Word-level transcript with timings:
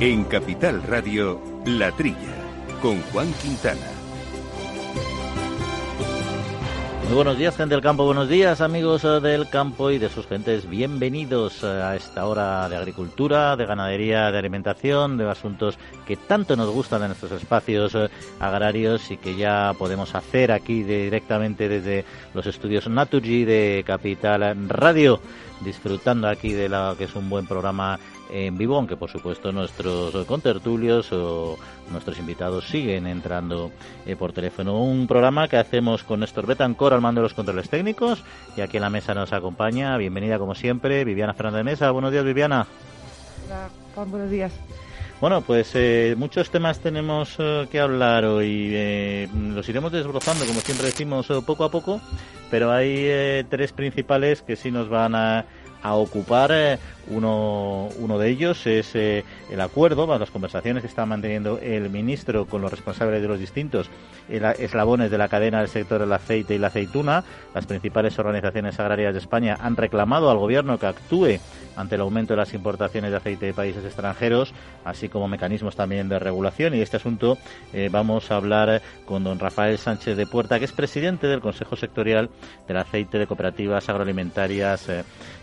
En 0.00 0.22
Capital 0.22 0.80
Radio, 0.84 1.40
La 1.66 1.90
Trilla, 1.90 2.36
con 2.80 3.02
Juan 3.10 3.32
Quintana. 3.42 3.80
Muy 7.06 7.14
buenos 7.16 7.36
días, 7.36 7.56
gente 7.56 7.74
del 7.74 7.82
campo. 7.82 8.04
Buenos 8.04 8.28
días, 8.28 8.60
amigos 8.60 9.02
eh, 9.02 9.18
del 9.20 9.48
campo 9.48 9.90
y 9.90 9.98
de 9.98 10.08
sus 10.08 10.28
gentes. 10.28 10.70
Bienvenidos 10.70 11.64
eh, 11.64 11.66
a 11.66 11.96
esta 11.96 12.26
hora 12.26 12.68
de 12.68 12.76
agricultura, 12.76 13.56
de 13.56 13.66
ganadería, 13.66 14.30
de 14.30 14.38
alimentación, 14.38 15.16
de 15.16 15.28
asuntos 15.28 15.78
que 16.06 16.16
tanto 16.16 16.54
nos 16.54 16.70
gustan 16.70 17.02
en 17.02 17.08
nuestros 17.08 17.32
espacios 17.32 17.96
eh, 17.96 18.08
agrarios 18.38 19.10
y 19.10 19.16
que 19.16 19.34
ya 19.34 19.74
podemos 19.76 20.14
hacer 20.14 20.52
aquí 20.52 20.84
directamente 20.84 21.68
desde 21.68 22.04
los 22.34 22.46
estudios 22.46 22.86
Naturgy 22.88 23.44
de 23.44 23.82
Capital 23.84 24.68
Radio, 24.68 25.20
disfrutando 25.62 26.28
aquí 26.28 26.52
de 26.52 26.68
lo 26.68 26.94
que 26.96 27.04
es 27.04 27.16
un 27.16 27.28
buen 27.28 27.48
programa 27.48 27.98
en 28.30 28.56
vivo, 28.56 28.76
aunque 28.76 28.96
por 28.96 29.10
supuesto 29.10 29.52
nuestros 29.52 30.26
contertulios 30.26 31.12
o 31.12 31.58
nuestros 31.90 32.18
invitados 32.18 32.66
siguen 32.68 33.06
entrando 33.06 33.70
eh, 34.06 34.16
por 34.16 34.32
teléfono. 34.32 34.82
Un 34.82 35.06
programa 35.06 35.48
que 35.48 35.56
hacemos 35.56 36.04
con 36.04 36.20
Néstor 36.20 36.46
Betancor 36.46 36.92
al 36.92 37.00
mando 37.00 37.20
de 37.20 37.24
los 37.24 37.34
controles 37.34 37.68
técnicos 37.68 38.22
y 38.56 38.60
aquí 38.60 38.76
en 38.76 38.82
la 38.82 38.90
mesa 38.90 39.14
nos 39.14 39.32
acompaña, 39.32 39.96
bienvenida 39.96 40.38
como 40.38 40.54
siempre, 40.54 41.04
Viviana 41.04 41.34
Fernández 41.34 41.64
Mesa. 41.64 41.90
Buenos 41.90 42.12
días, 42.12 42.24
Viviana. 42.24 42.66
Hola, 43.46 43.68
Juan, 43.94 44.10
buenos 44.10 44.30
días. 44.30 44.52
Bueno, 45.20 45.40
pues 45.40 45.72
eh, 45.74 46.14
muchos 46.16 46.48
temas 46.50 46.78
tenemos 46.78 47.34
eh, 47.38 47.66
que 47.72 47.80
hablar 47.80 48.24
hoy. 48.24 48.70
Eh, 48.72 49.28
los 49.52 49.68
iremos 49.68 49.90
desbrozando, 49.90 50.44
como 50.46 50.60
siempre 50.60 50.86
decimos, 50.86 51.26
poco 51.44 51.64
a 51.64 51.70
poco, 51.72 52.00
pero 52.52 52.70
hay 52.70 53.44
tres 53.50 53.72
principales 53.72 54.42
que 54.42 54.54
sí 54.54 54.70
nos 54.70 54.88
van 54.88 55.16
a, 55.16 55.44
a 55.82 55.94
ocupar. 55.94 56.78
Eh, 57.08 57.14
uno, 57.14 57.88
uno 57.98 58.18
de 58.18 58.28
ellos 58.28 58.66
es 58.66 58.94
eh, 58.94 59.24
el 59.50 59.60
acuerdo, 59.60 60.06
las 60.18 60.30
conversaciones 60.30 60.82
que 60.82 60.86
está 60.86 61.06
manteniendo 61.06 61.58
el 61.58 61.90
ministro 61.90 62.46
con 62.46 62.62
los 62.62 62.70
responsables 62.70 63.22
de 63.22 63.28
los 63.28 63.38
distintos 63.38 63.90
eslabones 64.28 65.10
de 65.10 65.18
la 65.18 65.28
cadena 65.28 65.60
del 65.60 65.68
sector 65.68 66.00
del 66.00 66.12
aceite 66.12 66.54
y 66.54 66.58
la 66.58 66.68
aceituna. 66.68 67.24
Las 67.54 67.66
principales 67.66 68.18
organizaciones 68.18 68.78
agrarias 68.78 69.14
de 69.14 69.20
España 69.20 69.56
han 69.60 69.76
reclamado 69.76 70.30
al 70.30 70.38
gobierno 70.38 70.78
que 70.78 70.86
actúe 70.86 71.38
ante 71.76 71.94
el 71.94 72.02
aumento 72.02 72.34
de 72.34 72.38
las 72.38 72.52
importaciones 72.54 73.10
de 73.10 73.16
aceite 73.16 73.46
de 73.46 73.54
países 73.54 73.84
extranjeros, 73.84 74.52
así 74.84 75.08
como 75.08 75.28
mecanismos 75.28 75.76
también 75.76 76.08
de 76.08 76.18
regulación. 76.18 76.74
Y 76.74 76.80
este 76.80 76.98
asunto 76.98 77.38
eh, 77.72 77.88
vamos 77.90 78.30
a 78.30 78.36
hablar 78.36 78.82
con 79.06 79.24
don 79.24 79.38
Rafael 79.38 79.78
Sánchez 79.78 80.16
de 80.16 80.26
Puerta, 80.26 80.58
que 80.58 80.66
es 80.66 80.72
presidente 80.72 81.26
del 81.26 81.40
Consejo 81.40 81.76
Sectorial 81.76 82.28
del 82.66 82.76
Aceite 82.76 83.18
de 83.18 83.26
Cooperativas 83.26 83.88
Agroalimentarias 83.88 84.88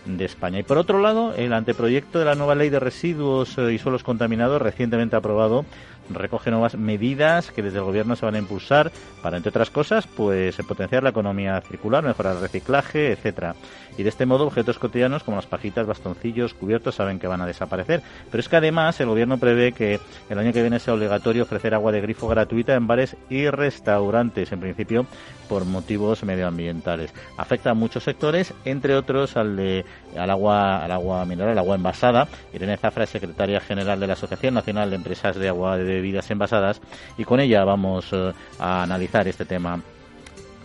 de 0.05 0.25
España. 0.25 0.59
Y 0.59 0.63
por 0.63 0.77
otro 0.77 0.99
lado, 0.99 1.33
el 1.33 1.53
anteproyecto 1.57 2.19
de 2.19 2.25
la 2.25 2.35
nueva 2.35 2.55
ley 2.55 2.69
de 2.69 2.79
residuos 2.79 3.57
eh, 3.57 3.73
y 3.73 3.77
suelos 3.77 4.03
contaminados 4.03 4.61
recientemente 4.61 5.15
aprobado 5.15 5.65
recoge 6.09 6.51
nuevas 6.51 6.75
medidas 6.75 7.51
que 7.51 7.61
desde 7.61 7.79
el 7.79 7.83
gobierno 7.83 8.15
se 8.15 8.25
van 8.25 8.35
a 8.35 8.39
impulsar 8.39 8.91
para, 9.21 9.37
entre 9.37 9.49
otras 9.49 9.69
cosas, 9.69 10.07
pues 10.07 10.55
potenciar 10.67 11.03
la 11.03 11.09
economía 11.09 11.61
circular, 11.61 12.03
mejorar 12.03 12.35
el 12.35 12.41
reciclaje, 12.41 13.11
etcétera. 13.11 13.55
Y 13.97 14.03
de 14.03 14.09
este 14.09 14.25
modo, 14.25 14.45
objetos 14.45 14.79
cotidianos 14.79 15.23
como 15.23 15.37
las 15.37 15.45
pajitas, 15.45 15.87
bastoncillos, 15.87 16.53
cubiertos 16.53 16.95
saben 16.95 17.19
que 17.19 17.27
van 17.27 17.41
a 17.41 17.45
desaparecer. 17.45 18.01
Pero 18.29 18.41
es 18.41 18.49
que 18.49 18.55
además 18.57 18.99
el 18.99 19.07
gobierno 19.07 19.37
prevé 19.37 19.71
que 19.71 19.99
el 20.29 20.39
año 20.39 20.53
que 20.53 20.61
viene 20.61 20.79
sea 20.79 20.93
obligatorio 20.93 21.43
ofrecer 21.43 21.73
agua 21.73 21.91
de 21.91 22.01
grifo 22.01 22.27
gratuita 22.27 22.75
en 22.75 22.87
bares 22.87 23.15
y 23.29 23.49
restaurantes, 23.49 24.51
en 24.51 24.59
principio 24.59 25.05
por 25.47 25.65
motivos 25.65 26.23
medioambientales. 26.23 27.13
Afecta 27.37 27.71
a 27.71 27.73
muchos 27.73 28.03
sectores, 28.03 28.53
entre 28.65 28.95
otros 28.95 29.37
al 29.37 29.55
de 29.55 29.85
al 30.17 30.29
agua 30.29 30.83
al 30.83 30.91
agua 30.91 31.25
mineral, 31.25 31.51
al 31.51 31.59
agua 31.59 31.75
envasada. 31.75 32.27
Irene 32.53 32.77
Zafra 32.77 33.03
es 33.03 33.09
secretaria 33.09 33.59
general 33.59 33.99
de 33.99 34.07
la 34.07 34.13
Asociación 34.13 34.53
Nacional 34.53 34.89
de 34.89 34.95
Empresas 34.95 35.35
de 35.35 35.47
Agua 35.47 35.77
de 35.77 35.83
bebidas 35.83 36.29
envasadas 36.31 36.81
y 37.17 37.23
con 37.23 37.39
ella 37.39 37.63
vamos 37.63 38.07
eh, 38.11 38.33
a 38.59 38.83
analizar 38.83 39.27
este 39.27 39.45
tema 39.45 39.81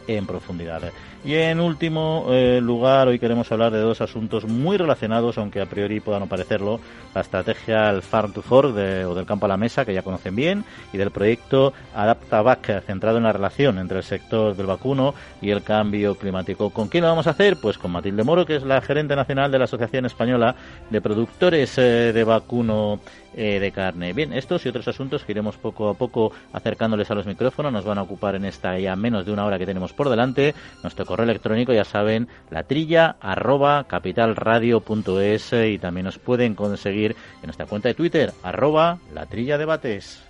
en 0.07 0.27
profundidad. 0.27 0.83
Y 1.23 1.35
en 1.35 1.61
último 1.61 2.29
eh, 2.31 2.61
lugar, 2.63 3.09
hoy 3.09 3.19
queremos 3.19 3.53
hablar 3.53 3.73
de 3.73 3.79
dos 3.79 4.01
asuntos 4.01 4.47
muy 4.47 4.79
relacionados, 4.79 5.37
aunque 5.37 5.61
a 5.61 5.67
priori 5.67 6.01
puedan 6.01 6.23
no 6.23 6.27
parecerlo, 6.29 6.81
la 7.15 7.21
estrategia 7.21 8.01
Farm 8.01 8.33
to 8.33 8.41
Fork 8.41 8.71
o 8.71 9.15
del 9.15 9.27
campo 9.27 9.45
a 9.45 9.49
la 9.51 9.59
mesa, 9.59 9.85
que 9.85 9.93
ya 9.93 10.03
conocen 10.03 10.35
bien, 10.35 10.65
y 10.95 10.97
del 10.97 11.11
proyecto 11.11 11.75
AdaptaVac, 11.95 12.85
centrado 12.87 13.19
en 13.19 13.25
la 13.25 13.33
relación 13.33 13.79
entre 13.79 13.99
el 13.99 14.05
sector 14.05 14.57
del 14.57 14.65
vacuno 14.65 15.15
y 15.43 15.51
el 15.51 15.63
cambio 15.63 16.15
climático. 16.15 16.71
¿Con 16.71 16.89
quién 16.89 17.03
lo 17.03 17.11
vamos 17.11 17.27
a 17.27 17.31
hacer? 17.31 17.59
Pues 17.61 17.77
con 17.77 17.91
Matilde 17.91 18.25
Moro, 18.25 18.47
que 18.47 18.57
es 18.57 18.63
la 18.63 18.81
gerente 18.81 19.15
nacional 19.15 19.53
de 19.53 19.59
la 19.59 19.65
Asociación 19.65 20.07
Española 20.07 20.55
de 20.89 21.03
Productores 21.03 21.77
eh, 21.77 22.13
de 22.15 22.25
Vacuno 22.25 22.99
eh, 23.33 23.61
de 23.61 23.71
carne. 23.71 24.13
Bien, 24.13 24.33
estos 24.33 24.67
y 24.67 24.69
otros 24.69 24.89
asuntos 24.89 25.23
que 25.23 25.31
iremos 25.31 25.57
poco 25.57 25.89
a 25.89 25.95
poco 25.95 26.33
acercándoles 26.53 27.13
a 27.13 27.15
los 27.15 27.27
micrófonos 27.27 27.73
nos 27.73 27.85
van 27.85 27.99
a 27.99 28.03
ocupar 28.03 28.35
en 28.35 28.45
esta 28.45 28.77
ya 28.77 28.97
menos 28.97 29.25
de 29.25 29.33
una 29.33 29.45
hora 29.45 29.57
que 29.57 29.67
tenemos 29.67 29.93
por 29.93 30.09
delante. 30.09 30.53
Nuestro 30.83 31.07
correo 31.11 31.25
electrónico, 31.25 31.73
ya 31.73 31.85
saben, 31.85 32.29
la 32.51 32.63
trilla 32.63 33.17
arroba 33.21 33.85
capitalradio.es 33.85 35.53
y 35.53 35.79
también 35.79 36.05
nos 36.05 36.19
pueden 36.19 36.55
conseguir 36.55 37.17
en 37.43 37.47
nuestra 37.47 37.67
cuenta 37.67 37.89
de 37.89 37.95
Twitter 37.95 38.33
arroba 38.43 38.99
la 39.13 39.27
trilla 39.27 39.59
debates. 39.59 40.30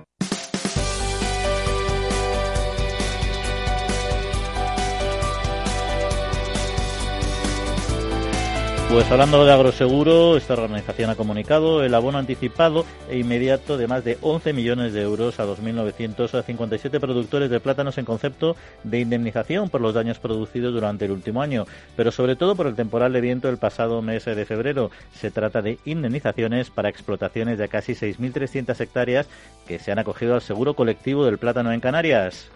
Pues 8.91 9.09
hablando 9.09 9.45
de 9.45 9.53
agroseguro, 9.53 10.35
esta 10.35 10.51
organización 10.51 11.09
ha 11.09 11.15
comunicado 11.15 11.81
el 11.81 11.93
abono 11.93 12.17
anticipado 12.17 12.85
e 13.09 13.17
inmediato 13.19 13.77
de 13.77 13.87
más 13.87 14.03
de 14.03 14.17
11 14.21 14.51
millones 14.51 14.91
de 14.91 15.01
euros 15.01 15.39
a 15.39 15.45
2.957 15.45 16.99
productores 16.99 17.49
de 17.49 17.61
plátanos 17.61 17.97
en 17.97 18.03
concepto 18.03 18.57
de 18.83 18.99
indemnización 18.99 19.69
por 19.69 19.79
los 19.79 19.93
daños 19.93 20.19
producidos 20.19 20.73
durante 20.73 21.05
el 21.05 21.11
último 21.11 21.41
año, 21.41 21.65
pero 21.95 22.11
sobre 22.11 22.35
todo 22.35 22.57
por 22.57 22.67
el 22.67 22.75
temporal 22.75 23.13
de 23.13 23.21
viento 23.21 23.47
del 23.47 23.57
pasado 23.57 24.01
mes 24.01 24.25
de 24.25 24.45
febrero. 24.45 24.91
Se 25.13 25.31
trata 25.31 25.61
de 25.61 25.79
indemnizaciones 25.85 26.69
para 26.69 26.89
explotaciones 26.89 27.57
de 27.59 27.69
casi 27.69 27.93
6.300 27.93 28.77
hectáreas 28.77 29.27
que 29.65 29.79
se 29.79 29.93
han 29.93 29.99
acogido 29.99 30.35
al 30.35 30.41
seguro 30.41 30.73
colectivo 30.73 31.23
del 31.23 31.37
plátano 31.37 31.71
en 31.71 31.79
Canarias. 31.79 32.49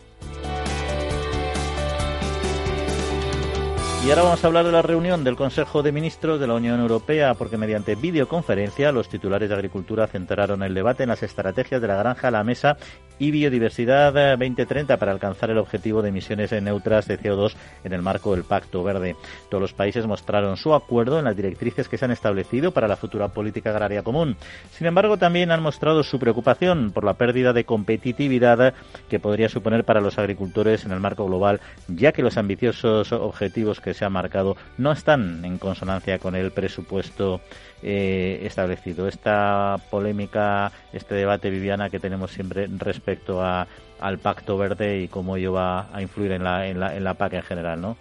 Y 4.05 4.09
ahora 4.11 4.21
vamos 4.21 4.43
a 4.43 4.47
hablar 4.47 4.65
de 4.67 4.71
la 4.71 4.83
reunión 4.83 5.23
del 5.23 5.35
Consejo 5.35 5.81
de 5.81 5.91
Ministros 5.91 6.39
de 6.39 6.45
la 6.45 6.53
Unión 6.53 6.79
Europea, 6.79 7.33
porque 7.33 7.57
mediante 7.57 7.95
videoconferencia 7.95 8.91
los 8.91 9.09
titulares 9.09 9.49
de 9.49 9.55
Agricultura 9.55 10.05
centraron 10.05 10.61
el 10.61 10.75
debate 10.75 11.01
en 11.01 11.09
las 11.09 11.23
estrategias 11.23 11.81
de 11.81 11.87
la 11.87 11.95
granja 11.95 12.29
la 12.29 12.43
mesa 12.43 12.77
y 13.17 13.31
biodiversidad 13.31 14.37
2030 14.37 14.97
para 14.97 15.11
alcanzar 15.11 15.49
el 15.49 15.57
objetivo 15.57 16.03
de 16.03 16.09
emisiones 16.09 16.51
neutras 16.61 17.07
de 17.07 17.19
CO2 17.19 17.55
en 17.83 17.93
el 17.93 18.03
marco 18.03 18.35
del 18.35 18.43
Pacto 18.43 18.83
Verde. 18.83 19.15
Todos 19.49 19.61
los 19.61 19.73
países 19.73 20.05
mostraron 20.05 20.55
su 20.55 20.75
acuerdo 20.75 21.17
en 21.17 21.25
las 21.25 21.35
directrices 21.35 21.89
que 21.89 21.97
se 21.97 22.05
han 22.05 22.11
establecido 22.11 22.71
para 22.71 22.87
la 22.87 22.97
futura 22.97 23.29
política 23.29 23.71
agraria 23.71 24.03
común. 24.03 24.35
Sin 24.71 24.85
embargo, 24.85 25.17
también 25.17 25.49
han 25.49 25.63
mostrado 25.63 26.03
su 26.03 26.19
preocupación 26.19 26.91
por 26.91 27.05
la 27.05 27.13
pérdida 27.15 27.53
de 27.53 27.65
competitividad 27.65 28.75
que 29.09 29.19
podría 29.19 29.49
suponer 29.49 29.83
para 29.83 30.01
los 30.01 30.19
agricultores 30.19 30.85
en 30.85 30.91
el 30.91 30.99
marco 30.99 31.25
global, 31.25 31.59
ya 31.87 32.11
que 32.11 32.21
los 32.21 32.37
ambiciosos 32.37 33.11
objetivos 33.11 33.79
que 33.79 33.94
se 33.95 34.05
ha 34.05 34.09
marcado 34.09 34.55
no 34.77 34.91
están 34.91 35.43
en 35.43 35.57
consonancia 35.57 36.19
con 36.19 36.35
el 36.35 36.51
presupuesto 36.51 37.41
eh, 37.81 38.41
establecido. 38.43 39.07
Esta 39.07 39.77
polémica, 39.89 40.71
este 40.93 41.15
debate, 41.15 41.49
Viviana, 41.49 41.89
que 41.89 41.99
tenemos 41.99 42.31
siempre 42.31 42.67
respecto 42.77 43.43
a, 43.43 43.67
al 43.99 44.19
Pacto 44.19 44.57
Verde 44.57 45.01
y 45.01 45.07
cómo 45.07 45.37
ello 45.37 45.53
va 45.53 45.89
a 45.95 46.01
influir 46.01 46.31
en 46.31 46.43
la, 46.43 46.67
en 46.67 46.79
la, 46.79 46.95
en 46.95 47.03
la 47.03 47.15
PAC 47.15 47.33
en 47.33 47.43
general, 47.43 47.81
¿no? 47.81 47.97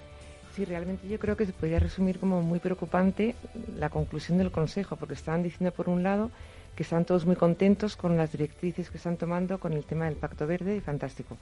Sí, 0.55 0.65
realmente 0.65 1.09
yo 1.09 1.19
creo 1.19 1.37
que 1.37 1.47
se 1.47 1.53
podría 1.53 1.81
resumir 1.81 2.21
como 2.21 2.41
muy 2.41 2.61
preocupante 2.61 3.35
la 3.77 3.91
conclusión 3.91 4.39
del 4.39 4.53
Consejo, 4.53 4.95
porque 4.95 5.15
estaban 5.15 5.43
diciendo 5.43 5.75
por 5.75 5.89
un 5.89 6.05
lado 6.05 6.31
que 6.77 6.85
están 6.85 7.05
todos 7.05 7.27
muy 7.27 7.37
contentos 7.37 7.97
con 7.97 8.17
las 8.17 8.33
directrices 8.33 8.91
que 8.91 8.99
están 8.99 9.17
tomando 9.17 9.59
con 9.59 9.73
el 9.73 9.85
tema 9.85 10.05
del 10.05 10.15
Pacto 10.15 10.47
Verde 10.47 10.77
y 10.77 10.81
fantástico. 10.81 11.37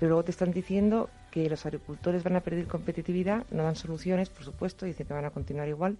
Pero 0.00 0.08
luego 0.08 0.24
te 0.24 0.30
están 0.30 0.50
diciendo 0.50 1.10
que 1.30 1.48
los 1.50 1.66
agricultores 1.66 2.24
van 2.24 2.34
a 2.34 2.40
perder 2.40 2.66
competitividad, 2.66 3.44
no 3.50 3.64
dan 3.64 3.76
soluciones, 3.76 4.30
por 4.30 4.44
supuesto, 4.44 4.86
dicen 4.86 5.06
que 5.06 5.12
van 5.12 5.26
a 5.26 5.30
continuar 5.30 5.68
igual 5.68 5.98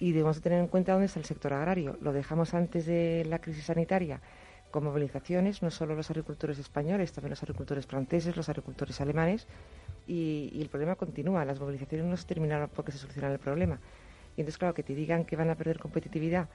y 0.00 0.12
debemos 0.12 0.40
tener 0.40 0.58
en 0.58 0.68
cuenta 0.68 0.92
dónde 0.92 1.06
está 1.06 1.20
el 1.20 1.26
sector 1.26 1.52
agrario. 1.52 1.98
Lo 2.00 2.14
dejamos 2.14 2.54
antes 2.54 2.86
de 2.86 3.26
la 3.28 3.38
crisis 3.38 3.64
sanitaria 3.64 4.22
con 4.70 4.84
movilizaciones, 4.84 5.62
no 5.62 5.70
solo 5.70 5.94
los 5.94 6.08
agricultores 6.10 6.58
españoles, 6.58 7.12
también 7.12 7.30
los 7.30 7.42
agricultores 7.42 7.86
franceses, 7.86 8.36
los 8.36 8.48
agricultores 8.48 9.00
alemanes, 9.02 9.46
y, 10.06 10.58
el 10.58 10.70
problema 10.70 10.94
continúa. 10.94 11.44
Las 11.44 11.60
movilizaciones 11.60 12.06
no 12.06 12.16
se 12.16 12.26
terminaron 12.26 12.70
porque 12.74 12.90
se 12.90 12.98
soluciona 12.98 13.30
el 13.30 13.38
problema. 13.38 13.78
Y 14.36 14.40
entonces, 14.40 14.56
claro, 14.56 14.72
que 14.72 14.82
te 14.82 14.94
digan 14.94 15.26
que 15.26 15.36
van 15.36 15.50
a 15.50 15.54
perder 15.56 15.78
competitividad 15.78 16.48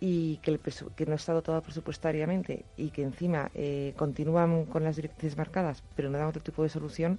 y 0.00 0.36
que, 0.38 0.52
el 0.52 0.60
que 0.60 1.06
no 1.06 1.14
está 1.14 1.32
dotado 1.32 1.60
presupuestariamente 1.62 2.64
y 2.76 2.90
que 2.90 3.02
encima 3.02 3.50
eh, 3.54 3.94
continúan 3.96 4.64
con 4.66 4.84
las 4.84 4.96
directrices 4.96 5.36
marcadas, 5.36 5.82
pero 5.96 6.10
no 6.10 6.18
dan 6.18 6.28
otro 6.28 6.42
tipo 6.42 6.62
de 6.62 6.68
solución, 6.68 7.18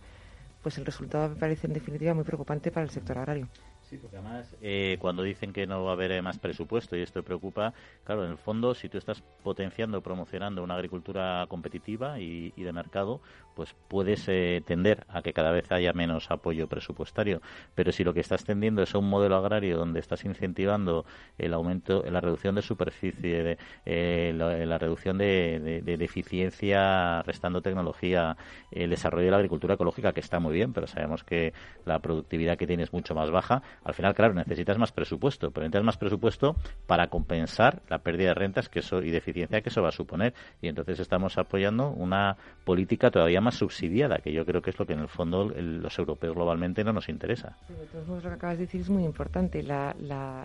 pues 0.62 0.78
el 0.78 0.86
resultado 0.86 1.30
me 1.30 1.36
parece 1.36 1.68
en 1.68 1.74
definitiva 1.74 2.14
muy 2.14 2.24
preocupante 2.24 2.72
para 2.72 2.86
el 2.86 2.90
sector 2.90 3.18
agrario. 3.18 3.48
Sí, 3.90 3.98
porque 3.98 4.18
además 4.18 4.56
eh, 4.62 4.98
cuando 5.00 5.24
dicen 5.24 5.52
que 5.52 5.66
no 5.66 5.84
va 5.84 5.90
a 5.90 5.94
haber 5.94 6.12
eh, 6.12 6.22
más 6.22 6.38
presupuesto 6.38 6.96
y 6.96 7.02
esto 7.02 7.24
preocupa, 7.24 7.74
claro, 8.04 8.24
en 8.24 8.30
el 8.30 8.38
fondo 8.38 8.76
si 8.76 8.88
tú 8.88 9.00
estás 9.00 9.24
potenciando, 9.42 10.02
promocionando 10.02 10.62
una 10.64 10.76
agricultura 10.76 11.44
competitiva 11.50 12.20
y, 12.20 12.52
de 12.52 12.72
mercado, 12.72 13.20
pues 13.56 13.76
puedes 13.88 14.28
eh, 14.28 14.62
tender 14.64 15.08
a 15.10 15.24
que 15.24 15.34
cada 15.34 15.52
vez 15.52 15.72
haya 15.72 15.92
menos 15.94 16.30
apoyo 16.30 16.68
presupuestario. 16.68 17.42
Pero 17.74 17.92
si 17.92 18.04
lo 18.04 18.14
que 18.14 18.20
estás 18.20 18.46
tendiendo 18.46 18.84
es 18.84 18.94
un 18.94 19.10
modelo 19.10 19.38
agrario 19.38 19.76
donde 19.76 20.00
estás 20.00 20.24
incentivando 20.24 21.06
el 21.40 21.52
aumento, 21.56 22.04
la 22.04 22.22
reducción 22.22 22.54
de 22.54 22.62
superficie, 22.62 23.58
la, 23.86 24.78
reducción 24.78 25.18
de, 25.18 25.82
de, 25.84 26.06
eficiencia, 26.06 27.24
restando 27.24 27.64
tecnología, 27.64 28.38
el 28.70 28.92
desarrollo 28.92 29.26
de 29.26 29.32
la 29.32 29.38
agricultura 29.38 29.74
ecológica, 29.74 30.14
que 30.14 30.20
está 30.20 30.40
muy 30.40 30.54
bien, 30.54 30.74
pero 30.74 30.86
sabemos 30.86 31.24
que 31.24 31.54
la 31.86 31.98
productividad 31.98 32.56
que 32.56 32.68
tiene 32.68 32.84
es 32.84 32.94
mucho 32.94 33.16
más 33.16 33.32
baja, 33.32 33.64
al 33.84 33.94
final, 33.94 34.14
claro, 34.14 34.34
necesitas 34.34 34.78
más 34.78 34.92
presupuesto, 34.92 35.52
pero 35.52 35.64
necesitas 35.64 35.84
más 35.84 35.98
presupuesto 35.98 36.56
para 36.86 37.08
compensar 37.08 37.82
la 37.90 38.00
pérdida 38.00 38.30
de 38.30 38.34
rentas 38.34 38.70
que 38.70 38.80
eso, 38.80 39.02
y 39.02 39.12
de 39.12 39.18
eficiencia 39.18 39.62
que 39.62 39.70
eso 39.70 39.82
va 39.82 39.90
a 39.90 39.94
suponer. 39.94 40.34
Y 40.62 40.68
entonces 40.68 41.00
estamos 41.00 41.38
apoyando 41.38 41.90
una 41.90 42.38
política 42.64 43.12
todavía 43.12 43.42
más 43.42 43.56
subsidiada, 43.56 44.18
que 44.18 44.34
yo 44.34 44.46
creo 44.46 44.62
que 44.62 44.72
es 44.72 44.80
lo 44.80 44.86
que 44.86 44.94
en 44.94 45.00
el 45.00 45.08
fondo 45.08 45.46
los 45.46 45.98
europeos 45.98 46.36
globalmente 46.36 46.84
no 46.84 46.94
nos 46.94 47.10
interesa. 47.10 47.58
Sí, 47.68 47.74
lo 48.08 48.22
que 48.22 48.28
acabas 48.28 48.58
de 48.58 48.66
decir 48.66 48.82
es 48.82 48.90
muy 48.90 49.04
importante, 49.04 49.64
la, 49.64 49.96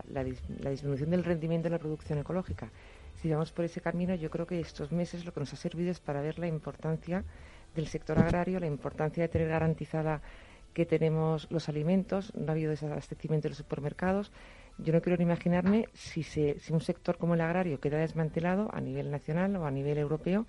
disminución 0.05 1.11
del 1.11 1.25
rendimiento 1.25 1.65
de 1.65 1.71
la 1.71 1.79
producción 1.79 2.19
ecológica. 2.19 2.71
Si 3.17 3.31
vamos 3.31 3.53
por 3.53 3.65
ese 3.65 3.81
camino, 3.81 4.15
yo 4.15 4.31
creo 4.31 4.47
que 4.47 4.61
estos 4.61 4.93
meses 4.93 5.25
lo 5.25 5.33
que 5.33 5.41
nos 5.41 5.53
ha 5.53 5.57
servido 5.57 5.91
es 5.91 6.01
para 6.01 6.21
ver 6.21 6.39
la 6.39 6.47
importancia 6.47 7.25
del 7.75 7.87
sector 7.89 8.19
agrario, 8.19 8.61
la 8.61 8.67
importancia 8.67 9.23
de 9.23 9.29
tener 9.29 9.49
garantizada 9.49 10.21
que 10.75 10.85
tenemos 10.85 11.47
los 11.51 11.69
alimentos, 11.69 12.33
no 12.35 12.49
ha 12.49 12.53
habido 12.53 12.71
desabastecimiento 12.71 13.49
en 13.49 13.53
los 13.53 13.59
supermercados. 13.59 14.33
Yo 14.79 14.93
no 14.93 15.01
quiero 15.01 15.17
ni 15.17 15.23
imaginarme 15.23 15.89
si, 15.95 16.25
se, 16.25 16.59
si 16.59 16.73
un 16.73 16.81
sector 16.81 17.17
como 17.17 17.35
el 17.35 17.41
agrario 17.41 17.81
queda 17.81 17.99
desmantelado 17.99 18.69
a 18.75 18.81
nivel 18.81 19.11
nacional 19.11 19.55
o 19.57 19.67
a 19.67 19.71
nivel 19.71 19.99
europeo, 19.99 20.47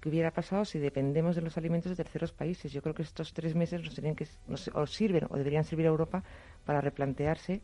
qué 0.00 0.08
hubiera 0.08 0.32
pasado 0.32 0.64
si 0.64 0.78
dependemos 0.78 1.36
de 1.36 1.42
los 1.42 1.56
alimentos 1.56 1.90
de 1.90 1.96
terceros 1.96 2.32
países. 2.32 2.72
Yo 2.72 2.82
creo 2.82 2.94
que 2.94 3.02
estos 3.02 3.32
tres 3.32 3.54
meses 3.54 3.82
nos, 3.82 3.94
que, 3.94 4.26
nos, 4.48 4.68
o 4.74 4.86
sirven 4.86 5.26
o 5.30 5.36
deberían 5.36 5.64
servir 5.64 5.86
a 5.86 5.90
Europa 5.90 6.24
para 6.64 6.80
replantearse 6.80 7.62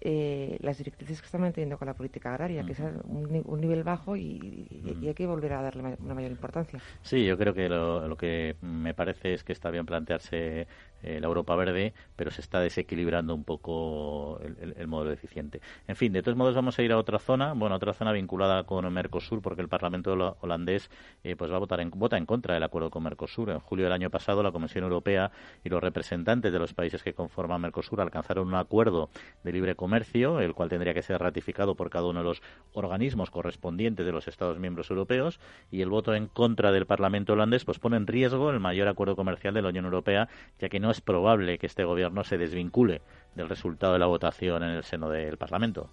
eh, 0.00 0.58
las 0.60 0.76
directrices 0.76 1.20
que 1.20 1.24
están 1.24 1.40
manteniendo 1.40 1.78
con 1.78 1.86
la 1.86 1.94
política 1.94 2.30
agraria, 2.30 2.64
que 2.64 2.72
es 2.72 2.80
un, 2.80 3.60
nivel 3.60 3.82
bajo 3.82 4.14
y, 4.14 4.68
hay 5.06 5.14
que 5.14 5.26
volver 5.26 5.54
a 5.54 5.62
darle 5.62 5.96
una 5.98 6.14
mayor 6.14 6.30
importancia. 6.30 6.80
Sí, 7.00 7.24
yo 7.24 7.38
creo 7.38 7.54
que 7.54 7.68
lo, 7.68 8.06
lo, 8.06 8.16
que 8.16 8.56
me 8.60 8.92
parece 8.92 9.32
es 9.32 9.42
que 9.42 9.52
está 9.52 9.70
bien 9.70 9.86
plantearse 9.86 10.66
eh, 11.06 11.20
la 11.20 11.28
Europa 11.28 11.54
verde, 11.54 11.94
pero 12.16 12.32
se 12.32 12.40
está 12.40 12.58
desequilibrando 12.58 13.32
un 13.32 13.44
poco 13.44 14.40
el, 14.40 14.86
modelo 14.88 15.12
eficiente. 15.12 15.60
En 15.86 15.94
fin, 15.94 16.12
de 16.12 16.20
todos 16.20 16.36
modos 16.36 16.56
vamos 16.56 16.76
a 16.78 16.82
ir 16.82 16.90
a 16.90 16.98
otra 16.98 17.20
zona, 17.20 17.52
bueno, 17.52 17.76
otra 17.76 17.92
zona 17.92 18.10
vinculada 18.10 18.64
con 18.64 18.92
Mercosur, 18.92 19.40
porque 19.40 19.62
el 19.62 19.68
Parlamento 19.68 20.36
holandés 20.40 20.90
eh, 21.22 21.36
pues 21.36 21.50
va 21.50 21.56
a 21.56 21.60
votar 21.60 21.80
en, 21.80 21.90
vota 21.90 22.16
en 22.16 22.26
contra 22.26 22.54
del 22.54 22.62
acuerdo 22.64 22.90
con 22.90 23.04
Mercosur. 23.04 23.50
En 23.50 23.60
julio 23.60 23.84
del 23.84 23.92
año 23.92 24.10
pasado, 24.10 24.42
la 24.42 24.50
Comisión 24.50 24.82
Europea 24.82 25.30
y 25.62 25.68
los 25.68 25.80
representantes 25.80 26.52
de 26.52 26.58
los 26.58 26.74
países 26.74 27.04
que 27.04 27.14
conforman 27.14 27.60
Mercosur 27.60 28.00
alcanzaron 28.00 28.48
un 28.48 28.56
acuerdo 28.56 29.08
de 29.44 29.52
libre 29.52 29.76
comercio, 29.76 30.40
el 30.40 30.54
cual 30.54 30.68
tendría 30.68 30.92
que 30.92 31.02
ser 31.02 31.20
ratificado 31.20 31.76
por 31.76 31.88
cada 31.88 32.06
uno 32.06 32.18
de 32.18 32.24
los 32.24 32.42
organismos 32.72 33.30
correspondientes 33.30 34.04
de 34.04 34.10
los 34.10 34.26
Estados 34.26 34.58
miembros 34.58 34.90
europeos, 34.90 35.38
y 35.70 35.82
el 35.82 35.88
voto 35.88 36.16
en 36.16 36.26
contra 36.26 36.72
del 36.72 36.86
Parlamento 36.86 37.34
holandés 37.34 37.64
pues 37.64 37.78
pone 37.78 37.96
en 37.96 38.08
riesgo 38.08 38.50
el 38.50 38.58
mayor 38.58 38.88
acuerdo 38.88 39.14
comercial 39.14 39.54
de 39.54 39.62
la 39.62 39.68
Unión 39.68 39.84
Europea, 39.84 40.28
ya 40.58 40.68
que 40.68 40.80
no 40.80 40.90
es 40.96 41.00
probable 41.02 41.58
que 41.58 41.66
este 41.66 41.84
gobierno 41.84 42.24
se 42.24 42.38
desvincule 42.38 43.02
del 43.34 43.48
resultado 43.48 43.92
de 43.92 43.98
la 43.98 44.06
votación 44.06 44.62
en 44.62 44.70
el 44.70 44.84
seno 44.84 45.08
del 45.10 45.36
Parlamento. 45.36 45.90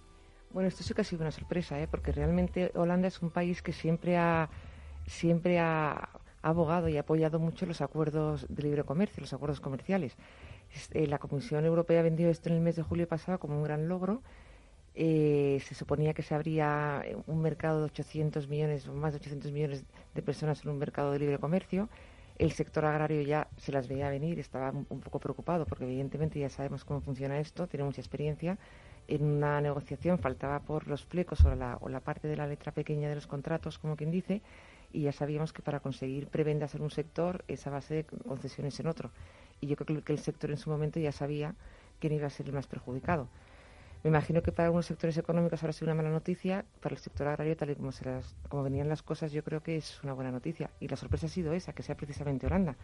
Bueno, 0.52 0.70
esto 0.70 0.84
sí 0.84 0.94
que 0.94 1.02
ha 1.02 1.04
sido 1.04 1.24
una 1.24 1.32
sorpresa, 1.32 1.80
¿eh? 1.82 1.88
porque 1.90 2.12
realmente 2.12 2.72
Holanda 2.76 3.08
es 3.08 3.22
un 3.22 3.32
país 3.32 3.62
que 3.62 3.74
siempre 3.74 4.18
ha, 4.18 4.50
siempre 5.06 5.60
ha 5.60 6.10
abogado 6.42 6.90
y 6.90 6.98
apoyado 6.98 7.40
mucho 7.40 7.66
los 7.66 7.82
acuerdos 7.82 8.46
de 8.50 8.64
libre 8.64 8.84
comercio, 8.84 9.22
los 9.22 9.34
acuerdos 9.34 9.60
comerciales. 9.60 10.16
Eh, 10.92 11.08
la 11.08 11.18
Comisión 11.18 11.66
Europea 11.66 12.02
vendió 12.02 12.30
esto 12.30 12.50
en 12.50 12.56
el 12.56 12.62
mes 12.62 12.76
de 12.76 12.84
julio 12.84 13.08
pasado 13.08 13.40
como 13.40 13.58
un 13.58 13.64
gran 13.64 13.88
logro. 13.88 14.22
Eh, 14.96 15.60
se 15.66 15.74
suponía 15.74 16.14
que 16.14 16.22
se 16.22 16.36
abría 16.36 17.04
un 17.26 17.42
mercado 17.42 17.80
de 17.80 17.86
800 17.86 18.48
millones 18.48 18.88
o 18.88 18.94
más 18.94 19.14
de 19.14 19.18
800 19.18 19.52
millones 19.52 19.86
de 20.14 20.22
personas 20.22 20.64
en 20.64 20.70
un 20.70 20.78
mercado 20.78 21.12
de 21.12 21.20
libre 21.20 21.40
comercio. 21.40 21.90
El 22.38 22.52
sector 22.52 22.86
agrario 22.86 23.22
ya 23.22 23.48
se 23.58 23.72
las 23.72 23.88
veía 23.88 24.10
venir, 24.10 24.40
estaba 24.40 24.72
un, 24.72 25.00
poco 25.00 25.20
preocupado 25.20 25.66
porque 25.66 25.86
evidentemente 25.86 26.40
ya 26.40 26.50
sabemos 26.50 26.84
cómo 26.84 27.00
funciona 27.00 27.40
esto, 27.40 27.68
tiene 27.68 27.84
mucha 27.84 28.02
experiencia. 28.02 28.58
En 29.08 29.24
una 29.24 29.62
negociación 29.62 30.18
faltaba 30.18 30.60
por 30.62 30.88
los 30.88 31.04
flecos 31.06 31.44
o 31.46 31.54
la, 31.54 31.78
o 31.82 31.90
la 31.90 32.00
parte 32.00 32.28
de 32.28 32.38
la 32.38 32.48
letra 32.48 32.72
pequeña 32.72 33.10
de 33.10 33.16
los 33.16 33.28
contratos, 33.28 33.78
como 33.78 33.96
quien 33.96 34.10
dice, 34.12 34.42
y 34.92 35.02
ya 35.02 35.12
sabíamos 35.12 35.54
que 35.54 35.62
para 35.62 35.80
conseguir 35.80 36.28
prebendas 36.28 36.74
en 36.76 36.82
un 36.82 36.92
sector 36.92 37.44
esa 37.48 37.70
base 37.70 37.94
de 37.96 38.04
concesiones 38.06 38.80
en 38.80 38.88
otro. 38.88 39.12
Y 39.62 39.68
yo 39.68 39.76
creo 39.76 40.04
que 40.04 40.14
el 40.14 40.20
sector 40.20 40.50
en 40.52 40.58
su 40.58 40.70
momento 40.70 41.00
ya 41.00 41.12
sabía 41.12 41.56
quién 42.00 42.14
iba 42.14 42.28
a 42.28 42.30
ser 42.30 42.48
el 42.48 42.54
más 42.54 42.68
perjudicado. 42.68 43.28
Me 44.04 44.10
imagino 44.10 44.44
que 44.44 44.52
para 44.52 44.66
algunos 44.66 44.86
sectores 44.86 45.18
económicos 45.18 45.64
habrá 45.64 45.72
sido 45.72 45.86
una 45.88 45.96
mala 45.96 46.10
noticia, 46.10 46.66
para 46.82 46.94
el 46.94 47.00
sector 47.00 47.26
agrario, 47.26 47.56
tal 47.56 47.70
y 47.70 47.76
como, 47.76 47.94
se 47.94 48.04
las, 48.04 48.36
como 48.50 48.62
venían 48.62 48.90
las 48.90 49.02
cosas, 49.02 49.32
yo 49.32 49.44
creo 49.46 49.64
que 49.64 49.78
es 49.78 50.04
una 50.04 50.12
buena 50.12 50.30
noticia. 50.30 50.70
Y 50.82 50.90
la 50.90 50.98
sorpresa 50.98 51.28
ha 51.28 51.30
sido 51.30 51.54
esa, 51.54 51.72
que 51.72 51.84
sea 51.84 51.96
precisamente 51.96 52.46
Holanda. 52.46 52.76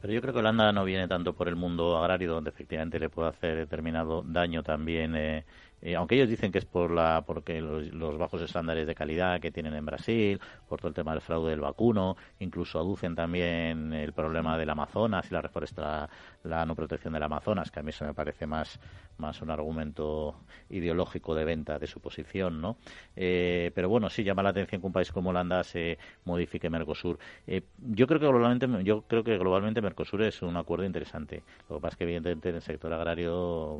Pero 0.00 0.14
yo 0.14 0.22
creo 0.22 0.32
que 0.32 0.40
Holanda 0.40 0.72
no 0.72 0.84
viene 0.84 1.06
tanto 1.08 1.34
por 1.34 1.48
el 1.48 1.56
mundo 1.56 1.98
agrario, 1.98 2.32
donde 2.32 2.48
efectivamente 2.48 2.98
le 2.98 3.10
puede 3.10 3.28
hacer 3.28 3.56
determinado 3.56 4.22
daño 4.22 4.62
también 4.62 5.14
eh, 5.14 5.44
eh, 5.82 5.96
aunque 5.96 6.14
ellos 6.14 6.28
dicen 6.28 6.52
que 6.52 6.58
es 6.58 6.64
por 6.64 6.92
la 6.92 7.24
porque 7.26 7.60
los, 7.60 8.16
bajos 8.16 8.40
estándares 8.40 8.86
de 8.86 8.94
calidad 8.94 9.40
que 9.40 9.50
tienen 9.50 9.74
en 9.74 9.84
Brasil, 9.84 10.40
por 10.68 10.78
todo 10.78 10.88
el 10.88 10.94
tema 10.94 11.12
del 11.12 11.20
fraude 11.20 11.50
del 11.50 11.60
vacuno, 11.60 12.16
incluso 12.38 12.78
aducen 12.78 13.16
también 13.16 13.92
el 13.92 14.12
problema 14.12 14.56
del 14.56 14.70
Amazonas 14.70 15.26
y 15.28 15.34
la 15.34 15.42
reforesta, 15.42 16.08
la 16.44 16.64
no 16.64 16.76
protección 16.76 17.12
del 17.12 17.22
Amazonas, 17.24 17.70
que 17.70 17.80
a 17.80 17.82
mí 17.82 17.90
eso 17.90 18.04
me 18.04 18.14
parece 18.14 18.46
más, 18.46 18.78
más 19.18 19.42
un 19.42 19.50
argumento 19.50 20.36
ideológico 20.70 21.34
de 21.34 21.44
venta 21.44 21.78
de 21.80 21.86
su 21.88 22.00
posición, 22.00 22.60
¿no? 22.60 22.76
Eh, 23.16 23.72
pero 23.74 23.88
bueno, 23.88 24.08
sí 24.08 24.22
llama 24.22 24.42
la 24.42 24.50
atención 24.50 24.80
que 24.80 24.86
un 24.86 24.92
país 24.92 25.10
como 25.10 25.30
Holanda 25.30 25.64
se 25.64 25.98
modifique 26.24 26.70
Mercosur. 26.70 27.18
Eh, 27.46 27.62
yo 27.78 28.06
creo 28.06 28.20
que 28.20 28.26
globalmente, 28.26 28.68
yo 28.84 29.02
creo 29.02 29.24
que 29.24 29.36
globalmente 29.36 29.82
Mercosur 29.82 30.22
es 30.22 30.42
un 30.42 30.56
acuerdo 30.56 30.84
interesante. 30.84 31.42
Lo 31.68 31.76
que 31.76 31.82
pasa 31.82 31.94
es 31.94 31.98
que 31.98 32.04
evidentemente 32.04 32.50
en 32.50 32.54
el 32.56 32.62
sector 32.62 32.92
agrario 32.92 33.78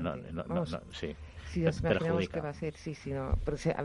no, 0.00 0.66
sí, 0.90 1.11
Sí, 1.52 1.60
nos 1.60 1.80
imaginamos 1.80 2.28
que 2.28 2.40
va 2.40 2.48
a 2.48 2.54
ser, 2.54 2.74
sí, 2.76 2.94
sí, 2.94 3.12
no. 3.12 3.36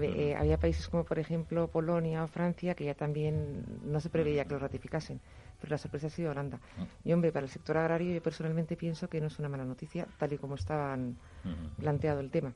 Eh, 0.01 0.36
había, 0.36 0.57
países 0.57 0.88
como, 0.88 1.03
por 1.03 1.19
ejemplo, 1.19 1.67
Polonia 1.67 2.24
o 2.24 2.27
Francia 2.27 2.75
que 2.75 2.86
ya 2.86 2.93
también 2.93 3.65
no 3.84 4.00
se 4.00 4.10
preveía 4.10 4.46
que 4.46 4.53
lo 4.53 4.60
ratificasen, 4.60 5.19
pero 5.60 5.72
la 5.72 5.77
sorpresa 5.77 6.07
ha 6.07 6.10
sido 6.10 6.31
Holanda. 6.31 6.62
Y, 7.03 7.12
hombre, 7.12 7.31
para 7.31 7.46
el 7.46 7.51
sector 7.51 7.77
agrario 7.77 8.13
yo 8.13 8.22
personalmente 8.22 8.77
pienso 8.77 9.10
que 9.10 9.19
no 9.19 9.27
es 9.27 9.38
una 9.39 9.50
mala 9.50 9.65
noticia, 9.65 10.07
tal 10.17 10.31
y 10.31 10.38
como 10.38 10.55
estaban 10.55 11.17
planteado 11.80 12.20
el 12.20 12.32
tema. 12.32 12.54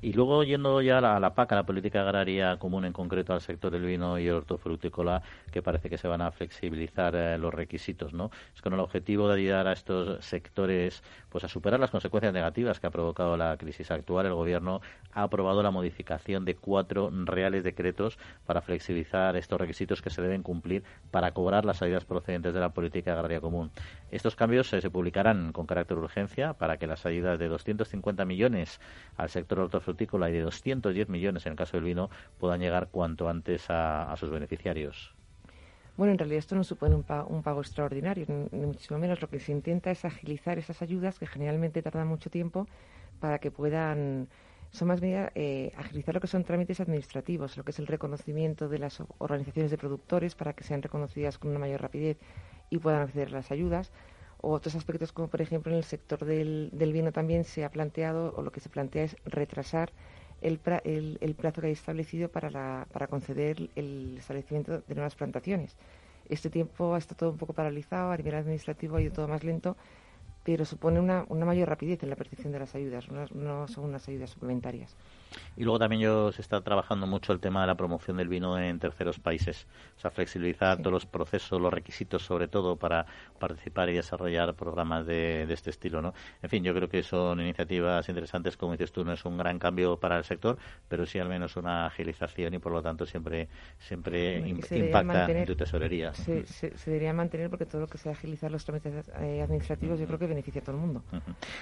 Y 0.00 0.12
luego, 0.12 0.44
yendo 0.44 0.80
ya 0.80 0.98
a 0.98 1.20
la, 1.20 1.34
PAC, 1.34 1.52
a 1.52 1.56
la 1.56 1.66
política 1.66 2.02
agraria 2.02 2.56
común 2.58 2.84
en 2.84 2.92
concreto 2.92 3.32
al 3.32 3.40
sector 3.40 3.70
del 3.70 3.84
vino 3.84 4.18
y 4.18 4.26
el 4.26 4.34
hortofrutícola, 4.34 5.22
que 5.50 5.62
parece 5.62 5.90
que 5.90 5.98
se 5.98 6.08
van 6.08 6.22
a 6.22 6.30
flexibilizar 6.30 7.14
eh, 7.14 7.38
los 7.38 7.52
requisitos, 7.52 8.12
¿no? 8.12 8.30
Es 8.54 8.62
con 8.62 8.72
el 8.72 8.80
objetivo 8.80 9.28
de 9.28 9.34
ayudar 9.34 9.66
a 9.66 9.72
estos 9.72 10.24
sectores 10.24 11.02
pues 11.28 11.44
a 11.44 11.48
superar 11.48 11.80
las 11.80 11.90
consecuencias 11.90 12.32
negativas 12.32 12.78
que 12.78 12.86
ha 12.86 12.90
provocado 12.90 13.36
la 13.36 13.56
crisis 13.56 13.90
actual. 13.90 14.26
El 14.26 14.34
Gobierno 14.34 14.80
ha 15.12 15.22
aprobado 15.22 15.62
la 15.62 15.70
modificación 15.70 16.44
de 16.44 16.54
cuatro 16.54 17.10
reales 17.24 17.64
decretos 17.64 18.18
para 18.46 18.60
flexibilizar 18.60 19.36
estos 19.36 19.60
requisitos 19.60 20.02
que 20.02 20.10
se 20.10 20.22
deben 20.22 20.42
cumplir 20.42 20.84
para 21.10 21.32
cobrar 21.32 21.64
las 21.64 21.82
ayudas 21.82 22.04
procedentes 22.04 22.54
de 22.54 22.60
la 22.60 22.70
política 22.70 23.12
agraria 23.12 23.40
común. 23.40 23.70
Estos 24.10 24.36
cambios 24.36 24.72
eh, 24.72 24.80
se 24.80 24.90
publicarán 24.90 25.52
con 25.52 25.66
carácter 25.66 25.96
de 25.96 26.02
urgencia 26.04 26.52
para 26.52 26.76
que 26.76 26.86
las 26.86 27.06
ayudas 27.06 27.38
de 27.38 27.48
250 27.48 28.11
millones 28.24 28.80
al 29.16 29.28
sector 29.28 29.60
hortofrutícola 29.60 30.30
y 30.30 30.32
de 30.32 30.40
210 30.40 31.08
millones 31.08 31.46
en 31.46 31.52
el 31.52 31.58
caso 31.58 31.76
del 31.76 31.84
vino 31.84 32.10
puedan 32.38 32.60
llegar 32.60 32.88
cuanto 32.90 33.28
antes 33.28 33.66
a, 33.68 34.14
sus 34.16 34.30
beneficiarios. 34.30 35.14
Bueno, 35.96 36.12
en 36.12 36.18
realidad 36.18 36.38
esto 36.38 36.54
no 36.54 36.64
supone 36.64 36.94
un, 36.94 37.02
pago 37.02 37.60
extraordinario, 37.60 38.26
ni 38.28 38.66
muchísimo 38.66 38.98
menos. 38.98 39.20
Lo 39.20 39.28
que 39.28 39.38
se 39.38 39.52
intenta 39.52 39.90
es 39.90 40.04
agilizar 40.04 40.58
esas 40.58 40.80
ayudas 40.80 41.18
que 41.18 41.26
generalmente 41.26 41.82
tardan 41.82 42.08
mucho 42.08 42.30
tiempo 42.30 42.66
para 43.20 43.38
que 43.38 43.50
puedan, 43.50 44.28
son 44.70 44.88
más 44.88 45.02
medidas, 45.02 45.30
eh, 45.34 45.72
agilizar 45.76 46.14
lo 46.14 46.20
que 46.20 46.26
son 46.28 46.44
trámites 46.44 46.80
administrativos, 46.80 47.56
lo 47.56 47.64
que 47.64 47.72
es 47.72 47.78
el 47.78 47.86
reconocimiento 47.86 48.68
de 48.68 48.78
las 48.78 49.02
organizaciones 49.18 49.70
de 49.70 49.78
productores 49.78 50.34
para 50.34 50.54
que 50.54 50.64
sean 50.64 50.82
reconocidas 50.82 51.38
con 51.38 51.50
una 51.50 51.58
mayor 51.58 51.82
rapidez 51.82 52.18
y 52.70 52.78
puedan 52.78 53.02
acceder 53.02 53.28
a 53.28 53.32
las 53.32 53.50
ayudas 53.50 53.92
otros 54.42 54.74
aspectos 54.74 55.12
como 55.12 55.28
por 55.28 55.40
ejemplo 55.40 55.72
en 55.72 55.78
el 55.78 55.84
sector 55.84 56.24
del, 56.24 56.70
vino 56.92 57.12
también 57.12 57.44
se 57.44 57.64
ha 57.64 57.70
planteado 57.70 58.34
o 58.36 58.42
lo 58.42 58.50
que 58.50 58.60
se 58.60 58.68
plantea 58.68 59.04
es 59.04 59.16
retrasar 59.24 59.92
el, 60.42 60.60
el, 61.20 61.34
plazo 61.34 61.60
que 61.60 61.68
hay 61.68 61.72
establecido 61.72 62.28
para, 62.28 62.86
para 62.92 63.06
conceder 63.06 63.70
el 63.76 64.16
establecimiento 64.18 64.80
de 64.80 64.94
nuevas 64.94 65.14
plantaciones. 65.14 65.76
Este 66.28 66.50
tiempo 66.50 66.96
está 66.96 67.14
todo 67.14 67.30
un 67.30 67.38
poco 67.38 67.52
paralizado, 67.52 68.10
a 68.10 68.16
nivel 68.16 68.34
administrativo 68.34 68.96
ha 68.96 69.02
ido 69.02 69.12
todo 69.12 69.28
más 69.28 69.44
lento, 69.44 69.76
pero 70.42 70.64
supone 70.64 70.98
una 70.98 71.44
mayor 71.44 71.68
rapidez 71.68 72.02
en 72.02 72.10
la 72.10 72.16
percepción 72.16 72.52
de 72.52 72.58
las 72.58 72.74
ayudas, 72.74 73.08
no 73.08 73.68
son 73.68 73.84
unas 73.84 74.08
ayudas 74.08 74.30
suplementarias. 74.30 74.96
Y 75.56 75.64
luego 75.64 75.78
también 75.78 76.02
yo 76.02 76.32
se 76.32 76.42
está 76.42 76.60
trabajando 76.60 77.06
mucho 77.06 77.32
el 77.32 77.40
tema 77.40 77.62
de 77.62 77.66
la 77.66 77.74
promoción 77.74 78.16
del 78.16 78.28
vino 78.28 78.58
en 78.58 78.78
terceros 78.78 79.18
países. 79.18 79.66
O 79.96 80.00
sea, 80.00 80.10
flexibilizar 80.10 80.78
todos 80.78 80.92
los 80.92 81.06
procesos, 81.06 81.60
los 81.60 81.72
requisitos 81.72 82.22
sobre 82.22 82.48
todo 82.48 82.76
para 82.76 83.06
participar 83.38 83.88
y 83.88 83.94
desarrollar 83.94 84.54
programas 84.54 85.06
de, 85.06 85.42
este 85.52 85.70
estilo, 85.70 86.00
¿no? 86.00 86.14
En 86.42 86.48
fin, 86.48 86.64
yo 86.64 86.74
creo 86.74 86.88
que 86.88 87.02
son 87.02 87.40
iniciativas 87.40 88.08
interesantes, 88.08 88.56
como 88.56 88.72
dices 88.72 88.92
tú, 88.92 89.04
no 89.04 89.12
es 89.12 89.24
un 89.24 89.36
gran 89.36 89.58
cambio 89.58 89.96
para 89.98 90.18
el 90.18 90.24
sector, 90.24 90.56
pero 90.88 91.06
sí 91.06 91.18
al 91.18 91.28
menos 91.28 91.56
una 91.56 91.86
agilización 91.86 92.54
y 92.54 92.58
por 92.58 92.72
lo 92.72 92.82
tanto 92.82 93.06
siempre 93.06 93.48
siempre 93.78 94.38
impacta 94.38 95.30
en 95.30 95.44
tu 95.44 95.54
tesorería. 95.54 96.14
Se, 96.14 96.72
debería 96.86 97.12
mantener 97.12 97.50
porque 97.50 97.66
todo 97.66 97.82
lo 97.82 97.86
que 97.86 97.98
sea 97.98 98.12
agilizar 98.12 98.50
los 98.50 98.64
trámites 98.64 99.08
eh, 99.20 99.42
administrativos 99.42 99.98
yo 99.98 100.06
creo 100.06 100.18
que 100.18 100.26
beneficia 100.26 100.60
a 100.60 100.64
todo 100.64 100.76
el 100.76 100.80
mundo. 100.80 101.02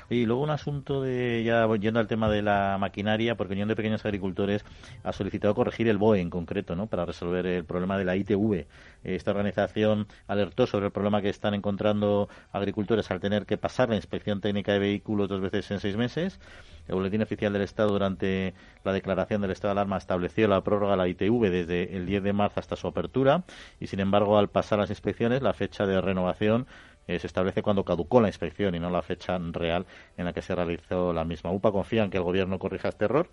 Y 0.09 0.27
luego 0.27 0.43
un 0.43 0.51
asunto 0.51 1.03
de, 1.03 1.43
ya 1.45 1.69
yendo 1.77 2.01
al 2.01 2.07
tema 2.07 2.31
de 2.31 2.43
la 2.43 2.77
maquinaria, 2.79 3.37
porque 3.37 3.57
de 3.69 3.77
Pequeños 3.77 4.05
Agricultores 4.05 4.65
ha 5.03 5.13
solicitado 5.13 5.55
corregir 5.55 5.89
el 5.89 5.99
BOE 5.99 6.21
en 6.21 6.31
concreto, 6.31 6.77
¿no? 6.77 6.87
Para 6.87 7.05
resolver 7.05 7.47
el 7.47 7.65
problema 7.65 7.99
de 7.99 8.05
la 8.05 8.17
ITV. 8.17 8.67
Esta 9.05 9.31
organización 9.31 10.07
alertó 10.27 10.67
sobre 10.67 10.87
el 10.87 10.93
problema 10.93 11.23
que 11.23 11.29
están 11.29 11.55
encontrando 11.55 12.29
agricultores 12.53 13.11
al 13.11 13.21
tener 13.21 13.47
que 13.47 13.57
pasar 13.57 13.89
la 13.89 13.97
inspección 13.97 14.41
técnica 14.41 14.73
de 14.73 14.79
vehículos 14.79 15.29
dos 15.29 15.41
veces 15.41 15.71
en 15.71 15.81
seis 15.81 15.97
meses. 15.97 16.41
El 16.89 16.97
Boletín 16.97 17.23
Oficial 17.23 17.53
del 17.53 17.63
Estado, 17.63 17.91
durante 17.91 18.53
la 18.85 18.93
declaración 18.93 19.41
del 19.41 19.53
estado 19.53 19.75
de 19.75 19.81
alarma, 19.81 19.97
estableció 19.97 20.49
la 20.49 20.63
prórroga 20.63 20.93
de 20.93 20.97
la 20.97 21.09
ITV 21.09 21.51
desde 21.51 21.97
el 21.97 22.07
10 22.07 22.23
de 22.25 22.33
marzo 22.33 22.59
hasta 22.59 22.77
su 22.77 22.89
apertura 22.89 23.45
y, 23.79 23.87
sin 23.87 24.01
embargo, 24.01 24.39
al 24.39 24.49
pasar 24.49 24.79
las 24.79 24.91
inspecciones, 24.91 25.41
la 25.43 25.53
fecha 25.53 25.87
de 25.87 26.01
renovación 26.01 26.67
eh, 27.11 27.19
se 27.19 27.27
establece 27.27 27.61
cuando 27.61 27.85
caducó 27.85 28.21
la 28.21 28.29
inspección 28.29 28.73
y 28.77 28.79
no 28.79 28.89
la 28.89 29.03
fecha 29.03 29.37
real 29.53 29.85
en 30.17 30.27
la 30.27 30.33
que 30.33 30.43
se 30.43 30.55
realizó 30.55 31.13
la 31.13 31.25
misma. 31.25 31.51
UPA 31.51 31.73
confía 31.73 32.05
en 32.05 32.11
que 32.11 32.19
el 32.19 32.23
gobierno 32.23 32.59
corrija 32.61 32.89
este 32.89 33.07
error 33.07 33.29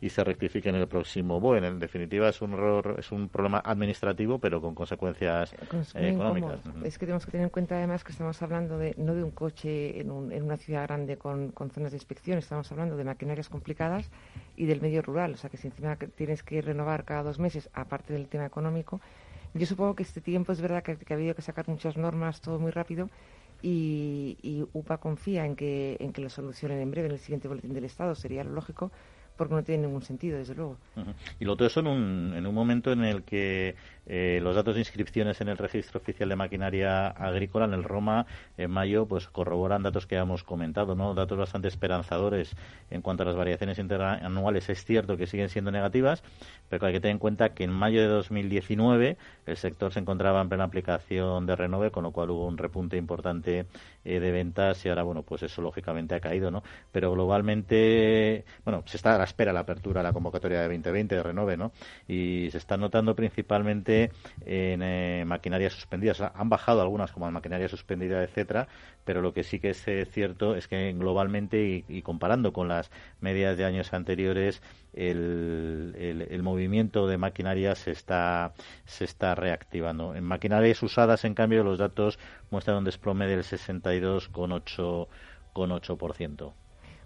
y 0.00 0.08
se 0.08 0.24
rectifique 0.24 0.68
en 0.68 0.74
el 0.74 0.88
próximo 0.88 1.38
BOE. 1.38 1.58
En 1.58 1.78
definitiva, 1.78 2.28
es 2.28 2.42
un 2.42 2.54
error, 2.54 2.96
es 2.98 3.12
un 3.12 3.28
problema 3.28 3.62
administrativo, 3.64 4.40
pero 4.40 4.60
con 4.60 4.74
consecuencias 4.74 5.52
eh, 5.94 6.10
económicas. 6.10 6.58
Es 6.84 6.98
que 6.98 7.06
tenemos 7.06 7.24
que 7.24 7.30
tener 7.30 7.44
en 7.44 7.50
cuenta 7.50 7.76
además 7.76 8.02
que 8.02 8.10
estamos 8.10 8.42
hablando 8.42 8.78
de 8.78 8.94
no 8.98 9.14
de 9.14 9.22
un 9.22 9.30
coche 9.30 10.00
en, 10.00 10.10
una 10.10 10.56
ciudad 10.56 10.82
grande 10.82 11.16
con, 11.16 11.52
con 11.52 11.70
zonas 11.70 11.92
de 11.92 11.98
inspección, 11.98 12.38
estamos 12.38 12.70
hablando 12.72 12.96
de 12.96 13.04
maquinarias 13.04 13.48
complicadas 13.48 14.10
y 14.56 14.66
del 14.66 14.80
medio 14.80 15.02
rural. 15.02 15.34
O 15.34 15.36
sea 15.36 15.50
que 15.50 15.56
si 15.56 15.68
encima 15.68 15.96
tienes 15.96 16.42
que 16.42 16.60
renovar 16.62 17.04
cada 17.04 17.22
dos 17.22 17.38
meses, 17.38 17.70
aparte 17.74 18.12
del 18.12 18.26
tema 18.26 18.46
económico, 18.46 19.00
yo 19.54 19.66
supongo 19.66 19.94
que 19.94 20.02
este 20.02 20.20
tiempo 20.20 20.52
es 20.52 20.60
verdad 20.60 20.82
que, 20.82 20.96
ha 21.08 21.14
habido 21.14 21.34
que 21.34 21.42
sacar 21.42 21.68
muchas 21.68 21.96
normas, 21.96 22.40
todo 22.40 22.58
muy 22.58 22.70
rápido, 22.70 23.08
y, 23.62 24.64
UPA 24.72 24.98
confía 24.98 25.44
en 25.44 25.56
que, 25.56 25.96
en 26.00 26.12
que 26.12 26.22
lo 26.22 26.30
solucionen 26.30 26.80
en 26.80 26.90
breve 26.90 27.08
en 27.08 27.12
el 27.12 27.18
siguiente 27.18 27.48
boletín 27.48 27.74
del 27.74 27.84
Estado, 27.84 28.14
sería 28.14 28.44
lo 28.44 28.52
lógico, 28.52 28.90
porque 29.36 29.54
no 29.54 29.62
tiene 29.62 29.86
ningún 29.86 30.02
sentido, 30.02 30.38
desde 30.38 30.54
luego. 30.54 30.76
Y 31.38 31.44
lo 31.44 31.54
otro 31.54 31.66
es 31.66 31.76
en 31.76 31.86
un, 31.86 32.34
en 32.36 32.46
un 32.46 32.54
momento 32.54 32.92
en 32.92 33.04
el 33.04 33.22
que 33.22 33.74
eh, 34.12 34.40
los 34.42 34.56
datos 34.56 34.74
de 34.74 34.80
inscripciones 34.80 35.40
en 35.40 35.48
el 35.48 35.56
registro 35.56 36.00
oficial 36.00 36.28
de 36.28 36.34
maquinaria 36.34 37.06
agrícola 37.06 37.66
en 37.66 37.74
el 37.74 37.84
Roma 37.84 38.26
en 38.58 38.68
mayo 38.68 39.06
pues 39.06 39.28
corroboran 39.28 39.84
datos 39.84 40.08
que 40.08 40.16
hemos 40.16 40.42
comentado, 40.42 40.96
¿no? 40.96 41.14
Datos 41.14 41.38
bastante 41.38 41.68
esperanzadores 41.68 42.56
en 42.90 43.02
cuanto 43.02 43.22
a 43.22 43.26
las 43.26 43.36
variaciones 43.36 43.78
interanuales. 43.78 44.68
Es 44.68 44.84
cierto 44.84 45.16
que 45.16 45.28
siguen 45.28 45.48
siendo 45.48 45.70
negativas, 45.70 46.24
pero 46.68 46.86
hay 46.86 46.94
que 46.94 46.98
tener 46.98 47.12
en 47.12 47.18
cuenta 47.20 47.50
que 47.50 47.62
en 47.62 47.70
mayo 47.70 48.00
de 48.00 48.08
2019 48.08 49.16
el 49.46 49.56
sector 49.56 49.92
se 49.92 50.00
encontraba 50.00 50.40
en 50.40 50.48
plena 50.48 50.64
aplicación 50.64 51.46
de 51.46 51.54
Renove, 51.54 51.92
con 51.92 52.02
lo 52.02 52.10
cual 52.10 52.30
hubo 52.30 52.48
un 52.48 52.58
repunte 52.58 52.96
importante 52.96 53.66
eh, 54.04 54.18
de 54.18 54.32
ventas 54.32 54.84
y 54.84 54.88
ahora, 54.88 55.04
bueno, 55.04 55.22
pues 55.22 55.44
eso 55.44 55.62
lógicamente 55.62 56.16
ha 56.16 56.20
caído, 56.20 56.50
¿no? 56.50 56.64
Pero 56.90 57.12
globalmente, 57.12 58.44
bueno, 58.64 58.82
se 58.86 58.96
está 58.96 59.14
a 59.14 59.18
la 59.18 59.24
espera 59.24 59.52
la 59.52 59.60
apertura 59.60 60.00
de 60.00 60.08
la 60.08 60.12
convocatoria 60.12 60.62
de 60.62 60.64
2020 60.64 61.14
de 61.14 61.22
Renove, 61.22 61.56
¿no? 61.56 61.70
Y 62.08 62.48
se 62.50 62.58
está 62.58 62.76
notando 62.76 63.14
principalmente 63.14 63.99
en 64.44 64.82
eh, 64.82 65.24
maquinaria 65.26 65.70
suspendida. 65.70 66.32
han 66.34 66.48
bajado 66.48 66.80
algunas 66.80 67.12
como 67.12 67.26
la 67.26 67.32
maquinaria 67.32 67.68
suspendida, 67.68 68.22
etcétera, 68.22 68.68
pero 69.04 69.20
lo 69.22 69.32
que 69.32 69.42
sí 69.42 69.58
que 69.58 69.70
es 69.70 69.88
eh, 69.88 70.06
cierto 70.10 70.54
es 70.54 70.68
que 70.68 70.92
globalmente 70.92 71.84
y, 71.88 72.02
comparando 72.02 72.52
con 72.52 72.68
las 72.68 72.90
medias 73.20 73.56
de 73.56 73.64
años 73.64 73.92
anteriores, 73.92 74.62
el, 74.94 76.40
movimiento 76.42 77.06
de 77.06 77.18
maquinaria 77.18 77.74
se 77.74 77.90
está, 77.90 78.52
se 78.84 79.04
está 79.04 79.34
reactivando. 79.34 80.14
En 80.14 80.24
maquinarias 80.24 80.82
usadas, 80.82 81.24
en 81.24 81.34
cambio, 81.34 81.62
los 81.64 81.78
datos 81.78 82.18
muestran 82.50 82.78
un 82.78 82.84
desplome 82.84 83.26
del 83.26 83.40
62,8%. 83.40 85.08
Con 85.52 85.70
8%. 85.70 86.52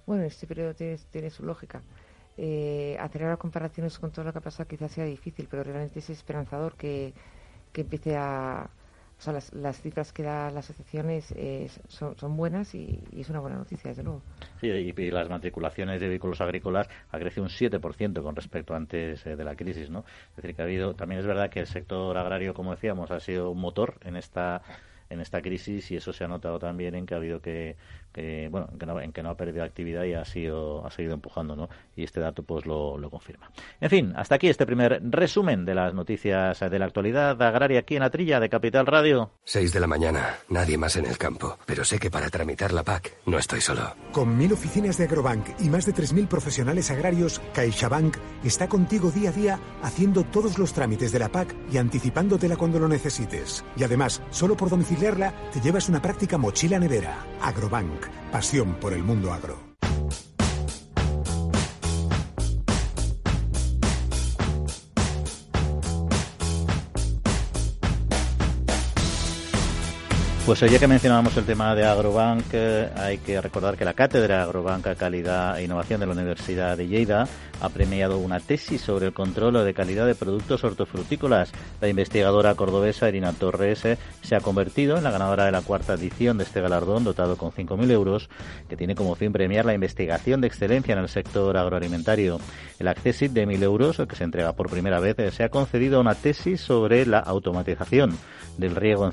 Bueno, 0.04 0.24
este 0.24 0.46
periodo 0.46 0.74
tiene 0.74 1.30
su 1.30 1.44
lógica 1.44 1.82
eh, 2.36 2.96
hacer 3.00 3.24
ahora 3.24 3.36
comparaciones 3.36 3.98
con 3.98 4.10
todo 4.10 4.24
lo 4.24 4.32
que 4.32 4.38
ha 4.38 4.42
pasado 4.42 4.68
quizás 4.68 4.92
sea 4.92 5.04
difícil, 5.04 5.46
pero 5.50 5.62
realmente 5.62 5.98
es 5.98 6.10
esperanzador 6.10 6.74
que, 6.74 7.12
que 7.72 7.82
empiece 7.82 8.16
a... 8.16 8.68
O 9.16 9.22
sea, 9.22 9.32
las, 9.32 9.54
las 9.54 9.80
cifras 9.80 10.12
que 10.12 10.24
da 10.24 10.50
las 10.50 10.68
asociaciones 10.70 11.32
son, 11.88 12.36
buenas 12.36 12.74
y, 12.74 12.98
es 13.16 13.30
una 13.30 13.38
buena 13.38 13.56
noticia, 13.56 13.90
desde 13.90 14.02
luego. 14.02 14.22
Y, 14.60 14.92
las 15.10 15.28
matriculaciones 15.28 16.00
de 16.00 16.08
vehículos 16.08 16.40
agrícolas 16.40 16.88
ha 17.10 17.18
crecido 17.18 17.44
un 17.44 17.48
7% 17.48 18.22
con 18.22 18.34
respecto 18.34 18.74
a 18.74 18.76
antes 18.76 19.24
eh, 19.24 19.36
de 19.36 19.44
la 19.44 19.54
crisis, 19.54 19.88
¿no? 19.88 20.04
Es 20.30 20.36
decir, 20.36 20.56
que 20.56 20.62
ha 20.62 20.64
habido... 20.64 20.94
También 20.94 21.20
es 21.20 21.26
verdad 21.26 21.48
que 21.48 21.60
el 21.60 21.68
sector 21.68 22.18
agrario, 22.18 22.54
como 22.54 22.72
decíamos, 22.72 23.12
ha 23.12 23.20
sido 23.20 23.50
un 23.50 23.60
motor 23.60 23.98
en 24.02 24.16
esta 24.16 24.62
en 25.10 25.20
esta 25.20 25.42
crisis 25.42 25.90
y 25.90 25.96
eso 25.96 26.12
se 26.12 26.24
ha 26.24 26.28
notado 26.28 26.58
también 26.58 26.94
en 26.94 27.04
que 27.04 27.14
ha 27.14 27.18
habido 27.18 27.40
que, 27.40 27.76
bueno 28.50 28.68
en 28.72 28.78
que, 28.78 28.86
no, 28.86 29.00
en 29.00 29.12
que 29.12 29.22
no 29.22 29.30
ha 29.30 29.36
perdido 29.36 29.62
actividad 29.62 30.04
y 30.04 30.14
ha 30.14 30.24
sido 30.24 30.84
ha 30.84 30.90
seguido 30.90 31.12
empujando 31.14 31.54
no 31.54 31.68
y 31.96 32.04
este 32.04 32.20
dato 32.20 32.42
pues 32.42 32.66
lo, 32.66 32.98
lo 32.98 33.10
confirma 33.10 33.50
en 33.80 33.90
fin 33.90 34.12
hasta 34.16 34.36
aquí 34.36 34.48
este 34.48 34.66
primer 34.66 35.00
resumen 35.04 35.64
de 35.64 35.74
las 35.74 35.94
noticias 35.94 36.58
de 36.58 36.78
la 36.78 36.86
actualidad 36.86 37.40
agraria 37.40 37.80
aquí 37.80 37.94
en 37.94 38.00
la 38.00 38.10
trilla 38.10 38.40
de 38.40 38.48
Capital 38.48 38.86
Radio 38.86 39.30
6 39.44 39.72
de 39.72 39.80
la 39.80 39.86
mañana 39.86 40.36
nadie 40.48 40.78
más 40.78 40.96
en 40.96 41.06
el 41.06 41.18
campo 41.18 41.58
pero 41.66 41.84
sé 41.84 41.98
que 41.98 42.10
para 42.10 42.30
tramitar 42.30 42.72
la 42.72 42.82
PAC 42.82 43.12
no 43.26 43.38
estoy 43.38 43.60
solo 43.60 43.94
con 44.12 44.36
mil 44.36 44.52
oficinas 44.52 44.98
de 44.98 45.04
Agrobank 45.04 45.60
y 45.60 45.68
más 45.68 45.86
de 45.86 45.94
3.000 45.94 46.28
profesionales 46.28 46.90
agrarios 46.90 47.40
CaixaBank 47.52 48.16
está 48.42 48.68
contigo 48.68 49.10
día 49.10 49.30
a 49.30 49.32
día 49.32 49.60
haciendo 49.82 50.24
todos 50.24 50.58
los 50.58 50.72
trámites 50.72 51.12
de 51.12 51.18
la 51.18 51.28
PAC 51.28 51.54
y 51.70 51.78
anticipándotela 51.78 52.56
cuando 52.56 52.78
lo 52.78 52.88
necesites 52.88 53.64
y 53.76 53.84
además 53.84 54.22
solo 54.30 54.56
por 54.56 54.70
domicilio 54.70 55.04
te 55.52 55.60
llevas 55.60 55.88
una 55.88 56.00
práctica 56.00 56.38
mochila 56.38 56.78
nevera. 56.78 57.26
Agrobank, 57.42 58.06
pasión 58.32 58.74
por 58.76 58.92
el 58.92 59.02
mundo 59.02 59.32
agro. 59.32 59.58
Pues 70.46 70.60
ya 70.60 70.78
que 70.78 70.86
mencionábamos 70.86 71.34
el 71.38 71.46
tema 71.46 71.74
de 71.74 71.86
Agrobank, 71.86 72.44
eh, 72.52 72.90
hay 72.96 73.16
que 73.16 73.40
recordar 73.40 73.78
que 73.78 73.84
la 73.86 73.94
Cátedra 73.94 74.42
Agrobanca 74.42 74.94
Calidad 74.94 75.58
e 75.58 75.64
Innovación 75.64 76.00
de 76.00 76.06
la 76.06 76.12
Universidad 76.12 76.76
de 76.76 76.86
Lleida 76.86 77.26
ha 77.62 77.68
premiado 77.70 78.18
una 78.18 78.40
tesis 78.40 78.82
sobre 78.82 79.06
el 79.06 79.14
control 79.14 79.64
de 79.64 79.72
calidad 79.72 80.06
de 80.06 80.14
productos 80.14 80.62
hortofrutícolas. 80.62 81.50
La 81.80 81.88
investigadora 81.88 82.54
cordobesa 82.56 83.08
Irina 83.08 83.32
Torres 83.32 83.86
eh, 83.86 83.96
se 84.20 84.36
ha 84.36 84.40
convertido 84.40 84.98
en 84.98 85.04
la 85.04 85.10
ganadora 85.10 85.46
de 85.46 85.52
la 85.52 85.62
cuarta 85.62 85.94
edición 85.94 86.36
de 86.36 86.44
este 86.44 86.60
galardón, 86.60 87.04
dotado 87.04 87.38
con 87.38 87.50
5.000 87.50 87.90
euros, 87.90 88.28
que 88.68 88.76
tiene 88.76 88.94
como 88.94 89.14
fin 89.14 89.32
premiar 89.32 89.64
la 89.64 89.72
investigación 89.72 90.42
de 90.42 90.48
excelencia 90.48 90.92
en 90.92 90.98
el 90.98 91.08
sector 91.08 91.56
agroalimentario. 91.56 92.38
El 92.78 92.88
accesit 92.88 93.32
de 93.32 93.46
1.000 93.46 93.62
euros, 93.62 94.02
que 94.06 94.16
se 94.16 94.24
entrega 94.24 94.52
por 94.52 94.68
primera 94.68 95.00
vez, 95.00 95.18
eh, 95.20 95.30
se 95.30 95.42
ha 95.42 95.48
concedido 95.48 95.96
a 95.96 96.00
una 96.00 96.14
tesis 96.14 96.60
sobre 96.60 97.06
la 97.06 97.20
automatización 97.20 98.18
del 98.58 98.76
riego 98.76 99.06
en, 99.06 99.12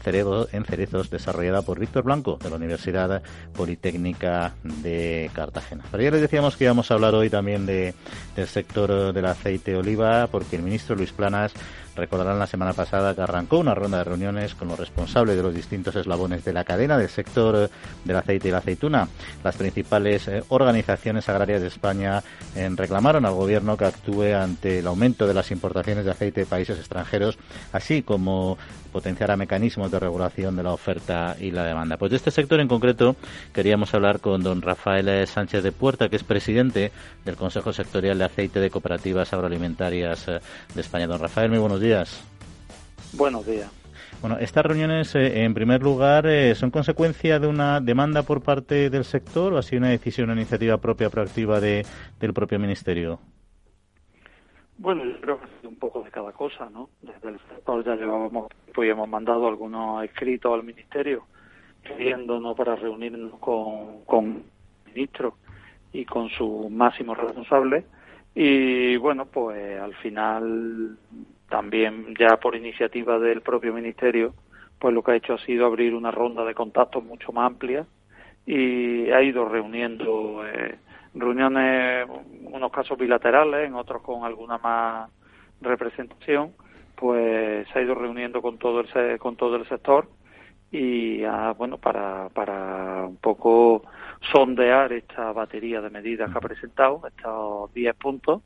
en 0.52 0.66
cerezos 0.66 1.10
desarrollada 1.22 1.62
por 1.62 1.80
Víctor 1.80 2.04
Blanco 2.04 2.38
de 2.42 2.50
la 2.50 2.56
Universidad 2.56 3.22
Politécnica 3.54 4.56
de 4.64 5.30
Cartagena. 5.34 5.84
Pero 5.92 6.04
ya 6.04 6.12
les 6.12 6.22
decíamos 6.22 6.58
que 6.58 6.64
íbamos 6.66 6.90
a 6.90 6.96
hablar 6.96 7.14
hoy 7.14 7.30
también 7.30 7.66
de, 7.66 7.94
del 8.36 8.48
sector 8.48 9.14
del 9.14 9.26
aceite 9.26 9.76
oliva 9.76 10.28
porque 10.28 10.56
el 10.56 10.64
ministro 10.64 10.96
Luis 10.96 11.12
Planas 11.12 11.54
Recordarán 11.96 12.40
la 12.40 12.48
semana 12.48 12.74
pasada 12.74 13.14
que 13.14 13.22
arrancó 13.22 13.60
una 13.60 13.76
ronda 13.76 14.00
de 14.00 14.04
reuniones 14.06 14.56
con 14.56 14.70
los 14.70 14.80
responsables 14.80 15.36
de 15.36 15.44
los 15.44 15.54
distintos 15.54 15.96
eslabones 15.96 16.46
de 16.46 16.54
la 16.54 16.64
cadena 16.64 16.98
del 16.98 17.10
sector 17.10 17.70
del 18.06 18.16
aceite 18.16 18.48
y 18.48 18.52
la 18.52 18.60
aceituna. 18.60 19.08
Las 19.44 19.58
principales 19.58 20.28
eh, 20.28 20.44
organizaciones 20.50 21.28
agrarias 21.28 21.62
de 21.62 21.68
España 21.68 22.24
eh, 22.56 22.70
reclamaron 22.76 23.26
al 23.26 23.34
gobierno 23.34 23.76
que 23.76 23.86
actúe 23.86 24.34
ante 24.36 24.80
el 24.80 24.88
aumento 24.88 25.28
de 25.28 25.34
las 25.34 25.52
importaciones 25.52 26.06
de 26.06 26.12
aceite 26.12 26.42
de 26.42 26.46
países 26.46 26.78
extranjeros, 26.78 27.38
así 27.74 28.04
como 28.04 28.58
potenciar 28.92 29.36
mecanismos 29.38 29.92
de 29.92 30.00
regulación 30.00 30.56
de 30.56 30.64
la 30.64 30.74
oferta 30.74 31.36
y 31.40 31.52
la 31.52 31.64
demanda. 31.64 31.98
Pues 31.98 32.12
de 32.12 32.18
este 32.18 32.32
sector 32.32 32.60
en 32.60 32.68
concreto 32.68 33.16
queríamos 33.54 33.94
hablar 33.94 34.20
con 34.20 34.44
don 34.44 34.62
Rafael 34.62 35.28
Sánchez 35.28 35.64
de 35.64 35.72
Puerta, 35.72 36.10
que 36.10 36.18
es 36.18 36.24
presidente 36.24 36.92
del 37.26 37.36
Consejo 37.36 37.74
Sectorial 37.74 38.18
de 38.18 38.26
Aceite 38.26 38.60
de 38.60 38.70
Cooperativas 38.70 39.34
Agroalimentarias 39.34 40.28
eh, 40.28 40.40
de 40.74 40.82
España. 40.82 41.08
Don 41.08 41.20
Rafael, 41.20 41.50
muy 41.50 41.60
buenos 41.60 41.81
días. 41.82 42.24
Buenos 43.14 43.46
días. 43.46 43.70
Bueno, 44.22 44.38
estas 44.38 44.64
reuniones, 44.66 45.16
eh, 45.16 45.44
en 45.44 45.54
primer 45.56 45.82
lugar, 45.82 46.28
eh, 46.28 46.54
¿son 46.54 46.70
consecuencia 46.70 47.40
de 47.40 47.48
una 47.48 47.82
demanda 47.82 48.22
por 48.22 48.42
parte 48.42 48.92
del 48.92 49.04
sector 49.04 49.52
o 49.52 49.58
ha 49.58 49.64
sido 49.64 49.80
una 49.80 49.90
decisión, 49.90 50.30
una 50.30 50.40
iniciativa 50.40 50.78
propia, 50.78 51.10
proactiva 51.10 51.60
de, 51.60 51.86
del 52.20 52.34
propio 52.34 52.60
Ministerio? 52.60 53.20
Bueno, 54.78 55.04
yo 55.06 55.20
creo 55.22 55.40
que 55.40 55.46
ha 55.46 55.60
sido 55.60 55.70
un 55.70 55.76
poco 55.78 56.04
de 56.04 56.12
cada 56.12 56.32
cosa, 56.34 56.70
¿no? 56.70 56.90
Desde 57.02 57.30
el 57.30 57.40
sector 57.50 57.84
ya 57.84 57.96
llevábamos 57.96 58.48
pues 58.74 58.90
hemos 58.90 59.10
mandado 59.10 59.48
algunos 59.48 60.04
escritos 60.04 60.54
al 60.54 60.64
Ministerio 60.64 61.26
pidiéndonos 61.84 62.56
para 62.56 62.76
reunirnos 62.76 63.40
con, 63.40 64.06
con 64.06 64.44
ministros 64.86 65.34
y 65.94 66.06
con 66.06 66.30
sus 66.30 66.70
máximos 66.70 67.18
responsables 67.18 67.86
y 68.34 68.96
bueno, 68.98 69.26
pues 69.26 69.80
al 69.80 69.94
final 69.96 70.98
también 71.52 72.16
ya 72.18 72.38
por 72.38 72.56
iniciativa 72.56 73.20
del 73.20 73.42
propio 73.42 73.74
ministerio, 73.74 74.34
pues 74.80 74.94
lo 74.94 75.04
que 75.04 75.12
ha 75.12 75.16
hecho 75.16 75.34
ha 75.34 75.46
sido 75.46 75.66
abrir 75.66 75.94
una 75.94 76.10
ronda 76.10 76.46
de 76.46 76.56
contactos 76.56 77.04
mucho 77.04 77.32
más 77.34 77.48
amplia 77.48 77.86
y 78.46 79.12
ha 79.12 79.22
ido 79.22 79.48
reuniendo 79.48 80.44
eh, 80.48 80.80
reuniones, 81.14 82.08
unos 82.44 82.72
casos 82.72 82.98
bilaterales, 82.98 83.68
en 83.68 83.76
otros 83.76 84.02
con 84.02 84.24
alguna 84.24 84.58
más 84.60 85.12
representación, 85.60 86.54
pues 86.96 87.68
se 87.68 87.80
ha 87.80 87.82
ido 87.82 87.96
reuniendo 87.96 88.42
con 88.42 88.58
todo 88.58 88.80
el 88.80 89.20
con 89.20 89.36
todo 89.36 89.58
el 89.58 89.68
sector 89.68 90.08
y 90.72 91.24
ah, 91.26 91.54
bueno 91.58 91.78
para 91.78 92.30
para 92.30 93.06
un 93.06 93.18
poco 93.18 93.84
sondear 94.32 94.94
esta 94.94 95.32
batería 95.32 95.82
de 95.82 95.90
medidas 95.90 96.32
que 96.32 96.38
ha 96.38 96.42
presentado, 96.42 97.02
estos 97.08 97.74
10 97.74 97.96
puntos, 97.96 98.42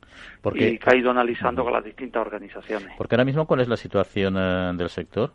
y 0.54 0.78
que 0.78 0.90
ha 0.90 0.96
ido 0.96 1.10
analizando 1.10 1.64
con 1.64 1.72
las 1.72 1.84
distintas 1.84 2.22
organizaciones. 2.22 2.92
Porque 2.96 3.14
ahora 3.14 3.24
mismo, 3.24 3.46
¿cuál 3.46 3.60
es 3.60 3.68
la 3.68 3.76
situación 3.76 4.36
eh, 4.38 4.72
del 4.74 4.88
sector? 4.88 5.32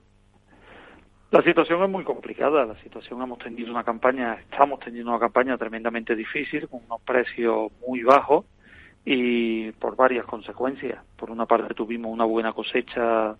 La 1.31 1.41
situación 1.43 1.81
es 1.83 1.89
muy 1.89 2.03
complicada. 2.03 2.65
La 2.65 2.75
situación 2.81 3.21
hemos 3.21 3.39
tenido 3.39 3.71
una 3.71 3.83
campaña, 3.83 4.33
estamos 4.33 4.79
teniendo 4.79 5.11
una 5.11 5.19
campaña 5.19 5.57
tremendamente 5.57 6.15
difícil, 6.15 6.67
con 6.67 6.81
unos 6.85 7.01
precios 7.01 7.71
muy 7.87 8.03
bajos 8.03 8.45
y 9.05 9.71
por 9.73 9.95
varias 9.95 10.25
consecuencias. 10.25 10.99
Por 11.15 11.31
una 11.31 11.45
parte 11.45 11.73
tuvimos 11.73 12.11
una 12.11 12.25
buena 12.25 12.51
cosecha, 12.51 13.35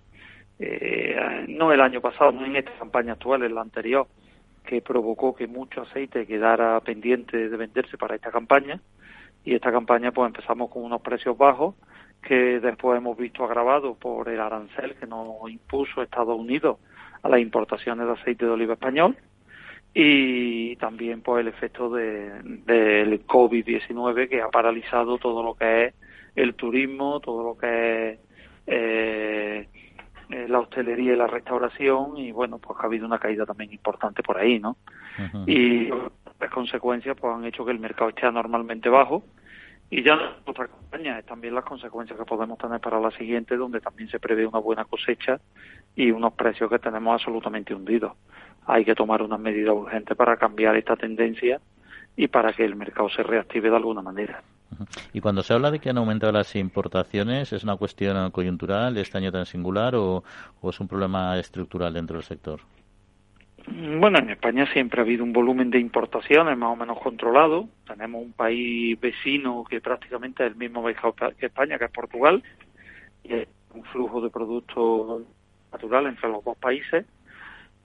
eh, 0.57 1.45
no 1.49 1.73
el 1.73 1.81
año 1.81 1.99
pasado, 1.99 2.31
no 2.31 2.45
en 2.45 2.55
esta 2.55 2.71
campaña 2.79 3.13
actual, 3.13 3.43
en 3.43 3.55
la 3.55 3.61
anterior, 3.61 4.07
que 4.65 4.81
provocó 4.81 5.35
que 5.35 5.47
mucho 5.47 5.81
aceite 5.81 6.25
quedara 6.25 6.79
pendiente 6.81 7.49
de 7.49 7.57
venderse 7.57 7.97
para 7.97 8.15
esta 8.15 8.31
campaña. 8.31 8.79
Y 9.43 9.55
esta 9.55 9.71
campaña 9.71 10.11
pues 10.11 10.27
empezamos 10.27 10.69
con 10.69 10.83
unos 10.83 11.01
precios 11.01 11.37
bajos 11.37 11.75
que 12.21 12.59
después 12.59 12.97
hemos 12.97 13.17
visto 13.17 13.43
agravados 13.43 13.97
por 13.97 14.29
el 14.29 14.39
arancel 14.39 14.95
que 14.95 15.07
nos 15.07 15.49
impuso 15.49 16.03
Estados 16.03 16.39
Unidos 16.39 16.77
a 17.23 17.29
las 17.29 17.39
importaciones 17.39 18.05
de 18.05 18.13
aceite 18.13 18.45
de 18.45 18.51
oliva 18.51 18.73
español 18.73 19.17
y 19.93 20.75
también 20.77 21.21
pues 21.21 21.41
el 21.41 21.47
efecto 21.49 21.89
del 21.89 22.65
de, 22.65 23.21
COVID-19 23.25 24.29
que 24.29 24.41
ha 24.41 24.49
paralizado 24.49 25.17
todo 25.17 25.43
lo 25.43 25.55
que 25.55 25.85
es 25.85 25.93
el 26.35 26.55
turismo, 26.55 27.19
todo 27.19 27.43
lo 27.43 27.57
que 27.57 28.11
es 28.11 28.19
eh, 28.67 29.67
eh, 30.31 30.47
la 30.47 30.59
hostelería 30.59 31.13
y 31.13 31.17
la 31.17 31.27
restauración 31.27 32.17
y 32.17 32.31
bueno, 32.31 32.57
pues 32.57 32.79
ha 32.79 32.85
habido 32.85 33.05
una 33.05 33.19
caída 33.19 33.45
también 33.45 33.71
importante 33.71 34.23
por 34.23 34.37
ahí, 34.37 34.59
¿no? 34.59 34.77
Y 35.45 35.89
las 36.39 36.49
consecuencias 36.51 37.17
pues 37.19 37.35
han 37.35 37.45
hecho 37.45 37.65
que 37.65 37.71
el 37.71 37.79
mercado 37.79 38.09
esté 38.09 38.25
anormalmente 38.25 38.89
bajo 38.89 39.23
y 39.89 40.03
ya 40.03 40.37
otra 40.45 40.67
campaña 40.67 41.19
es 41.19 41.25
también 41.25 41.53
las 41.53 41.65
consecuencias 41.65 42.17
que 42.17 42.23
podemos 42.23 42.57
tener 42.57 42.79
para 42.79 42.99
la 42.99 43.11
siguiente, 43.11 43.57
donde 43.57 43.81
también 43.81 44.09
se 44.09 44.21
prevé 44.21 44.47
una 44.47 44.59
buena 44.59 44.85
cosecha 44.85 45.41
y 45.95 46.11
unos 46.11 46.31
precios 46.33 46.69
que 46.69 46.79
tenemos 46.79 47.13
absolutamente 47.13 47.75
hundidos. 47.75 48.13
Hay 48.65 48.85
que 48.85 48.95
tomar 48.95 49.21
unas 49.21 49.39
medidas 49.39 49.75
urgentes 49.75 50.15
para 50.15 50.37
cambiar 50.37 50.77
esta 50.77 50.95
tendencia 50.95 51.59
y 52.15 52.27
para 52.29 52.53
que 52.53 52.63
el 52.63 52.77
mercado 52.77 53.09
se 53.09 53.21
reactive 53.21 53.69
de 53.69 53.75
alguna 53.75 54.01
manera. 54.01 54.41
Y 55.13 55.21
cuando 55.21 55.43
se 55.43 55.53
habla 55.53 55.71
de 55.71 55.79
que 55.79 55.89
han 55.89 55.97
aumentado 55.97 56.31
las 56.31 56.55
importaciones, 56.55 57.53
¿es 57.53 57.63
una 57.63 57.75
cuestión 57.75 58.31
coyuntural 58.31 58.97
este 58.97 59.17
año 59.17 59.31
tan 59.31 59.45
singular 59.45 59.95
o, 59.95 60.23
es 60.63 60.79
un 60.79 60.87
problema 60.87 61.37
estructural 61.37 61.93
dentro 61.93 62.17
del 62.17 62.25
sector? 62.25 62.59
Bueno, 63.67 64.17
en 64.19 64.31
España 64.31 64.65
siempre 64.73 65.01
ha 65.01 65.03
habido 65.03 65.23
un 65.23 65.33
volumen 65.33 65.69
de 65.69 65.79
importaciones 65.79 66.57
más 66.57 66.71
o 66.71 66.75
menos 66.75 66.99
controlado. 66.99 67.67
Tenemos 67.85 68.23
un 68.23 68.33
país 68.33 68.99
vecino 68.99 69.63
que 69.69 69.81
prácticamente 69.81 70.43
es 70.43 70.51
el 70.51 70.57
mismo 70.57 70.83
que 70.83 71.45
España, 71.45 71.77
que 71.77 71.85
es 71.85 71.91
Portugal, 71.91 72.41
y 73.23 73.33
hay 73.33 73.47
un 73.73 73.83
flujo 73.83 74.19
de 74.21 74.29
productos 74.31 75.21
natural 75.71 76.07
entre 76.07 76.29
los 76.29 76.43
dos 76.43 76.57
países, 76.57 77.05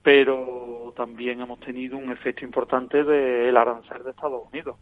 pero 0.01 0.93
también 0.97 1.41
hemos 1.41 1.59
tenido 1.59 1.97
un 1.97 2.11
efecto 2.11 2.43
importante 2.43 3.03
del 3.03 3.55
arancel 3.55 4.03
de 4.03 4.09
Estados 4.09 4.41
Unidos 4.51 4.77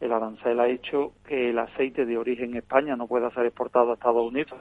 el 0.00 0.12
arancel 0.12 0.60
ha 0.60 0.68
hecho 0.68 1.12
que 1.26 1.50
el 1.50 1.58
aceite 1.58 2.04
de 2.04 2.18
origen 2.18 2.54
España 2.56 2.96
no 2.96 3.06
pueda 3.06 3.30
ser 3.30 3.46
exportado 3.46 3.90
a 3.90 3.94
Estados 3.94 4.26
Unidos 4.26 4.58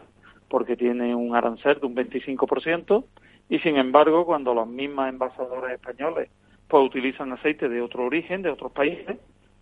porque 0.48 0.78
tiene 0.78 1.14
un 1.16 1.36
arancel 1.36 1.80
de 1.80 1.88
un 1.88 1.96
25% 1.96 3.04
y 3.50 3.60
sin 3.60 3.78
embargo 3.78 4.26
cuando 4.26 4.54
los 4.54 4.68
mismos 4.68 5.10
envasadores 5.10 5.74
españoles 5.74 6.30
pues 6.68 6.86
utilizan 6.86 7.32
aceite 7.32 7.70
de 7.70 7.82
otro 7.82 8.06
origen, 8.06 8.42
de 8.42 8.50
otros 8.50 8.72
países, 8.72 9.18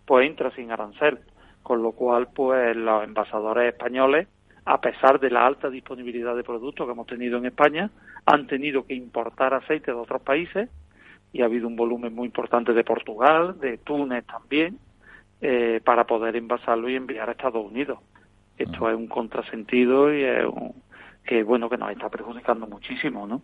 pues 0.06 0.26
entra 0.26 0.50
sin 0.52 0.70
arancel, 0.70 1.18
con 1.62 1.82
lo 1.82 1.92
cual 1.92 2.28
pues 2.34 2.76
los 2.76 3.04
envasadores 3.04 3.72
españoles 3.72 4.28
a 4.66 4.80
pesar 4.80 5.20
de 5.20 5.30
la 5.30 5.46
alta 5.46 5.68
disponibilidad 5.68 6.34
de 6.34 6.42
productos 6.42 6.86
que 6.86 6.92
hemos 6.92 7.06
tenido 7.06 7.38
en 7.38 7.46
España, 7.46 7.90
han 8.24 8.46
tenido 8.46 8.86
que 8.86 8.94
importar 8.94 9.52
aceite 9.52 9.90
de 9.90 9.98
otros 9.98 10.22
países 10.22 10.70
y 11.32 11.42
ha 11.42 11.46
habido 11.46 11.66
un 11.66 11.76
volumen 11.76 12.14
muy 12.14 12.26
importante 12.26 12.72
de 12.72 12.84
Portugal, 12.84 13.58
de 13.60 13.78
Túnez 13.78 14.24
también, 14.24 14.78
eh, 15.46 15.82
para 15.84 16.06
poder 16.06 16.36
envasarlo 16.36 16.88
y 16.88 16.96
enviar 16.96 17.28
a 17.28 17.32
Estados 17.32 17.62
Unidos. 17.62 17.98
Esto 18.56 18.88
es 18.88 18.96
un 18.96 19.08
contrasentido 19.08 20.10
y 20.10 20.22
es 20.22 20.42
que 21.22 21.42
bueno 21.42 21.68
que 21.68 21.76
nos 21.76 21.90
está 21.90 22.08
perjudicando 22.08 22.66
muchísimo, 22.66 23.26
¿no? 23.26 23.42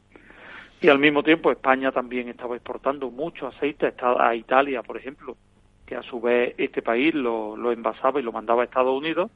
Y 0.81 0.89
al 0.89 0.99
mismo 0.99 1.23
tiempo 1.23 1.53
España 1.53 1.93
también 1.93 2.31
estaba 2.31 2.57
exportando 2.57 3.11
mucho 3.11 3.47
aceite 3.47 3.93
a 4.01 4.35
Italia, 4.35 4.83
por 4.83 4.97
ejemplo, 4.97 5.37
que 5.85 5.95
a 5.95 6.03
su 6.03 6.23
vez 6.23 6.55
este 6.57 6.81
país 6.81 7.13
lo, 7.15 7.55
lo 7.55 7.71
envasaba 7.71 8.19
y 8.19 8.23
lo 8.23 8.33
mandaba 8.33 8.63
a 8.63 8.65
Estados 8.65 8.99
Unidos 8.99 9.31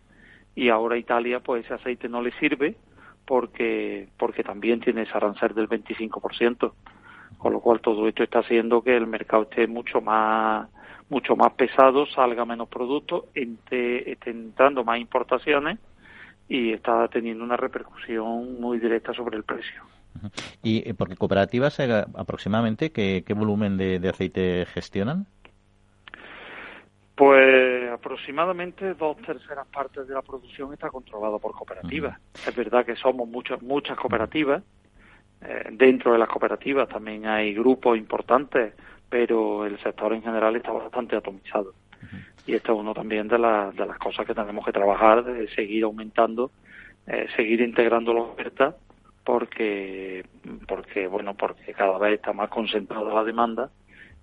y 0.54 0.70
ahora 0.70 0.96
Italia 0.96 1.40
pues 1.40 1.66
ese 1.66 1.74
aceite 1.74 2.08
no 2.08 2.22
le 2.22 2.32
sirve 2.38 2.76
porque 3.26 4.08
porque 4.16 4.42
también 4.42 4.80
tiene 4.80 5.02
ese 5.02 5.12
arancel 5.12 5.54
del 5.54 5.68
25%, 5.68 6.72
con 7.36 7.52
lo 7.52 7.60
cual 7.60 7.82
todo 7.82 8.08
esto 8.08 8.22
está 8.22 8.38
haciendo 8.38 8.80
que 8.82 8.96
el 8.96 9.06
mercado 9.06 9.42
esté 9.42 9.66
mucho 9.66 10.00
más 10.00 10.70
mucho 11.08 11.36
más 11.36 11.52
pesado, 11.52 12.06
salga 12.06 12.44
menos 12.44 12.68
productos, 12.68 13.24
esté, 13.34 14.16
entrando 14.24 14.84
más 14.84 14.98
importaciones 14.98 15.78
y 16.48 16.72
está 16.72 17.08
teniendo 17.08 17.44
una 17.44 17.56
repercusión 17.56 18.60
muy 18.60 18.78
directa 18.78 19.12
sobre 19.12 19.36
el 19.36 19.44
precio. 19.44 19.82
¿Y 20.62 20.88
eh, 20.88 20.94
porque 20.94 21.16
cooperativas 21.16 21.78
aproximadamente 22.14 22.90
qué, 22.90 23.24
volumen 23.34 23.76
de, 23.76 24.08
aceite 24.08 24.66
gestionan? 24.66 25.26
Pues 27.14 27.90
aproximadamente 27.90 28.94
dos 28.94 29.16
terceras 29.18 29.66
partes 29.68 30.08
de 30.08 30.14
la 30.14 30.22
producción 30.22 30.72
está 30.72 30.90
controlada 30.90 31.38
por 31.38 31.52
cooperativas. 31.52 32.18
Es 32.46 32.54
verdad 32.56 32.84
que 32.84 32.96
somos 32.96 33.28
muchas 33.28 33.62
muchas 33.62 33.96
cooperativas. 33.96 34.62
Eh, 35.40 35.68
dentro 35.72 36.12
de 36.12 36.18
las 36.18 36.28
cooperativas 36.28 36.88
también 36.88 37.26
hay 37.26 37.54
grupos 37.54 37.98
importantes, 37.98 38.74
pero 39.08 39.66
el 39.66 39.78
sector 39.80 40.12
en 40.12 40.22
general 40.22 40.56
está 40.56 40.72
bastante 40.72 41.16
atomizado. 41.16 41.72
Y 42.46 42.54
esto 42.54 42.72
es 42.72 42.78
uno 42.78 42.92
también 42.92 43.28
de, 43.28 43.36
de 43.36 43.86
las 43.86 43.98
cosas 43.98 44.26
que 44.26 44.34
tenemos 44.34 44.64
que 44.64 44.72
trabajar, 44.72 45.24
de 45.24 45.48
seguir 45.54 45.84
aumentando, 45.84 46.50
seguir 47.36 47.60
integrando 47.60 48.12
la 48.12 48.20
oferta 48.20 48.76
porque 49.24 50.24
porque 50.68 51.06
bueno 51.06 51.34
porque 51.34 51.72
cada 51.72 51.98
vez 51.98 52.14
está 52.14 52.32
más 52.32 52.50
concentrada 52.50 53.12
la 53.12 53.24
demanda 53.24 53.70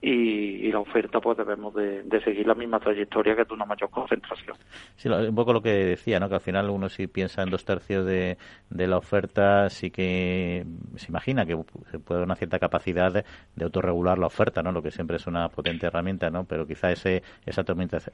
y, 0.02 0.72
la 0.72 0.80
oferta 0.80 1.20
pues 1.20 1.38
debemos 1.38 1.74
de, 1.76 2.22
seguir 2.24 2.48
la 2.48 2.56
misma 2.56 2.80
trayectoria 2.80 3.36
que 3.36 3.44
de 3.44 3.54
una 3.54 3.66
mayor 3.66 3.90
concentración. 3.90 4.58
Sí, 4.96 5.10
un 5.10 5.36
poco 5.36 5.54
lo 5.54 5.62
que 5.62 5.70
decía, 5.70 6.20
¿no? 6.20 6.28
que 6.28 6.36
al 6.36 6.42
final 6.42 6.70
uno 6.70 6.90
si 6.90 7.08
piensa 7.08 7.44
en 7.44 7.50
dos 7.50 7.66
tercios 7.66 8.06
de, 8.06 8.38
de 8.70 8.88
la 8.88 8.98
oferta 8.98 9.70
sí 9.70 9.92
que 9.92 10.66
se 10.96 11.08
imagina 11.10 11.46
que 11.46 11.58
se 11.92 12.00
puede 12.00 12.20
haber 12.20 12.26
una 12.26 12.36
cierta 12.36 12.58
capacidad 12.58 13.12
de, 13.12 13.24
autorregular 13.64 14.18
la 14.18 14.28
oferta, 14.28 14.64
¿no? 14.64 14.72
lo 14.72 14.82
que 14.82 14.92
siempre 14.92 15.18
es 15.18 15.28
una 15.28 15.50
potente 15.50 15.86
herramienta, 15.86 16.30
¿no? 16.32 16.46
pero 16.46 16.66
quizá 16.66 16.92
ese, 16.92 17.22
esa 17.46 17.64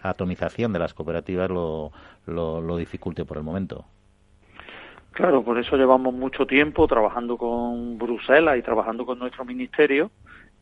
atomización 0.01 0.73
de 0.73 0.79
las 0.79 0.93
cooperativas 0.93 1.49
lo, 1.49 1.91
lo, 2.25 2.59
lo 2.59 2.77
dificulte 2.77 3.23
por 3.23 3.37
el 3.37 3.43
momento. 3.43 3.85
Claro, 5.11 5.41
por 5.41 5.57
eso 5.57 5.77
llevamos 5.77 6.13
mucho 6.13 6.45
tiempo 6.45 6.85
trabajando 6.87 7.37
con 7.37 7.97
Bruselas 7.97 8.57
y 8.57 8.61
trabajando 8.61 9.03
con 9.03 9.17
nuestro 9.17 9.45
ministerio, 9.45 10.11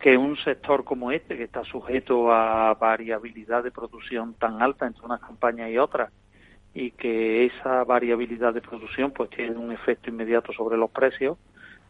que 0.06 0.18
un 0.18 0.38
sector 0.38 0.84
como 0.84 1.10
este, 1.12 1.36
que 1.36 1.46
está 1.46 1.64
sujeto 1.64 2.32
a 2.32 2.76
variabilidad 2.76 3.64
de 3.64 3.72
producción 3.72 4.36
tan 4.36 4.62
alta 4.62 4.86
entre 4.86 5.04
unas 5.04 5.20
campañas 5.20 5.72
y 5.72 5.80
otras, 5.80 6.12
y 6.76 6.92
que 6.92 7.46
esa 7.46 7.84
variabilidad 7.86 8.54
de 8.54 8.62
producción 8.62 9.10
pues 9.10 9.32
tiene 9.32 9.58
un 9.58 9.72
efecto 9.72 10.12
inmediato 10.12 10.54
sobre 10.54 10.78
los 10.78 10.92
precios, 10.92 11.40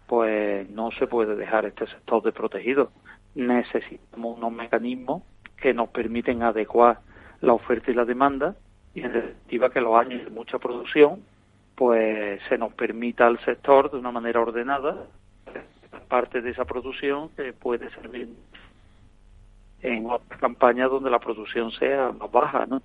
pues 0.07 0.69
no 0.69 0.91
se 0.91 1.07
puede 1.07 1.35
dejar 1.35 1.65
este 1.65 1.87
sector 1.87 2.23
desprotegido. 2.23 2.89
Necesitamos 3.35 4.37
unos 4.37 4.53
mecanismos 4.53 5.23
que 5.57 5.73
nos 5.73 5.89
permiten 5.89 6.41
adecuar 6.41 6.99
la 7.41 7.51
oferta 7.51 7.91
y 7.91 7.95
la 7.95 8.05
demanda 8.05 8.55
y 8.93 9.01
en 9.01 9.11
definitiva 9.11 9.71
que 9.71 9.81
los 9.81 9.93
años 9.99 10.23
de 10.23 10.29
mucha 10.29 10.57
producción 10.57 11.21
pues 11.75 12.39
se 12.47 12.57
nos 12.57 12.71
permita 12.75 13.27
al 13.27 13.43
sector 13.43 13.91
de 13.91 13.97
una 13.97 14.11
manera 14.11 14.39
ordenada 14.39 15.05
parte 16.01 16.41
de 16.41 16.51
esa 16.51 16.65
producción 16.65 17.29
que 17.29 17.53
puede 17.53 17.89
servir 17.91 18.29
en 19.81 20.05
otras 20.09 20.39
campañas 20.39 20.89
donde 20.89 21.09
la 21.09 21.19
producción 21.19 21.71
sea 21.71 22.11
más 22.11 22.31
baja, 22.31 22.65
¿no? 22.65 22.81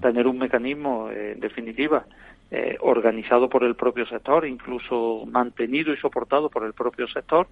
Tener 0.00 0.26
un 0.26 0.38
mecanismo, 0.38 1.10
eh, 1.10 1.32
en 1.32 1.40
definitiva, 1.40 2.04
eh, 2.50 2.76
organizado 2.80 3.48
por 3.48 3.64
el 3.64 3.76
propio 3.76 4.06
sector, 4.06 4.46
incluso 4.46 5.24
mantenido 5.26 5.92
y 5.92 5.96
soportado 5.96 6.50
por 6.50 6.64
el 6.64 6.72
propio 6.72 7.06
sector, 7.08 7.48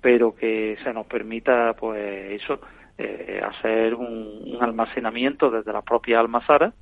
pero 0.00 0.34
que 0.34 0.76
se 0.84 0.92
nos 0.92 1.06
permita, 1.06 1.74
pues, 1.74 2.40
eso, 2.42 2.60
eh, 2.98 3.40
hacer 3.42 3.94
un, 3.94 4.54
un, 4.54 4.58
almacenamiento 4.62 5.50
desde 5.50 5.72
la 5.72 5.82
propia 5.82 6.20
almazara 6.20 6.72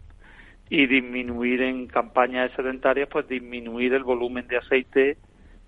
y 0.69 0.87
disminuir 0.87 1.63
en 1.63 1.87
campañas 1.87 2.53
sedentarias, 2.57 3.09
pues 3.09 3.29
disminuir 3.29 3.95
el 3.95 4.05
volumen 4.05 4.47
de 4.47 4.59
aceite 4.59 5.17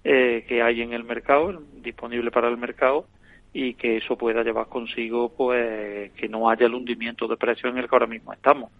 eh, 0.08 0.44
que 0.46 0.62
hay 0.62 0.82
en 0.82 0.92
el 0.92 1.02
mercado, 1.02 1.60
disponible 1.82 2.30
para 2.30 2.48
el 2.48 2.56
mercado, 2.56 3.08
y 3.52 3.74
que 3.74 3.96
eso 3.96 4.16
pueda 4.16 4.44
llevar 4.44 4.68
consigo 4.68 5.34
pues 5.36 6.12
que 6.12 6.28
no 6.28 6.48
haya 6.48 6.66
el 6.66 6.74
hundimiento 6.74 7.26
de 7.26 7.36
precios 7.36 7.72
en 7.72 7.78
el 7.78 7.88
que 7.88 7.96
ahora 7.96 8.06
mismo 8.06 8.32
estamos. 8.32 8.70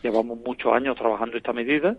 Llevamos 0.00 0.38
muchos 0.38 0.72
años 0.72 0.96
trabajando 0.96 1.36
esta 1.36 1.52
medida, 1.52 1.96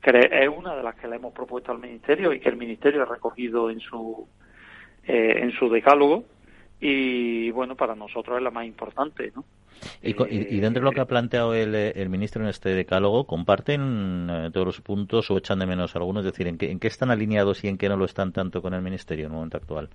que 0.00 0.30
es 0.32 0.48
una 0.48 0.74
de 0.74 0.82
las 0.82 0.94
que 0.94 1.06
le 1.06 1.16
hemos 1.16 1.34
propuesto 1.34 1.70
al 1.70 1.80
Ministerio 1.80 2.32
y 2.32 2.40
que 2.40 2.48
el 2.48 2.56
Ministerio 2.56 3.02
ha 3.02 3.04
recogido 3.04 3.68
en 3.68 3.80
su, 3.80 4.26
eh, 5.06 5.40
en 5.42 5.52
su 5.52 5.68
decálogo, 5.68 6.24
y 6.80 7.50
bueno, 7.50 7.76
para 7.76 7.94
nosotros 7.94 8.38
es 8.38 8.42
la 8.42 8.50
más 8.50 8.64
importante, 8.64 9.32
¿no? 9.36 9.44
Y, 10.02 10.60
dentro 10.60 10.80
de 10.80 10.84
lo 10.84 10.92
que 10.92 11.00
ha 11.00 11.06
planteado 11.06 11.54
el, 11.54 11.74
el 11.74 12.08
ministro 12.08 12.42
en 12.42 12.48
este 12.48 12.70
decálogo, 12.70 13.26
¿comparten 13.26 14.28
eh, 14.30 14.50
todos 14.52 14.66
los 14.66 14.80
puntos 14.80 15.30
o 15.30 15.38
echan 15.38 15.58
de 15.58 15.66
menos 15.66 15.96
algunos? 15.96 16.24
Es 16.24 16.32
decir, 16.32 16.46
¿en 16.48 16.58
qué, 16.58 16.70
¿en 16.70 16.78
qué 16.78 16.88
están 16.88 17.10
alineados 17.10 17.64
y 17.64 17.68
en 17.68 17.78
qué 17.78 17.88
no 17.88 17.96
lo 17.96 18.04
están 18.04 18.32
tanto 18.32 18.62
con 18.62 18.74
el 18.74 18.82
ministerio 18.82 19.26
en 19.26 19.32
el 19.32 19.36
momento 19.36 19.56
actual? 19.56 19.88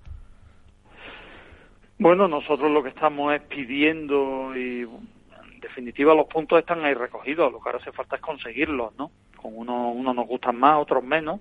Bueno, 1.98 2.28
nosotros 2.28 2.70
lo 2.70 2.82
que 2.82 2.88
estamos 2.88 3.34
es 3.34 3.42
pidiendo 3.42 4.56
y 4.56 4.82
en 4.82 5.60
definitiva 5.60 6.14
los 6.14 6.26
puntos 6.28 6.58
están 6.58 6.82
ahí 6.82 6.94
recogidos, 6.94 7.52
lo 7.52 7.60
que 7.60 7.68
ahora 7.68 7.78
hace 7.78 7.92
falta 7.92 8.16
es 8.16 8.22
conseguirlos, 8.22 8.96
¿no? 8.96 9.10
Con 9.36 9.56
unos 9.56 9.94
uno 9.94 10.14
nos 10.14 10.26
gustan 10.26 10.58
más, 10.58 10.80
otros 10.80 11.04
menos, 11.04 11.40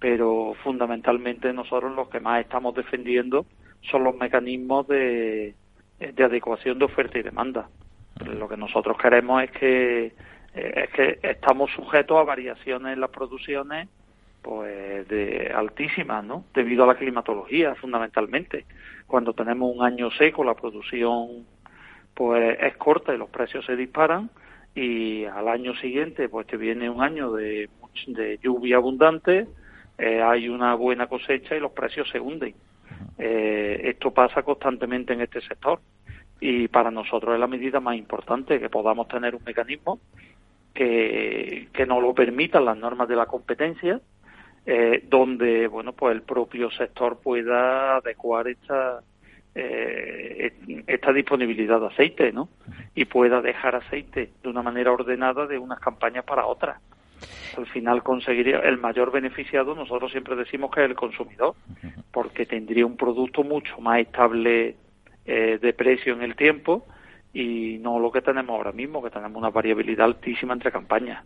pero 0.00 0.54
fundamentalmente 0.64 1.52
nosotros 1.52 1.94
los 1.94 2.08
que 2.08 2.18
más 2.18 2.40
estamos 2.40 2.74
defendiendo 2.74 3.46
son 3.82 4.02
los 4.02 4.16
mecanismos 4.16 4.88
de, 4.88 5.54
de 6.00 6.24
adecuación 6.24 6.78
de 6.78 6.86
oferta 6.86 7.18
y 7.18 7.22
demanda. 7.22 7.68
Lo 8.24 8.48
que 8.48 8.56
nosotros 8.56 8.96
queremos 8.98 9.42
es 9.42 9.50
que 9.52 10.12
eh, 10.54 10.84
es 10.84 10.90
que 10.90 11.18
estamos 11.22 11.70
sujetos 11.72 12.18
a 12.18 12.24
variaciones 12.24 12.94
en 12.94 13.00
las 13.00 13.10
producciones 13.10 13.88
pues 14.42 15.06
de 15.08 15.52
altísimas, 15.54 16.24
¿no? 16.24 16.44
Debido 16.54 16.84
a 16.84 16.86
la 16.86 16.94
climatología, 16.94 17.74
fundamentalmente. 17.74 18.64
Cuando 19.06 19.34
tenemos 19.34 19.74
un 19.74 19.84
año 19.84 20.10
seco, 20.10 20.44
la 20.44 20.54
producción 20.54 21.46
pues 22.14 22.58
es 22.60 22.76
corta 22.76 23.14
y 23.14 23.18
los 23.18 23.28
precios 23.30 23.64
se 23.66 23.76
disparan 23.76 24.30
y 24.74 25.24
al 25.24 25.48
año 25.48 25.74
siguiente 25.76 26.28
pues 26.28 26.46
te 26.46 26.56
viene 26.56 26.88
un 26.88 27.02
año 27.02 27.32
de, 27.32 27.68
de 28.06 28.38
lluvia 28.42 28.76
abundante, 28.76 29.46
eh, 29.98 30.22
hay 30.22 30.48
una 30.48 30.74
buena 30.74 31.06
cosecha 31.06 31.56
y 31.56 31.60
los 31.60 31.72
precios 31.72 32.08
se 32.10 32.20
hunden. 32.20 32.54
Eh, 33.18 33.80
esto 33.84 34.10
pasa 34.12 34.42
constantemente 34.42 35.12
en 35.12 35.20
este 35.20 35.40
sector 35.42 35.80
y 36.40 36.68
para 36.68 36.90
nosotros 36.90 37.34
es 37.34 37.40
la 37.40 37.46
medida 37.46 37.80
más 37.80 37.96
importante 37.96 38.58
que 38.58 38.70
podamos 38.70 39.08
tener 39.08 39.34
un 39.34 39.44
mecanismo 39.44 40.00
que, 40.74 41.68
que 41.72 41.86
nos 41.86 42.02
lo 42.02 42.14
permitan 42.14 42.64
las 42.64 42.76
normas 42.76 43.08
de 43.08 43.16
la 43.16 43.26
competencia, 43.26 44.00
eh, 44.64 45.04
donde 45.08 45.66
bueno 45.68 45.92
pues 45.92 46.14
el 46.14 46.22
propio 46.22 46.70
sector 46.70 47.18
pueda 47.22 47.96
adecuar 47.96 48.48
esta 48.48 49.00
eh, 49.54 50.52
esta 50.86 51.12
disponibilidad 51.12 51.80
de 51.80 51.88
aceite, 51.88 52.32
¿no? 52.32 52.48
Y 52.94 53.04
pueda 53.04 53.42
dejar 53.42 53.74
aceite 53.74 54.30
de 54.42 54.48
una 54.48 54.62
manera 54.62 54.92
ordenada 54.92 55.46
de 55.46 55.58
unas 55.58 55.80
campañas 55.80 56.24
para 56.24 56.46
otras. 56.46 56.80
Al 57.56 57.66
final 57.66 58.02
conseguiría 58.02 58.60
el 58.60 58.78
mayor 58.78 59.10
beneficiado, 59.10 59.74
nosotros 59.74 60.12
siempre 60.12 60.36
decimos 60.36 60.70
que 60.70 60.84
es 60.84 60.90
el 60.90 60.94
consumidor, 60.94 61.54
porque 62.12 62.46
tendría 62.46 62.86
un 62.86 62.96
producto 62.96 63.42
mucho 63.42 63.80
más 63.80 63.98
estable 64.00 64.76
eh, 65.32 65.60
de 65.62 65.72
precio 65.74 66.12
en 66.12 66.22
el 66.22 66.34
tiempo 66.34 66.84
y 67.32 67.78
no 67.78 68.00
lo 68.00 68.10
que 68.10 68.20
tenemos 68.20 68.50
ahora 68.50 68.72
mismo, 68.72 69.00
que 69.00 69.10
tenemos 69.10 69.38
una 69.38 69.50
variabilidad 69.50 70.06
altísima 70.06 70.54
entre 70.54 70.72
campañas. 70.72 71.24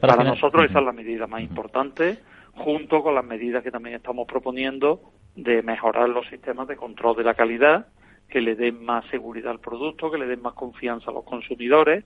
para, 0.00 0.24
nosotros 0.24 0.64
esa 0.68 0.80
es 0.80 0.84
la 0.84 0.90
medida 0.90 1.28
más 1.28 1.42
importante, 1.42 2.18
junto 2.56 3.04
con 3.04 3.14
las 3.14 3.24
medidas 3.24 3.62
que 3.62 3.70
también 3.70 3.94
estamos 3.94 4.26
proponiendo 4.26 5.00
de 5.36 5.62
mejorar 5.62 6.08
los 6.08 6.26
sistemas 6.26 6.66
de 6.66 6.74
control 6.74 7.18
de 7.18 7.22
la 7.22 7.34
calidad, 7.34 7.86
que 8.28 8.40
le 8.40 8.56
den 8.56 8.84
más 8.84 9.06
seguridad 9.12 9.52
al 9.52 9.60
producto, 9.60 10.10
que 10.10 10.18
le 10.18 10.26
den 10.26 10.42
más 10.42 10.54
confianza 10.54 11.12
a 11.12 11.14
los 11.14 11.22
consumidores 11.22 12.04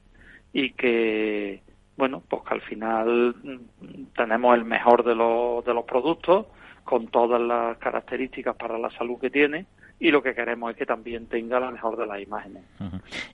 y 0.53 0.72
que, 0.72 1.62
bueno, 1.96 2.22
pues 2.29 2.42
que 2.42 2.53
al 2.53 2.61
final 2.61 3.35
mm, 3.42 4.05
tenemos 4.14 4.55
el 4.55 4.66
mejor 4.66 5.05
de 5.05 5.14
los, 5.14 5.64
de 5.64 5.72
los 5.72 5.87
productos 5.87 6.48
con 6.85 7.07
todas 7.07 7.40
las 7.40 7.79
características 7.79 8.57
para 8.57 8.76
la 8.76 8.90
salud 8.90 9.18
que 9.18 9.31
tiene 9.31 9.64
y 10.01 10.11
lo 10.11 10.23
que 10.23 10.35
queremos 10.35 10.71
es 10.71 10.77
que 10.79 10.87
también 10.87 11.27
tenga 11.27 11.61
la 11.61 11.71
mejor 11.71 11.97
de 11.99 12.07
las 12.07 12.21
imágenes. 12.21 12.63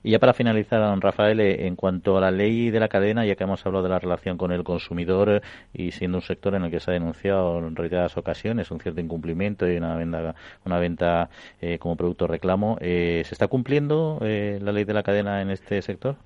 Y 0.03 0.11
ya 0.11 0.19
para 0.19 0.33
finalizar, 0.33 0.81
don 0.81 0.99
Rafael, 0.99 1.39
eh, 1.39 1.65
en 1.65 1.77
cuanto 1.77 2.17
a 2.17 2.21
la 2.21 2.29
ley 2.29 2.69
de 2.69 2.79
la 2.81 2.89
cadena, 2.89 3.25
ya 3.25 3.35
que 3.35 3.45
hemos 3.45 3.65
hablado 3.65 3.83
de 3.83 3.89
la 3.89 3.99
relación 3.99 4.37
con 4.37 4.51
el 4.51 4.65
consumidor 4.65 5.29
eh, 5.29 5.41
y 5.73 5.91
siendo 5.91 6.17
un 6.17 6.21
sector 6.21 6.55
en 6.55 6.65
el 6.65 6.71
que 6.71 6.81
se 6.81 6.91
ha 6.91 6.93
denunciado 6.93 7.57
en 7.59 7.75
reiteradas 7.75 8.17
ocasiones 8.17 8.69
un 8.69 8.81
cierto 8.81 8.99
incumplimiento 8.99 9.71
y 9.71 9.77
una 9.77 9.95
venta, 9.95 10.35
una 10.65 10.77
venta 10.77 11.29
eh, 11.61 11.79
como 11.79 11.95
producto 11.95 12.27
reclamo, 12.27 12.77
¿se 12.81 13.21
está 13.21 13.47
cumpliendo 13.47 14.19
la 14.21 14.71
ley 14.71 14.83
de 14.83 14.93
la 14.93 15.03
cadena 15.03 15.41
en 15.41 15.51
este 15.51 15.81
sector? 15.81 16.17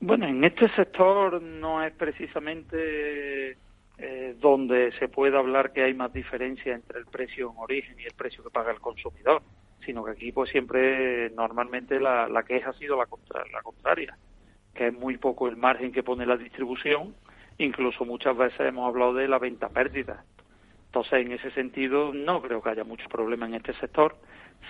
Bueno, 0.00 0.26
en 0.26 0.44
este 0.44 0.68
sector 0.70 1.40
no 1.40 1.82
es 1.82 1.92
precisamente 1.94 3.56
eh, 3.98 4.36
donde 4.38 4.92
se 4.98 5.08
puede 5.08 5.36
hablar 5.36 5.72
que 5.72 5.82
hay 5.82 5.94
más 5.94 6.12
diferencia 6.12 6.74
entre 6.74 6.98
el 6.98 7.06
precio 7.06 7.50
en 7.50 7.58
origen 7.58 7.98
y 7.98 8.04
el 8.04 8.14
precio 8.14 8.42
que 8.42 8.50
paga 8.50 8.72
el 8.72 8.80
consumidor, 8.80 9.42
sino 9.84 10.04
que 10.04 10.12
aquí 10.12 10.32
pues 10.32 10.50
siempre 10.50 11.30
normalmente 11.30 12.00
la, 12.00 12.28
la 12.28 12.42
queja 12.42 12.70
ha 12.70 12.74
sido 12.74 12.96
la, 12.96 13.06
contra, 13.06 13.44
la 13.52 13.62
contraria, 13.62 14.16
que 14.74 14.88
es 14.88 14.92
muy 14.92 15.16
poco 15.18 15.48
el 15.48 15.56
margen 15.56 15.92
que 15.92 16.02
pone 16.02 16.26
la 16.26 16.36
distribución 16.36 17.14
Incluso 17.58 18.04
muchas 18.04 18.36
veces 18.36 18.60
hemos 18.60 18.88
hablado 18.88 19.14
de 19.14 19.28
la 19.28 19.38
venta 19.38 19.68
pérdida. 19.68 20.24
Entonces, 20.86 21.24
en 21.24 21.32
ese 21.32 21.50
sentido, 21.52 22.12
no 22.12 22.42
creo 22.42 22.62
que 22.62 22.70
haya 22.70 22.84
mucho 22.84 23.08
problema 23.08 23.46
en 23.46 23.54
este 23.54 23.74
sector. 23.74 24.16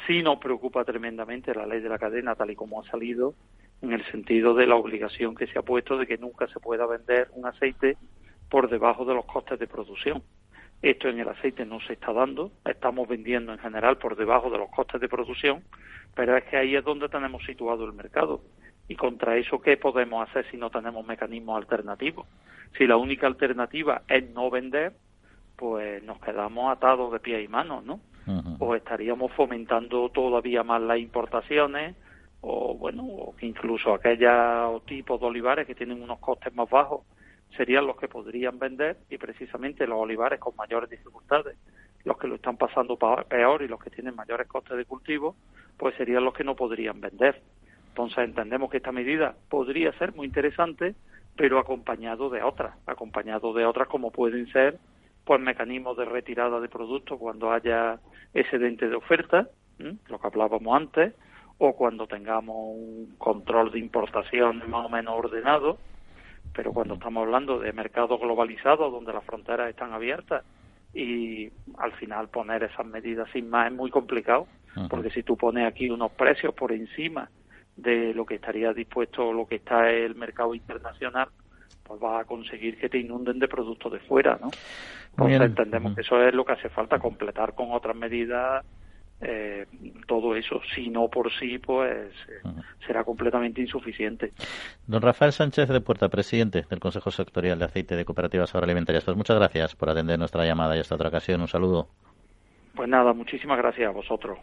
Sí 0.06 0.22
nos 0.22 0.38
preocupa 0.38 0.84
tremendamente 0.84 1.54
la 1.54 1.66
ley 1.66 1.80
de 1.80 1.88
la 1.88 1.98
cadena, 1.98 2.34
tal 2.34 2.50
y 2.50 2.56
como 2.56 2.80
ha 2.80 2.90
salido, 2.90 3.34
en 3.80 3.92
el 3.92 4.04
sentido 4.10 4.54
de 4.54 4.66
la 4.66 4.76
obligación 4.76 5.34
que 5.34 5.46
se 5.46 5.58
ha 5.58 5.62
puesto 5.62 5.96
de 5.96 6.06
que 6.06 6.18
nunca 6.18 6.46
se 6.48 6.60
pueda 6.60 6.87
vender 6.87 7.28
un 7.32 7.46
aceite 7.46 7.96
por 8.48 8.68
debajo 8.68 9.04
de 9.04 9.14
los 9.14 9.24
costes 9.24 9.59
de 9.59 9.66
producción. 9.66 10.22
Esto 10.83 11.09
en 11.09 11.18
el 11.18 11.28
aceite 11.28 11.64
no 11.64 11.80
se 11.80 11.94
está 11.94 12.12
dando, 12.12 12.52
estamos 12.64 13.09
vendiendo 13.09 13.52
en 13.52 13.59
general 13.59 13.96
por 13.96 14.16
debajo 14.16 14.50
de 14.50 14.59
los 14.59 14.68
costes 14.70 15.00
de 15.00 15.09
producción, 15.09 15.64
pero 16.14 16.37
es 16.37 16.44
que 16.44 16.59
ahí 16.59 16.76
es 16.76 16.85
donde 16.85 17.09
tenemos 17.09 17.42
situado 17.44 17.85
el 17.85 17.94
mercado. 17.94 18.42
Y 18.87 18.96
contra 18.96 19.37
eso, 19.37 19.61
¿qué 19.61 19.78
podemos 19.78 20.28
hacer 20.28 20.44
si 20.50 20.59
no 20.59 20.68
tenemos 20.68 21.07
mecanismos 21.07 21.57
alternativos? 21.57 22.26
Si 22.76 22.87
la 22.87 22.98
única 22.98 23.26
alternativa 23.26 24.02
es 24.09 24.28
no 24.30 24.50
vender, 24.50 24.92
pues 25.57 26.02
nos 26.02 26.20
quedamos 26.20 26.70
atados 26.70 27.12
de 27.12 27.20
pie 27.20 27.42
y 27.42 27.48
manos, 27.48 27.83
¿no? 27.85 28.00
O 28.59 28.74
estaríamos 28.74 29.33
fomentando 29.33 30.09
todavía 30.11 30.62
más 30.62 30.83
las 30.83 30.98
importaciones, 30.98 31.96
o 32.40 32.74
bueno, 32.74 33.04
o 33.04 33.37
que 33.37 33.46
incluso 33.46 33.94
aquellos 33.94 34.85
tipos 34.85 35.18
de 35.18 35.26
olivares 35.26 35.66
que 35.66 35.74
tienen 35.74 36.02
unos 36.02 36.18
costes 36.18 36.54
más 36.54 36.68
bajos 36.68 37.02
serían 37.57 37.87
los 37.87 37.97
que 37.97 38.09
podrían 38.09 38.59
vender 38.59 38.97
y 39.11 39.19
precisamente 39.19 39.87
los 39.87 39.99
olivares 39.99 40.40
con 40.40 40.57
mayores 40.57 40.90
dificultades, 40.90 41.57
los 42.05 42.19
que 42.19 42.29
lo 42.29 42.37
están 42.37 42.57
pasando 42.57 42.97
peor 42.97 43.62
y 43.62 43.69
los 43.69 43.83
que 43.83 43.90
tienen 43.90 44.14
mayores 44.14 44.47
costes 44.47 44.77
de 44.77 44.85
cultivo, 44.85 45.37
pues 45.77 45.95
serían 45.97 46.25
los 46.25 46.35
que 46.35 46.45
no 46.45 46.55
podrían 46.55 47.01
vender. 47.01 47.40
Entonces 47.88 48.19
entendemos 48.19 48.71
que 48.71 48.79
esta 48.79 48.93
medida 48.93 49.35
podría 49.49 49.93
ser 49.99 50.14
muy 50.14 50.27
interesante, 50.27 50.95
pero 51.37 51.59
acompañado 51.59 52.29
de 52.31 52.43
otras, 52.43 52.77
acompañado 52.87 53.53
de 53.53 53.64
otras 53.64 53.88
como 53.88 54.11
pueden 54.11 54.47
ser 54.53 54.79
pues 55.25 55.40
mecanismos 55.40 55.97
de 55.97 56.05
retirada 56.05 56.61
de 56.61 56.69
productos 56.69 57.19
cuando 57.19 57.51
haya 57.51 57.99
excedente 58.35 58.88
de 58.88 58.97
oferta, 58.97 59.49
lo 59.79 60.19
que 60.19 60.27
hablábamos 60.27 60.77
antes, 60.77 61.14
o 61.59 61.75
cuando 61.75 62.07
tengamos 62.07 62.57
un 62.57 63.14
control 63.17 63.73
de 63.73 63.79
importación 63.79 64.62
más 64.69 64.87
o 64.87 64.88
menos 64.88 65.14
ordenado, 65.17 65.79
pero 66.55 66.73
cuando 66.73 66.95
estamos 66.95 67.25
hablando 67.25 67.59
de 67.59 67.73
mercados 67.73 68.21
globalizados 68.21 68.93
donde 68.93 69.12
las 69.12 69.25
fronteras 69.25 69.69
están 69.69 69.93
abiertas 69.93 70.45
y 70.95 71.51
al 71.79 71.93
final 71.93 72.29
poner 72.29 72.62
esas 72.62 72.87
medidas 72.87 73.29
sin 73.33 73.51
más 73.51 73.67
es 73.71 73.77
muy 73.77 73.90
complicado, 73.90 74.47
porque 74.88 75.11
si 75.11 75.23
tú 75.23 75.37
pones 75.37 75.67
aquí 75.67 75.90
unos 75.90 76.12
precios 76.12 76.55
por 76.55 76.73
encima 76.73 77.29
de 77.77 78.14
lo 78.14 78.25
que 78.25 78.37
estaría 78.37 78.73
dispuesto 78.73 79.33
lo 79.33 79.47
que 79.47 79.57
está 79.57 79.90
el 79.90 80.14
mercado 80.14 80.55
internacional, 80.55 81.29
pues 81.83 82.01
vas 82.01 82.23
a 82.23 82.25
conseguir 82.25 82.79
que 82.79 82.88
te 82.88 82.99
inunden 82.99 83.40
de 83.40 83.49
productos 83.49 83.93
de 83.93 83.99
fuera, 84.01 84.38
¿no? 84.40 84.51
Entonces 85.11 85.40
entendemos 85.40 85.95
que 85.95 86.01
eso 86.03 86.23
es 86.23 86.33
lo 86.33 86.45
que 86.45 86.53
hace 86.53 86.69
falta, 86.69 86.99
completar 86.99 87.55
con 87.55 87.73
otras 87.73 87.97
medidas 87.97 88.64
eh, 89.20 89.66
todo 90.07 90.37
eso, 90.37 90.61
si 90.74 90.88
no 90.88 91.09
por 91.09 91.33
sí, 91.38 91.59
pues 91.59 92.12
eh, 92.29 92.48
será 92.87 93.05
completamente 93.05 93.61
insuficiente. 93.61 94.33
Don 94.87 95.00
Rafael 95.00 95.33
Sánchez 95.33 95.68
de 95.68 95.81
Puerta, 95.81 96.09
presidente 96.09 96.64
del 96.68 96.81
Consejo 96.81 97.11
Sectorial 97.11 97.59
de 97.59 97.64
Aceite 97.64 97.96
de 97.96 98.05
Cooperativas 98.05 98.55
Agroalimentarias, 98.55 99.05
pues 99.05 99.16
muchas 99.16 99.37
gracias 99.37 99.77
por 99.77 99.90
atender 99.90 100.18
nuestra 100.18 100.44
llamada 100.44 100.77
y 100.77 100.81
esta 100.81 100.94
otra 100.94 101.09
ocasión. 101.09 101.40
Un 101.40 101.48
saludo. 101.48 101.88
Pues 102.74 102.88
nada, 102.88 103.12
muchísimas 103.12 103.59
gracias 103.59 103.88
a 103.88 103.92
vosotros. 103.92 104.38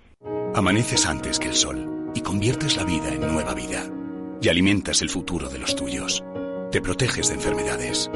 Amaneces 0.55 1.05
antes 1.05 1.37
que 1.37 1.49
el 1.49 1.53
sol 1.53 2.11
y 2.15 2.21
conviertes 2.21 2.77
la 2.77 2.85
vida 2.85 3.13
en 3.13 3.21
nueva 3.21 3.53
vida. 3.53 3.83
Y 4.41 4.49
alimentas 4.49 5.01
el 5.01 5.09
futuro 5.09 5.49
de 5.49 5.59
los 5.59 5.75
tuyos. 5.75 6.23
Te 6.71 6.81
proteges 6.81 7.27
de 7.27 7.35
enfermedades. 7.35 8.09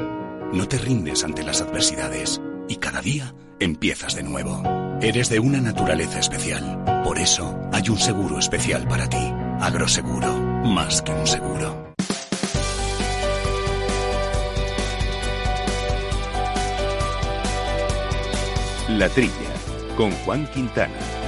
No 0.54 0.68
te 0.68 0.78
rindes 0.78 1.24
ante 1.24 1.44
las 1.44 1.62
adversidades. 1.62 2.41
Y 2.68 2.78
cada 2.78 3.02
día 3.02 3.34
empiezas 3.60 4.15
de 4.15 4.24
nuevo. 4.24 4.85
Eres 5.02 5.30
de 5.30 5.40
una 5.40 5.60
naturaleza 5.60 6.20
especial. 6.20 6.84
Por 7.04 7.20
eso 7.20 7.60
hay 7.74 7.90
un 7.90 7.98
seguro 7.98 8.40
especial 8.40 8.88
para 8.88 9.08
ti. 9.08 9.34
Agroseguro. 9.60 10.34
Más 10.64 11.02
que 11.02 11.12
un 11.12 11.28
seguro. 11.28 11.94
La 18.90 19.10
Trilla, 19.10 19.32
con 19.98 20.12
Juan 20.12 20.48
Quintana. 20.48 21.25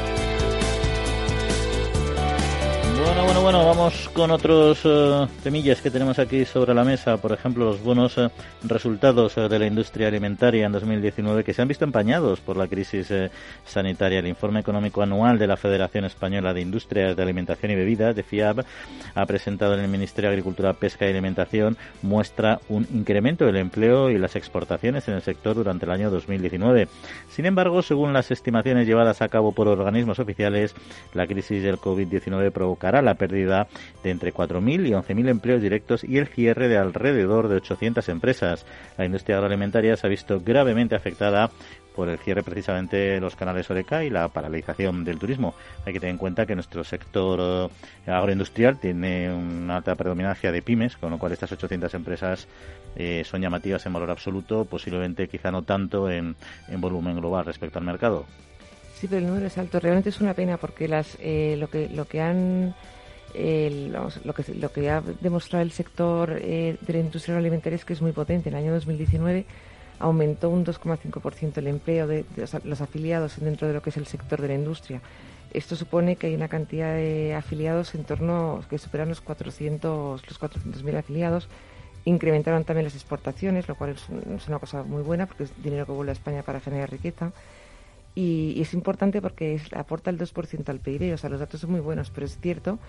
Bueno, 2.99 3.25
bueno, 3.25 3.41
bueno, 3.43 3.63
vamos 3.63 4.09
con 4.09 4.31
otros 4.31 4.83
uh, 4.83 5.27
temillas 5.43 5.81
que 5.81 5.91
tenemos 5.91 6.17
aquí 6.17 6.45
sobre 6.45 6.73
la 6.73 6.83
mesa. 6.83 7.17
Por 7.17 7.31
ejemplo, 7.31 7.65
los 7.65 7.83
buenos 7.83 8.17
uh, 8.17 8.29
resultados 8.63 9.37
uh, 9.37 9.47
de 9.47 9.59
la 9.59 9.67
industria 9.67 10.07
alimentaria 10.07 10.65
en 10.65 10.71
2019 10.71 11.43
que 11.43 11.53
se 11.53 11.61
han 11.61 11.67
visto 11.67 11.85
empañados 11.85 12.39
por 12.39 12.57
la 12.57 12.67
crisis 12.67 13.13
sanitaria. 13.65 14.17
El 14.17 14.27
informe 14.27 14.61
económico 14.61 15.03
anual 15.03 15.37
de 15.37 15.45
la 15.45 15.57
Federación 15.57 16.05
Española 16.05 16.55
de 16.55 16.61
Industrias 16.61 17.15
de 17.15 17.21
Alimentación 17.21 17.71
y 17.71 17.75
Bebidas, 17.75 18.15
de 18.15 18.23
FIAB, 18.23 18.65
ha 19.13 19.25
presentado 19.27 19.75
en 19.75 19.81
el 19.81 19.89
Ministerio 19.89 20.31
de 20.31 20.35
Agricultura, 20.35 20.73
Pesca 20.73 21.05
y 21.05 21.11
Alimentación, 21.11 21.77
muestra 22.01 22.59
un 22.67 22.87
incremento 22.91 23.45
del 23.45 23.57
empleo 23.57 24.09
y 24.09 24.17
las 24.17 24.35
exportaciones 24.35 25.07
en 25.07 25.13
el 25.13 25.21
sector 25.21 25.55
durante 25.55 25.85
el 25.85 25.91
año 25.91 26.09
2019. 26.09 26.87
Sin 27.29 27.45
embargo, 27.45 27.83
según 27.83 28.11
las 28.13 28.31
estimaciones 28.31 28.87
llevadas 28.87 29.21
a 29.21 29.29
cabo 29.29 29.51
por 29.51 29.67
organismos 29.67 30.17
oficiales, 30.17 30.73
la 31.13 31.27
crisis 31.27 31.61
del 31.61 31.77
COVID-19 31.77 32.51
la 32.91 33.15
pérdida 33.15 33.67
de 34.03 34.11
entre 34.11 34.33
4.000 34.33 34.87
y 34.87 34.91
11.000 34.91 35.29
empleos 35.29 35.61
directos 35.61 36.03
y 36.03 36.17
el 36.17 36.27
cierre 36.27 36.67
de 36.67 36.77
alrededor 36.77 37.47
de 37.47 37.55
800 37.57 38.09
empresas. 38.09 38.65
La 38.97 39.05
industria 39.05 39.37
agroalimentaria 39.37 39.95
se 39.95 40.07
ha 40.07 40.09
visto 40.09 40.39
gravemente 40.39 40.95
afectada 40.95 41.51
por 41.97 42.09
el 42.09 42.19
cierre 42.19 42.43
precisamente 42.43 42.95
de 42.95 43.19
los 43.19 43.35
canales 43.35 43.71
Oreca 43.71 44.03
y 44.03 44.11
la 44.11 44.27
paralización 44.27 45.03
del 45.03 45.17
turismo. 45.17 45.55
Hay 45.83 45.93
que 45.93 45.99
tener 45.99 46.13
en 46.13 46.19
cuenta 46.19 46.45
que 46.45 46.53
nuestro 46.53 46.83
sector 46.83 47.71
eh, 48.05 48.11
agroindustrial 48.11 48.79
tiene 48.79 49.33
una 49.33 49.77
alta 49.77 49.95
predominancia 49.95 50.51
de 50.51 50.61
pymes, 50.61 50.95
con 50.95 51.09
lo 51.09 51.17
cual 51.17 51.31
estas 51.31 51.51
800 51.51 51.91
empresas 51.95 52.47
eh, 52.95 53.23
son 53.25 53.41
llamativas 53.41 53.83
en 53.87 53.93
valor 53.93 54.11
absoluto, 54.11 54.65
posiblemente 54.65 55.27
quizá 55.27 55.49
no 55.49 55.63
tanto 55.63 56.07
en, 56.09 56.35
volumen 56.77 57.17
global 57.17 57.45
respecto 57.45 57.79
al 57.79 57.85
mercado. 57.85 58.27
Sí, 58.99 59.07
pero 59.07 59.19
el 59.19 59.27
número 59.27 59.45
es 59.45 59.57
alto. 59.57 59.79
Realmente 59.79 60.09
es 60.09 60.19
una 60.21 60.33
pena 60.33 60.57
porque 60.57 60.87
las, 60.87 61.17
eh, 61.19 61.55
lo, 61.59 61.69
que, 61.69 61.87
lo 61.89 62.05
que 62.05 62.21
han 62.21 62.75
lo, 63.33 64.33
que, 64.33 64.55
lo 64.55 64.71
que 64.71 64.89
ha 64.89 65.01
demostrado 65.21 65.61
el 65.61 65.71
sector 65.71 66.33
de 66.41 66.77
la 66.87 66.97
industria 66.97 67.37
alimentaria 67.37 67.75
es 67.75 67.85
que 67.85 67.93
es 67.93 68.01
muy 68.01 68.11
potente. 68.11 68.49
En 68.49 68.55
el 68.55 68.63
año 68.63 68.73
2019 68.73 69.45
aumentó 69.99 70.49
un 70.49 70.65
2,5% 70.65 71.57
el 71.57 71.67
empleo 71.67 72.07
de, 72.07 72.25
los 72.63 72.81
afiliados 72.81 73.39
dentro 73.39 73.67
de 73.67 73.73
lo 73.73 73.81
que 73.81 73.89
es 73.89 73.97
el 73.97 74.07
sector 74.07 74.41
de 74.41 74.47
la 74.49 74.55
industria. 74.55 75.01
Esto 75.53 75.75
supone 75.75 76.17
que 76.17 76.27
hay 76.27 76.35
una 76.35 76.47
cantidad 76.47 76.93
de 76.93 77.33
afiliados 77.33 77.95
en 77.95 78.03
torno 78.03 78.63
que 78.69 78.77
superan 78.77 79.09
los 79.09 79.21
400 79.21 80.21
los 80.27 80.39
400.000 80.39 80.97
afiliados. 80.97 81.47
Incrementaron 82.05 82.63
también 82.63 82.85
las 82.85 82.95
exportaciones, 82.95 83.67
lo 83.67 83.75
cual 83.75 83.91
es, 83.91 84.47
una 84.47 84.59
cosa 84.59 84.83
muy 84.83 85.03
buena 85.03 85.25
porque 85.25 85.43
es 85.43 85.63
dinero 85.63 85.85
que 85.85 85.91
vuelve 85.91 86.11
a 86.11 86.13
España 86.13 86.43
para 86.43 86.59
generar 86.59 86.89
riqueza. 86.91 87.31
Y, 88.17 88.59
es 88.59 88.73
importante 88.73 89.21
porque 89.21 89.61
aporta 89.75 90.09
el 90.09 90.17
2% 90.17 90.69
al 90.69 90.79
PIB, 90.79 91.13
o 91.13 91.17
sea, 91.17 91.29
los 91.29 91.39
datos 91.39 91.61
son 91.61 91.69
muy 91.69 91.81
buenos, 91.81 92.09
pero 92.09 92.25
es 92.25 92.39
cierto 92.39 92.79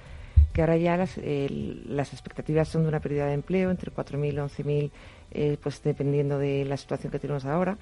que 0.54 0.62
ahora 0.62 0.78
ya 0.78 0.96
las, 0.96 1.18
las 1.18 2.14
expectativas 2.14 2.68
son 2.68 2.84
de 2.84 2.88
una 2.88 3.00
pérdida 3.00 3.26
de 3.26 3.34
empleo 3.34 3.70
entre 3.70 3.92
4.000 3.92 4.32
y 4.32 4.36
11.000 4.36 4.90
eh, 5.32 5.58
pues 5.62 5.82
dependiendo 5.82 6.38
de 6.38 6.64
la 6.64 6.78
situación 6.78 7.12
que 7.12 7.18
tenemos 7.18 7.44
ahora. 7.44 7.76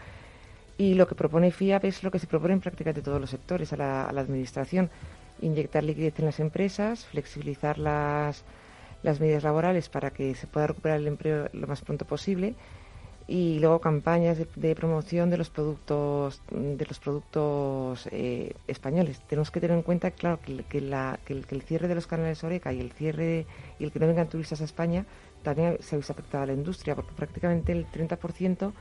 Y 0.77 0.95
lo 0.95 1.07
que 1.07 1.15
propone 1.15 1.53
FIAP 1.53 1.85
es 1.85 2.03
lo 2.03 2.11
que 2.11 2.19
se 2.19 2.27
propone 2.27 2.55
en 2.55 2.61
prácticamente 2.61 3.01
todos 3.01 3.21
los 3.21 3.31
sectores 3.31 3.73
a 3.73 3.77
la, 3.77 4.09
Administración. 4.09 4.91
Inyectar 5.41 5.85
liquidez 5.85 6.19
en 6.19 6.25
las 6.25 6.41
empresas, 6.41 7.07
flexibilizar 7.07 7.79
las, 7.79 8.43
las 9.05 9.21
medidas 9.21 9.45
laborales 9.45 9.89
para 9.89 10.11
que 10.11 10.35
se 10.35 10.49
pueda 10.49 10.67
recuperar 10.67 10.99
el 10.99 11.07
empleo 11.07 11.49
lo 11.53 11.69
más 11.69 11.81
pronto 11.83 12.05
posible 12.07 12.57
y 13.29 13.59
luego 13.59 13.81
campañas 13.81 14.39
de, 14.55 14.75
promoción 14.77 15.31
de 15.31 15.37
los 15.37 15.51
productos 15.51 16.41
de 16.51 16.87
los 16.87 16.99
productos 17.01 18.09
eh, 18.13 18.55
españoles. 18.69 19.21
Tenemos 19.29 19.51
que 19.51 19.61
tener 19.61 19.77
en 19.77 19.83
cuenta 19.83 20.13
claro 20.13 20.39
que, 20.41 20.63
que, 20.65 20.81
que, 21.25 21.55
el, 21.55 21.63
cierre 21.63 21.89
de 21.89 21.97
los 21.97 22.07
canales 22.07 22.45
Oreca 22.45 22.73
y 22.73 22.81
el 22.81 22.93
cierre 22.93 23.47
y 23.79 23.85
el 23.85 23.91
que 23.91 23.99
no 23.99 24.07
vengan 24.07 24.29
turistas 24.29 24.61
a 24.61 24.65
España 24.65 25.07
también 25.43 25.79
se 25.81 25.95
ha 25.95 25.99
visto 25.99 26.13
afectada 26.13 26.45
a 26.45 26.47
la 26.47 26.53
industria, 26.53 26.95
porque 26.95 27.13
prácticamente 27.15 27.73
el 27.73 27.87
30% 27.87 28.73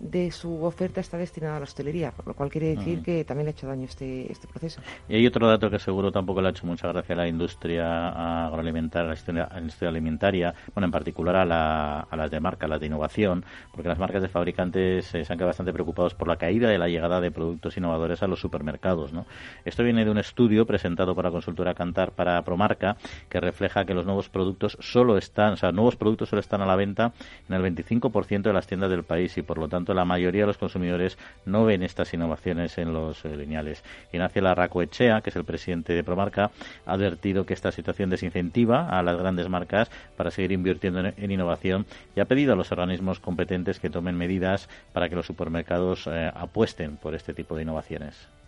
de 0.00 0.30
su 0.30 0.64
oferta 0.64 1.00
está 1.00 1.18
destinada 1.18 1.56
a 1.56 1.60
la 1.60 1.64
hostelería, 1.64 2.12
lo 2.24 2.34
cual 2.34 2.50
quiere 2.50 2.74
decir 2.74 3.02
que 3.02 3.22
también 3.24 3.44
le 3.44 3.50
ha 3.50 3.52
hecho 3.52 3.66
daño 3.66 3.84
este, 3.84 4.32
este 4.32 4.48
proceso. 4.48 4.80
Y 5.08 5.16
hay 5.16 5.26
otro 5.26 5.46
dato 5.46 5.70
que 5.70 5.78
seguro 5.78 6.10
tampoco 6.10 6.40
le 6.40 6.48
ha 6.48 6.50
hecho 6.50 6.66
mucha 6.66 6.88
gracia 6.88 7.14
a 7.14 7.18
la 7.18 7.28
industria 7.28 8.46
agroalimentaria, 8.46 9.12
a 9.12 9.54
la 9.54 9.60
industria, 9.60 9.88
alimentaria, 9.90 10.54
bueno, 10.74 10.86
en 10.86 10.90
particular 10.90 11.36
a, 11.36 11.44
la, 11.44 12.00
a 12.00 12.16
las 12.16 12.30
de 12.30 12.40
marca, 12.40 12.64
a 12.64 12.68
las 12.68 12.80
de 12.80 12.86
innovación, 12.86 13.44
porque 13.72 13.88
las 13.88 13.98
marcas 13.98 14.22
de 14.22 14.28
fabricantes 14.28 15.14
eh, 15.14 15.24
se 15.24 15.32
han 15.32 15.38
quedado 15.38 15.50
bastante 15.50 15.72
preocupados 15.72 16.14
por 16.14 16.28
la 16.28 16.36
caída 16.36 16.70
de 16.70 16.78
la 16.78 16.88
llegada 16.88 17.20
de 17.20 17.30
productos 17.30 17.76
innovadores 17.76 18.22
a 18.22 18.26
los 18.26 18.40
supermercados. 18.40 19.12
¿no? 19.12 19.26
Esto 19.66 19.84
viene 19.84 20.04
de 20.04 20.10
un 20.10 20.18
estudio 20.18 20.64
presentado 20.64 21.14
por 21.14 21.24
la 21.24 21.30
consultora 21.30 21.74
Cantar 21.74 22.12
para 22.12 22.42
Promarca 22.42 22.96
que 23.28 23.38
refleja 23.38 23.84
que 23.84 23.92
los 23.92 24.06
nuevos 24.06 24.30
productos 24.30 24.78
solo 24.80 25.18
están, 25.18 25.52
o 25.52 25.56
sea, 25.56 25.72
nuevos 25.72 25.96
productos 25.96 26.30
solo 26.30 26.40
están 26.40 26.62
a 26.62 26.66
la 26.66 26.76
venta 26.76 27.12
en 27.48 27.54
el 27.54 27.62
25% 27.62 28.42
de 28.42 28.52
las 28.52 28.66
tiendas 28.66 28.90
del 28.90 29.04
país 29.04 29.36
y 29.36 29.42
por 29.42 29.58
lo 29.58 29.68
tanto 29.68 29.89
la 29.94 30.04
mayoría 30.04 30.42
de 30.42 30.48
los 30.48 30.58
consumidores 30.58 31.18
no 31.44 31.64
ven 31.64 31.82
estas 31.82 32.12
innovaciones 32.14 32.78
en 32.78 32.92
los 32.92 33.24
eh, 33.24 33.36
lineales. 33.36 33.82
Ignacio 34.12 34.42
Larracoechea, 34.42 35.20
que 35.20 35.30
es 35.30 35.36
el 35.36 35.44
presidente 35.44 35.92
de 35.92 36.04
Promarca, 36.04 36.50
ha 36.86 36.92
advertido 36.92 37.46
que 37.46 37.54
esta 37.54 37.72
situación 37.72 38.10
desincentiva 38.10 38.88
a 38.88 39.02
las 39.02 39.18
grandes 39.18 39.48
marcas 39.48 39.90
para 40.16 40.30
seguir 40.30 40.52
invirtiendo 40.52 41.00
en, 41.00 41.30
innovación 41.30 41.86
y 42.16 42.20
ha 42.20 42.24
pedido 42.24 42.52
a 42.52 42.56
los 42.56 42.72
organismos 42.72 43.20
competentes 43.20 43.80
que 43.80 43.90
tomen 43.90 44.16
medidas 44.16 44.68
para 44.92 45.08
que 45.08 45.16
los 45.16 45.26
supermercados 45.26 46.06
eh, 46.06 46.30
apuesten 46.34 46.96
por 46.96 47.14
este 47.14 47.34
tipo 47.34 47.56
de 47.56 47.62
innovaciones. 47.62 48.39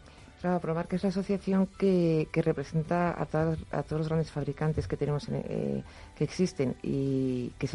Claro, 0.42 0.60
es 0.90 1.02
la 1.04 1.10
asociación 1.10 1.68
que, 1.78 2.26
representa 2.34 3.14
a, 3.16 3.26
todos 3.26 3.58
los 3.92 4.08
grandes 4.08 4.32
fabricantes 4.32 4.88
que 4.88 4.96
tenemos 4.96 5.28
eh, 5.28 5.84
que 6.16 6.24
existen 6.24 6.74
y 6.82 7.50
que 7.60 7.68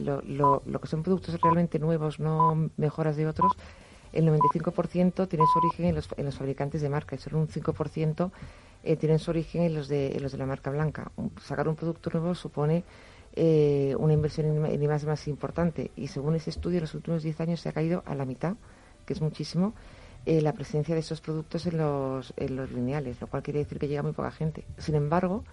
lo, 0.00 0.62
que 0.80 0.88
son 0.88 1.04
productos 1.04 1.40
realmente 1.40 1.78
nuevos, 1.78 2.18
no 2.18 2.70
mejoras 2.76 3.14
de 3.14 3.28
otros, 3.28 3.52
el 4.12 4.26
95% 4.26 5.28
tiene 5.28 5.44
su 5.52 5.58
origen 5.60 5.86
en 5.86 5.94
los, 5.94 6.08
en 6.16 6.24
los, 6.24 6.36
fabricantes 6.36 6.82
de 6.82 6.88
marca 6.88 7.14
y 7.14 7.18
solo 7.18 7.38
un 7.38 7.46
5% 7.46 8.32
eh, 8.82 8.96
tienen 8.96 9.20
su 9.20 9.30
origen 9.30 9.62
en 9.62 9.74
los, 9.74 9.86
de, 9.86 10.18
los 10.18 10.32
de 10.32 10.38
la 10.38 10.46
marca 10.46 10.72
blanca. 10.72 11.12
Sacar 11.40 11.68
un 11.68 11.76
producto 11.76 12.10
nuevo 12.10 12.34
supone 12.34 12.82
eh, 13.36 13.94
una 13.96 14.12
inversión 14.12 14.66
en, 14.66 14.88
más 14.88 15.04
más 15.04 15.28
importante 15.28 15.92
y 15.94 16.08
según 16.08 16.34
ese 16.34 16.50
estudio 16.50 16.78
en 16.78 16.82
los 16.82 16.94
últimos 16.96 17.22
10 17.22 17.40
años 17.42 17.60
se 17.60 17.68
ha 17.68 17.72
caído 17.72 18.02
a 18.06 18.16
la 18.16 18.24
mitad, 18.24 18.56
que 19.06 19.12
es 19.12 19.20
muchísimo 19.20 19.72
eh, 20.26 20.40
la 20.40 20.52
presencia 20.52 20.94
de 20.94 21.00
esos 21.00 21.20
productos 21.20 21.66
en 21.66 21.78
los, 21.78 22.32
en 22.36 22.56
los 22.56 22.70
lineales, 22.70 23.20
lo 23.20 23.26
cual 23.26 23.42
quiere 23.42 23.60
decir 23.60 23.78
que 23.78 23.88
llega 23.88 24.02
muy 24.02 24.12
poca 24.12 24.30
gente. 24.30 24.64
Sin 24.78 24.94
embargo, 24.94 25.44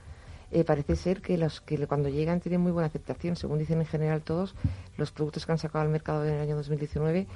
eh, 0.52 0.64
parece 0.64 0.96
ser 0.96 1.22
que 1.22 1.38
los 1.38 1.62
que 1.62 1.86
cuando 1.88 2.10
llegan 2.10 2.40
tienen 2.40 2.62
muy 2.62 2.72
buena 2.72 2.88
aceptación. 2.88 3.36
Según 3.36 3.60
dicen 3.60 3.80
en 3.80 3.86
general 3.86 4.22
todos, 4.22 4.56
los 4.98 5.12
productos 5.12 5.46
que 5.46 5.52
han 5.52 5.58
sacado 5.58 5.84
al 5.84 5.90
mercado 5.90 6.26
en 6.26 6.36
el 6.36 6.42
año 6.42 6.56
2019 6.56 7.28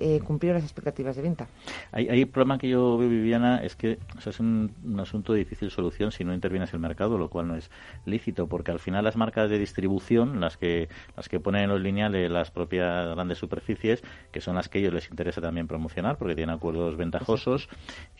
eh, 0.00 0.20
las 0.40 0.62
expectativas 0.62 1.16
de 1.16 1.22
venta. 1.22 1.48
Hay, 1.92 2.08
hay 2.08 2.24
problema 2.24 2.58
que 2.58 2.68
yo 2.68 2.98
veo, 2.98 3.08
Viviana, 3.08 3.62
es 3.62 3.76
que 3.76 3.98
es 4.24 4.40
un, 4.40 4.72
asunto 4.98 5.32
de 5.32 5.40
difícil 5.40 5.70
solución 5.70 6.12
si 6.12 6.24
no 6.24 6.34
intervienes 6.34 6.72
el 6.72 6.80
mercado, 6.80 7.18
lo 7.18 7.28
cual 7.28 7.48
no 7.48 7.56
es 7.56 7.70
lícito, 8.04 8.46
porque 8.46 8.70
al 8.70 8.78
final 8.78 9.04
las 9.04 9.16
marcas 9.16 9.50
de 9.50 9.58
distribución, 9.58 10.40
las 10.40 10.56
que 10.56 10.88
las 11.16 11.28
que 11.28 11.40
ponen 11.40 11.64
en 11.64 11.70
los 11.70 11.80
lineales 11.80 12.30
las 12.30 12.50
propias 12.50 13.14
grandes 13.14 13.38
superficies, 13.38 14.02
que 14.30 14.40
son 14.40 14.56
las 14.56 14.68
que 14.68 14.78
a 14.78 14.80
ellos 14.80 14.94
les 14.94 15.10
interesa 15.10 15.40
también 15.40 15.66
promocionar, 15.66 16.18
porque 16.18 16.34
tienen 16.34 16.54
acuerdos 16.54 16.96
ventajosos, 16.96 17.68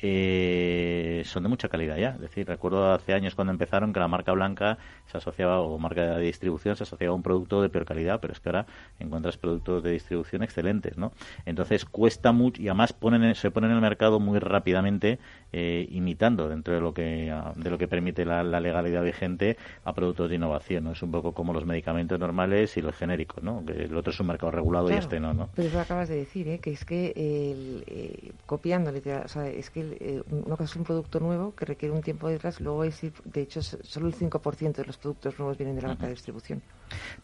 eh, 0.01 1.23
son 1.27 1.43
de 1.43 1.49
mucha 1.49 1.69
calidad 1.69 1.97
ya. 1.97 2.11
Es 2.11 2.21
decir, 2.21 2.47
recuerdo 2.47 2.93
hace 2.93 3.15
años 3.15 3.35
cuando 3.35 3.53
empezaron 3.53 3.93
que 3.93 4.01
la 4.01 4.09
marca 4.09 4.33
blanca 4.33 4.79
se 5.07 5.19
asociaba, 5.19 5.61
o 5.61 5.79
marca 5.79 6.17
de 6.17 6.25
distribución, 6.25 6.77
se 6.77 6.85
asociaba 6.85 7.13
a 7.13 7.17
un 7.17 7.23
producto 7.23 7.63
de 7.63 7.69
peor 7.69 7.85
calidad, 7.85 8.21
pero 8.21 8.33
es 8.33 8.41
que 8.41 8.49
ahora 8.49 8.67
encuentras 8.99 9.37
productos 9.37 9.83
de 9.83 9.91
distribución 9.91 10.43
excelentes, 10.43 10.97
¿no? 10.97 11.13
Entonces 11.47 11.85
cuesta 11.85 12.33
mucho 12.33 12.61
y 12.63 12.69
además 12.69 12.93
ponen, 12.93 13.35
se 13.35 13.51
ponen 13.51 13.71
en 13.71 13.77
el 13.77 13.83
mercado 13.83 14.21
muy 14.21 14.39
rápidamente 14.39 15.19
eh, 15.53 15.87
imitando 15.91 16.49
dentro 16.49 16.75
de 16.75 16.81
lo 16.81 16.95
que 16.95 17.33
de 17.57 17.71
lo 17.71 17.79
que 17.79 17.89
permite 17.89 18.25
la, 18.25 18.43
legalidad 18.43 19.03
vigente 19.03 19.57
a 19.85 19.93
productos 19.93 20.31
de 20.31 20.37
innovación. 20.37 20.85
¿no? 20.85 20.93
Es 20.93 21.03
un 21.03 21.11
poco 21.11 21.33
como 21.33 21.53
los 21.53 21.65
medicamentos 21.67 22.19
normales 22.19 22.77
y 22.77 22.83
los 22.83 22.95
genéricos, 22.95 23.43
¿no? 23.43 23.65
Que 23.65 23.85
el 23.85 23.97
otro 23.97 24.13
es 24.13 24.21
un 24.21 24.27
mercado 24.27 24.53
regulado 24.53 24.91
y 24.91 24.95
este 24.95 25.21
no, 25.21 25.35
¿no? 25.35 25.49
Pero 25.55 25.69
eso 25.69 25.81
acabas 25.81 26.09
de 26.09 26.17
decir, 26.17 26.49
¿eh? 26.49 26.59
que 26.59 26.73
es 26.73 26.85
que 26.85 27.13
el, 27.17 27.85
eh, 27.87 28.33
copiando, 28.47 28.91
o 28.91 29.29
sea, 29.29 29.49
es 29.49 29.71
que 29.71 29.97
eh, 30.01 30.23
uno 30.31 30.57
que 30.57 30.65
es 30.65 30.77
un 30.77 30.85
producto 30.85 31.21
nuevo 31.21 31.55
que 31.55 31.65
requiere 31.65 31.95
un 31.95 32.03
tiempo 32.03 32.29
detrás, 32.29 32.61
luego 32.61 32.85
es, 32.85 33.01
de 33.25 33.41
hecho, 33.43 33.63
solo 33.63 34.07
el 34.07 34.15
5% 34.15 34.73
de 34.73 34.85
los 34.85 34.97
productos 34.97 35.39
nuevos 35.39 35.57
vienen 35.59 35.77
de 35.77 35.83
la 35.83 35.89
marca 35.89 36.07
de 36.07 36.13
distribución. 36.13 36.63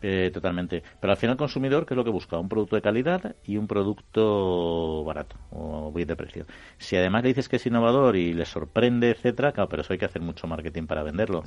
Eh, 0.03 0.31
totalmente. 0.33 0.83
Pero 1.01 1.13
al 1.13 1.17
final 1.17 1.35
el 1.35 1.39
consumidor, 1.39 1.87
¿qué 1.87 1.95
es 1.95 1.97
lo 1.97 2.05
que 2.05 2.11
busca? 2.11 2.39
Un 2.39 2.49
producto 2.49 2.77
de 2.77 2.83
calidad 2.83 3.37
y 3.45 3.57
un 3.57 3.67
producto 3.67 5.05
barato 5.05 5.37
o 5.51 5.93
bien 5.93 6.09
de 6.09 6.17
precio. 6.17 6.47
Si 6.79 6.97
además 6.97 7.23
le 7.23 7.29
dices 7.29 7.49
que 7.49 7.57
es 7.57 7.67
innovador 7.67 8.17
y 8.17 8.33
le 8.33 8.45
sorprende, 8.45 9.11
etcétera, 9.11 9.53
claro, 9.53 9.69
pero 9.69 9.83
eso 9.83 9.93
hay 9.93 9.99
que 9.99 10.05
hacer 10.05 10.23
mucho 10.23 10.47
marketing 10.47 10.87
para 10.87 11.03
venderlo. 11.03 11.45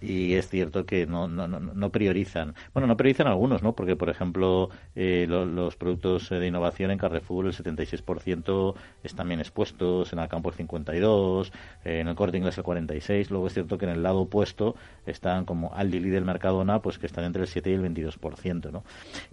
Y 0.00 0.34
es 0.34 0.48
cierto 0.48 0.86
que 0.86 1.06
no, 1.06 1.28
no, 1.28 1.48
no, 1.48 1.60
no, 1.60 1.90
priorizan. 1.90 2.54
Bueno, 2.72 2.86
no 2.86 2.96
priorizan 2.96 3.26
algunos, 3.26 3.62
¿no? 3.62 3.74
Porque, 3.74 3.96
por 3.96 4.10
ejemplo, 4.10 4.70
eh, 4.94 5.26
los 5.28 5.76
productos 5.76 6.28
de 6.30 6.46
innovación 6.46 6.90
en 6.90 6.98
Carrefour, 6.98 7.46
el 7.46 7.52
76% 7.52 8.74
están 9.02 9.28
bien 9.28 9.40
expuestos, 9.40 10.12
en 10.12 10.18
Alcampo 10.18 10.50
el 10.50 10.56
52%, 10.56 11.50
eh, 11.84 12.00
en 12.00 12.08
el 12.08 12.14
Corte 12.14 12.36
Inglés 12.36 12.58
el 12.58 12.64
46%. 12.64 13.30
Luego 13.30 13.46
es 13.46 13.54
cierto 13.54 13.78
que 13.78 13.86
en 13.86 13.92
el 13.92 14.02
lado 14.02 14.20
opuesto 14.20 14.76
están 15.06 15.44
como 15.44 15.72
Aldi, 15.74 16.00
del 16.10 16.24
Mercadona, 16.24 16.80
pues 16.80 16.98
que 16.98 17.06
están 17.06 17.24
entre 17.24 17.42
el 17.42 17.48
7 17.48 17.63
y 17.70 17.74
el 17.74 17.82
22%, 17.82 18.70
¿no? 18.70 18.84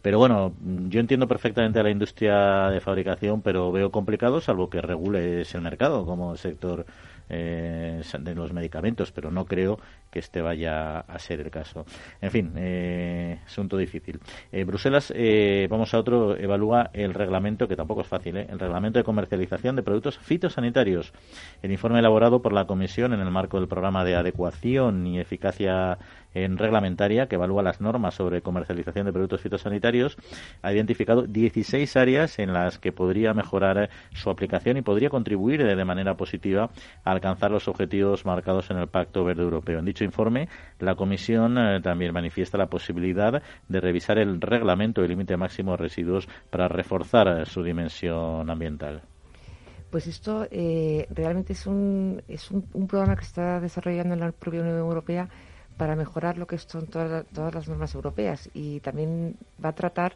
Pero 0.02 0.18
bueno, 0.18 0.54
yo 0.90 1.00
entiendo 1.00 1.28
perfectamente 1.28 1.80
a 1.80 1.84
la 1.84 1.90
industria 1.90 2.70
de 2.70 2.80
fabricación, 2.80 3.42
pero 3.42 3.72
veo 3.72 3.92
complicado, 3.92 4.42
salvo 4.42 4.70
que 4.70 4.82
regule 4.82 5.42
ese 5.42 5.60
mercado 5.60 6.06
como 6.06 6.36
sector 6.36 6.86
eh, 7.30 8.02
de 8.20 8.36
los 8.36 8.52
medicamentos, 8.52 9.12
pero 9.12 9.32
no 9.32 9.46
creo 9.46 9.80
que 10.12 10.20
este 10.20 10.42
vaya 10.42 11.00
a 11.00 11.18
ser 11.18 11.40
el 11.40 11.50
caso. 11.50 11.86
En 12.20 12.30
fin, 12.30 12.52
eh, 12.58 13.40
asunto 13.46 13.78
difícil. 13.78 14.20
Eh, 14.52 14.66
Bruselas, 14.66 15.14
eh, 15.16 15.68
vamos 15.70 15.94
a 15.94 16.00
otro, 16.00 16.36
evalúa 16.38 16.90
el 16.94 17.14
reglamento, 17.14 17.68
que 17.68 17.78
tampoco 17.78 18.02
es 18.02 18.08
fácil, 18.08 18.36
el 18.36 18.60
reglamento 18.60 19.00
de 19.00 19.06
comercialización 19.06 19.78
de 19.78 19.84
productos 19.84 20.18
fitosanitarios. 20.20 21.14
El 21.62 21.72
informe 21.72 22.00
elaborado 22.00 22.42
por 22.42 22.52
la 22.52 22.66
Comisión 22.66 23.14
en 23.14 23.22
el 23.22 23.32
marco 23.32 23.58
del 23.58 23.70
programa 23.70 24.04
de 24.04 24.16
adecuación 24.16 25.08
y 25.08 25.20
eficacia 25.20 25.98
en 26.34 26.58
reglamentaria 26.58 27.28
que 27.28 27.36
evalúa 27.36 27.64
las 27.64 27.82
normas 27.82 28.16
sobre 28.16 28.42
comercialización 28.42 29.06
de 29.06 29.14
productos 29.14 29.42
fitosanitarios 29.42 30.18
ha 30.62 30.74
identificado 30.74 31.24
16 31.24 31.96
áreas 31.98 32.40
en 32.40 32.54
las 32.54 32.80
que 32.80 32.92
podría 32.92 33.34
mejorar 33.34 33.90
su 34.14 34.30
aplicación 34.30 34.78
y 34.78 34.82
podría 34.82 35.10
contribuir 35.10 35.64
de 35.64 35.86
manera 35.86 36.16
positiva 36.16 36.70
a 37.04 37.12
alcanzar 37.12 37.52
los 37.52 37.68
objetivos 37.68 38.26
marcados 38.26 38.70
en 38.72 38.78
el 38.78 38.88
Pacto 38.88 39.24
Verde 39.24 39.44
Europeo. 39.44 39.80
En 39.80 39.86
dicho 39.86 40.04
informe, 40.04 40.48
la 40.80 40.96
Comisión 40.96 41.58
eh, 41.58 41.82
también 41.82 42.14
manifiesta 42.14 42.58
la 42.58 42.68
posibilidad 42.68 43.42
de 43.68 43.82
revisar 43.82 44.18
el 44.18 44.40
reglamento 44.40 45.02
del 45.02 45.12
límite 45.12 45.38
máximo 45.38 45.72
de 45.72 45.78
residuos 45.78 46.28
para 46.50 46.68
reforzar 46.68 47.28
eh, 47.28 47.46
su 47.46 47.64
dimensión 47.64 48.50
ambiental. 48.50 49.02
Pues 49.90 50.08
esto 50.08 50.48
eh, 50.50 51.06
realmente 51.10 51.52
es, 51.54 51.68
un, 51.68 52.22
es 52.28 52.50
un, 52.50 52.66
un 52.74 52.88
programa 52.88 53.16
que 53.16 53.26
está 53.26 53.60
desarrollando 53.60 54.14
en 54.14 54.22
la 54.22 54.32
propia 54.32 54.62
Unión 54.62 54.78
Europea 54.78 55.28
para 55.82 55.96
mejorar 55.96 56.38
lo 56.38 56.46
que 56.46 56.60
son 56.60 56.86
todas, 56.86 57.26
todas 57.34 57.56
las 57.56 57.68
normas 57.68 57.96
europeas 57.96 58.52
y 58.54 58.82
también 58.82 59.36
va 59.66 59.70
a 59.70 59.74
tratar 59.74 60.14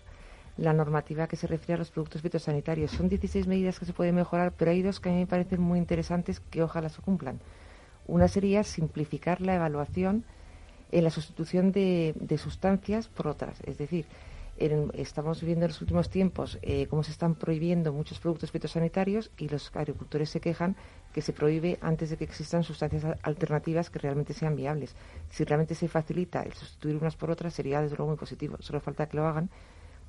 la 0.58 0.74
normativa 0.74 1.26
que 1.28 1.38
se 1.38 1.48
refiere 1.48 1.74
a 1.74 1.78
los 1.80 1.90
productos 1.90 2.22
fitosanitarios. 2.22 2.92
Son 2.92 3.10
16 3.10 3.48
medidas 3.48 3.80
que 3.80 3.86
se 3.88 3.94
pueden 3.94 4.14
mejorar, 4.14 4.54
pero 4.56 4.70
hay 4.70 4.84
dos 4.84 5.00
que 5.00 5.10
a 5.10 5.12
mí 5.12 5.18
me 5.18 5.26
parecen 5.26 5.60
muy 5.60 5.80
interesantes 5.80 6.40
que 6.40 6.62
ojalá 6.62 6.90
se 6.90 7.02
cumplan. 7.02 7.40
Una 8.06 8.28
sería 8.28 8.64
simplificar 8.64 9.42
la 9.42 9.56
evaluación 9.56 10.24
en 10.92 11.04
la 11.04 11.10
sustitución 11.10 11.72
de, 11.72 12.14
de 12.14 12.38
sustancias 12.38 13.08
por 13.08 13.26
otras. 13.26 13.60
Es 13.66 13.80
decir, 13.80 14.06
estamos 14.58 15.42
viendo 15.42 15.66
en 15.66 15.72
los 15.72 15.82
últimos 15.82 16.10
tiempos 16.10 16.58
eh, 16.62 16.88
cómo 16.88 17.04
se 17.04 17.12
están 17.12 17.36
prohibiendo 17.36 17.92
muchos 17.92 18.20
productos 18.20 18.52
fitosanitarios 18.52 19.30
y 19.38 19.50
los 19.50 19.70
agricultores 19.76 20.30
se 20.30 20.40
quejan 20.40 20.78
que 21.14 21.22
se 21.22 21.34
prohíbe 21.34 21.78
antes 21.82 22.10
de 22.10 22.18
que 22.18 22.24
existan 22.24 22.64
sustancias 22.64 23.04
alternativas 23.24 23.90
que 23.90 24.00
realmente 24.00 24.34
sean 24.34 24.56
viables. 24.56 24.96
Si 25.30 25.44
realmente 25.44 25.76
se 25.76 25.88
facilita 25.88 26.42
el 26.44 26.54
sustituir 26.54 26.96
unas 26.98 27.16
por 27.16 27.32
otras, 27.32 27.54
sería 27.54 27.82
desde 27.82 27.98
luego 27.98 28.12
muy 28.12 28.18
positivo. 28.18 28.58
Solo 28.60 28.80
falta 28.80 29.08
que 29.08 29.18
lo 29.18 29.26
hagan. 29.26 29.50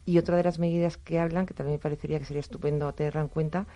Y 0.05 0.19
otra 0.19 0.37
de 0.37 0.45
las 0.45 0.61
medidas 0.61 0.97
que 0.97 1.19
hablan, 1.19 1.47
que 1.47 1.55
también 1.55 1.77
me 1.77 1.83
parecería 1.83 2.19
que 2.21 2.25
sería 2.25 2.41
estupendo 2.41 2.93
tenerla 2.93 3.23
en 3.23 3.29
cuenta, 3.29 3.67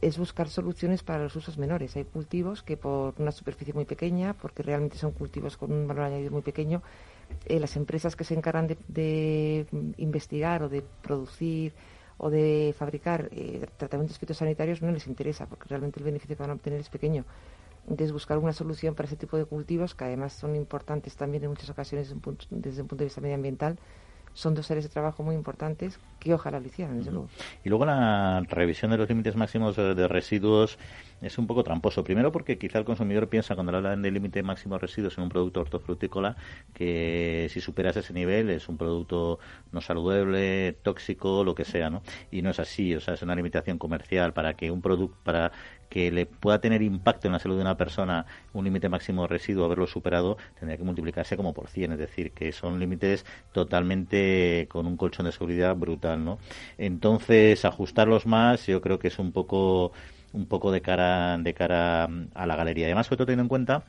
es 0.00 0.18
buscar 0.18 0.48
soluciones 0.48 1.02
para 1.02 1.22
los 1.22 1.34
usos 1.36 1.58
menores. 1.58 1.96
Hay 1.96 2.04
cultivos 2.04 2.62
que 2.62 2.76
por 2.76 3.14
una 3.18 3.32
superficie 3.32 3.74
muy 3.74 3.84
pequeña, 3.84 4.34
porque 4.34 4.62
realmente 4.62 4.98
son 4.98 5.12
cultivos 5.12 5.56
con 5.56 5.72
un 5.72 5.86
valor 5.86 6.04
añadido 6.04 6.30
muy 6.30 6.42
pequeño, 6.42 6.82
eh, 7.46 7.60
las 7.60 7.76
empresas 7.76 8.16
que 8.16 8.24
se 8.24 8.34
encargan 8.34 8.66
de, 8.88 9.66
investigar 9.96 10.62
o 10.62 10.68
de 10.68 10.82
producir 11.02 11.74
o 12.18 12.30
de 12.30 12.74
fabricar 12.76 13.28
eh, 13.32 13.66
tratamientos 13.76 14.18
fitosanitarios 14.18 14.82
no 14.82 14.90
les 14.90 15.06
interesa, 15.06 15.46
porque 15.46 15.66
realmente 15.68 16.00
el 16.00 16.04
beneficio 16.04 16.36
que 16.36 16.42
van 16.42 16.50
a 16.50 16.54
obtener 16.54 16.80
es 16.80 16.88
pequeño. 16.88 17.24
Entonces, 17.84 18.12
buscar 18.12 18.36
una 18.38 18.52
solución 18.52 18.94
para 18.94 19.06
ese 19.06 19.16
tipo 19.16 19.36
de 19.36 19.44
cultivos, 19.44 19.94
que 19.94 20.04
además 20.04 20.32
son 20.34 20.54
importantes 20.56 21.16
también 21.16 21.44
en 21.44 21.50
muchas 21.50 21.70
ocasiones 21.70 22.06
desde 22.06 22.16
un 22.16 22.20
punto, 22.20 22.44
desde 22.50 22.82
un 22.82 22.88
punto 22.88 23.02
de 23.02 23.06
vista 23.06 23.20
medioambiental, 23.20 23.78
son 24.34 24.54
dos 24.54 24.70
áreas 24.70 24.84
de 24.84 24.90
trabajo 24.90 25.22
muy 25.22 25.34
importantes 25.34 25.98
que 26.20 26.34
ojalá 26.34 26.60
lo 26.60 26.66
hicieran, 26.66 26.98
desde 26.98 27.12
luego. 27.12 27.28
Y 27.64 27.68
luego 27.70 27.86
la 27.86 28.42
revisión 28.48 28.90
de 28.90 28.98
los 28.98 29.08
límites 29.08 29.36
máximos 29.36 29.74
de 29.76 30.06
residuos 30.06 30.78
es 31.20 31.38
un 31.38 31.46
poco 31.46 31.64
tramposo. 31.64 32.04
Primero 32.04 32.32
porque 32.32 32.58
quizá 32.58 32.78
el 32.78 32.84
consumidor 32.84 33.28
piensa 33.28 33.54
cuando 33.54 33.72
le 33.72 33.78
hablan 33.78 34.02
de 34.02 34.10
límite 34.10 34.42
máximo 34.42 34.74
de 34.76 34.80
residuos 34.80 35.16
en 35.18 35.24
un 35.24 35.30
producto 35.30 35.60
hortofrutícola 35.60 36.36
que 36.74 37.48
si 37.50 37.60
superas 37.60 37.96
ese 37.96 38.12
nivel 38.12 38.50
es 38.50 38.68
un 38.68 38.76
producto 38.76 39.38
no 39.72 39.80
saludable, 39.80 40.74
tóxico, 40.82 41.44
lo 41.44 41.54
que 41.54 41.64
sea, 41.64 41.90
¿no? 41.90 42.02
Y 42.30 42.42
no 42.42 42.50
es 42.50 42.60
así, 42.60 42.94
o 42.94 43.00
sea, 43.00 43.14
es 43.14 43.22
una 43.22 43.34
limitación 43.34 43.78
comercial 43.78 44.32
para 44.32 44.54
que 44.54 44.70
un 44.70 44.82
producto 44.82 45.16
para 45.22 45.52
que 45.88 46.10
le 46.10 46.26
pueda 46.26 46.60
tener 46.60 46.82
impacto 46.82 47.28
en 47.28 47.32
la 47.32 47.38
salud 47.38 47.56
de 47.56 47.62
una 47.62 47.76
persona 47.76 48.26
un 48.52 48.64
límite 48.64 48.88
máximo 48.88 49.22
de 49.22 49.28
residuo 49.28 49.64
haberlo 49.64 49.86
superado 49.86 50.36
tendría 50.58 50.76
que 50.76 50.84
multiplicarse 50.84 51.36
como 51.36 51.54
por 51.54 51.68
100, 51.68 51.92
es 51.92 51.98
decir, 51.98 52.32
que 52.32 52.52
son 52.52 52.78
límites 52.78 53.24
totalmente 53.52 54.66
con 54.70 54.86
un 54.86 54.96
colchón 54.96 55.26
de 55.26 55.32
seguridad 55.32 55.74
brutal, 55.76 56.24
¿no? 56.24 56.38
Entonces, 56.76 57.64
ajustarlos 57.64 58.26
más 58.26 58.66
yo 58.66 58.80
creo 58.80 58.98
que 58.98 59.08
es 59.08 59.18
un 59.18 59.32
poco 59.32 59.92
un 60.32 60.46
poco 60.46 60.72
de 60.72 60.82
cara, 60.82 61.38
de 61.38 61.54
cara 61.54 62.04
a 62.34 62.46
la 62.46 62.56
galería. 62.56 62.86
Además, 62.86 63.06
sobre 63.06 63.18
todo 63.18 63.26
teniendo 63.26 63.44
en 63.44 63.48
cuenta 63.48 63.84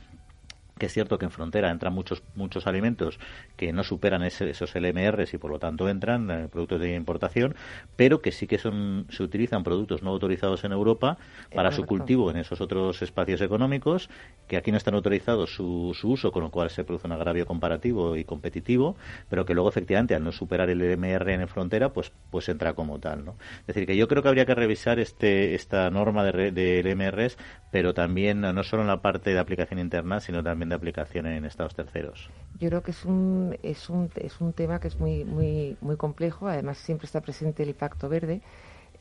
que 0.79 0.87
es 0.87 0.93
cierto 0.93 1.19
que 1.19 1.25
en 1.25 1.31
frontera 1.31 1.69
entran 1.69 1.93
muchos 1.93 2.23
muchos 2.35 2.65
alimentos 2.65 3.19
que 3.55 3.71
no 3.71 3.83
superan 3.83 4.23
esos 4.23 4.73
LMRs 4.73 5.33
y 5.33 5.37
por 5.37 5.51
lo 5.51 5.59
tanto 5.59 5.87
entran 5.89 6.31
eh, 6.31 6.47
productos 6.47 6.79
de 6.79 6.95
importación, 6.95 7.55
pero 7.95 8.21
que 8.21 8.31
sí 8.31 8.47
que 8.47 8.57
son 8.57 9.05
se 9.09 9.21
utilizan 9.21 9.63
productos 9.63 10.01
no 10.01 10.09
autorizados 10.09 10.63
en 10.63 10.71
Europa 10.71 11.17
para 11.53 11.71
su 11.71 11.85
cultivo 11.85 12.31
en 12.31 12.37
esos 12.37 12.61
otros 12.61 13.01
espacios 13.01 13.41
económicos, 13.41 14.09
que 14.47 14.57
aquí 14.57 14.71
no 14.71 14.77
están 14.77 14.95
autorizados 14.95 15.53
su, 15.53 15.95
su, 15.99 16.11
uso, 16.11 16.31
con 16.31 16.43
lo 16.43 16.51
cual 16.51 16.69
se 16.69 16.83
produce 16.83 17.07
un 17.07 17.13
agravio 17.13 17.45
comparativo 17.45 18.15
y 18.15 18.23
competitivo, 18.23 18.95
pero 19.29 19.45
que 19.45 19.53
luego 19.53 19.69
efectivamente 19.69 20.15
al 20.15 20.23
no 20.23 20.31
superar 20.31 20.69
el 20.69 20.79
LMR 20.79 21.29
en 21.29 21.47
frontera, 21.47 21.89
pues 21.89 22.11
pues 22.31 22.47
entra 22.49 22.73
como 22.73 22.99
tal, 22.99 23.25
¿no? 23.25 23.35
Es 23.61 23.67
decir, 23.67 23.85
que 23.85 23.97
yo 23.97 24.07
creo 24.07 24.23
que 24.23 24.29
habría 24.29 24.45
que 24.45 24.55
revisar 24.55 24.99
este 24.99 25.55
esta 25.55 25.89
norma 25.89 26.23
de, 26.23 26.51
de 26.51 26.81
LMRs, 26.83 27.37
pero 27.71 27.93
también 27.93 28.41
no 28.41 28.63
solo 28.63 28.83
en 28.83 28.87
la 28.87 29.01
parte 29.01 29.33
de 29.33 29.39
aplicación 29.39 29.79
interna, 29.79 30.19
sino 30.19 30.41
también 30.43 30.68
de 30.69 30.75
aplicación 30.75 31.25
en 31.27 31.45
estados 31.45 31.75
terceros? 31.75 32.29
Yo 32.59 32.69
creo 32.69 32.83
que 32.83 32.91
es 32.91 33.05
un, 33.05 33.57
es 33.63 33.89
un, 33.89 34.09
es 34.15 34.39
un 34.39 34.53
tema 34.53 34.79
que 34.79 34.87
es 34.87 34.99
muy, 34.99 35.25
muy, 35.25 35.77
muy 35.81 35.97
complejo. 35.97 36.47
Además, 36.47 36.77
siempre 36.77 37.05
está 37.05 37.21
presente 37.21 37.63
el 37.63 37.69
impacto 37.69 38.09
verde. 38.09 38.41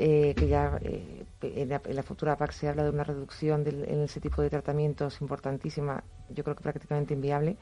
Eh, 0.01 0.33
que 0.37 0.47
ya 0.47 0.79
eh, 0.83 1.25
en, 1.43 1.69
la, 1.71 2.03
futura 2.05 2.37
PAC 2.37 2.53
se 2.53 2.69
habla 2.69 2.85
de 2.85 2.91
una 2.91 3.03
reducción 3.03 3.65
en 3.67 4.01
ese 4.03 4.21
tipo 4.21 4.41
de 4.43 4.49
tratamientos 4.49 5.21
importantísima, 5.21 6.05
yo 6.29 6.45
creo 6.45 6.55
que 6.55 6.63
prácticamente 6.63 7.15
inviable. 7.15 7.57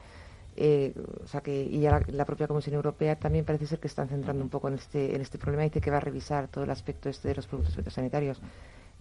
Eh, 0.55 0.93
o 1.23 1.27
sea 1.27 1.41
que 1.41 1.63
y 1.63 1.81
ya 1.81 1.99
la, 2.07 2.25
propia 2.25 2.47
Comisión 2.47 2.75
Europea 2.75 3.15
también 3.15 3.45
parece 3.45 3.65
ser 3.65 3.79
que 3.79 3.87
están 3.87 4.07
centrando 4.09 4.43
un 4.43 4.49
poco 4.49 4.67
en 4.67 4.75
este 4.75 5.15
en 5.15 5.21
este 5.21 5.37
problema 5.37 5.63
y 5.63 5.69
dice 5.69 5.81
que 5.81 5.91
va 5.91 5.97
a 5.97 5.99
revisar 5.99 6.47
todo 6.47 6.63
el 6.63 6.71
aspecto 6.71 7.09
este 7.09 7.27
de 7.27 7.35
los 7.35 7.47
productos 7.47 7.75
fitosanitarios. 7.75 8.39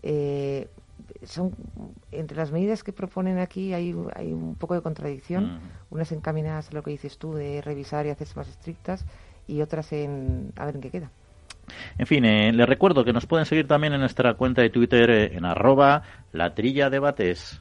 Eh, 0.03 0.69
son 1.25 1.53
entre 2.13 2.37
las 2.37 2.53
medidas 2.53 2.83
que 2.83 2.93
proponen 2.93 3.39
aquí 3.39 3.73
hay, 3.73 3.95
hay 4.15 4.33
un 4.33 4.55
poco 4.55 4.75
de 4.75 4.83
contradicción, 4.83 5.61
unas 5.91 6.13
encaminadas 6.13 6.71
a 6.71 6.75
lo 6.75 6.83
que 6.83 6.91
dices 6.91 7.19
tú 7.19 7.35
de 7.35 7.61
revisar 7.63 8.07
y 8.07 8.11
hacerse 8.11 8.35
más 8.37 8.49
estrictas 8.49 9.05
y 9.47 9.61
otras 9.61 9.93
en 9.93 10.53
a 10.57 10.67
ver 10.67 10.77
en 10.77 10.81
qué 10.81 10.91
queda. 10.91 11.11
En 11.99 12.07
fin, 12.07 12.25
eh, 12.25 12.53
les 12.53 12.69
recuerdo 12.69 13.05
que 13.05 13.13
nos 13.13 13.27
pueden 13.27 13.47
seguir 13.47 13.67
también 13.67 13.93
en 13.93 14.01
nuestra 14.01 14.35
cuenta 14.35 14.63
de 14.63 14.71
Twitter 14.71 15.11
eh, 15.11 15.37
en 15.37 15.45
arroba 15.45 16.03
la 16.33 16.55
trilla 16.55 16.91
debates. 16.91 17.61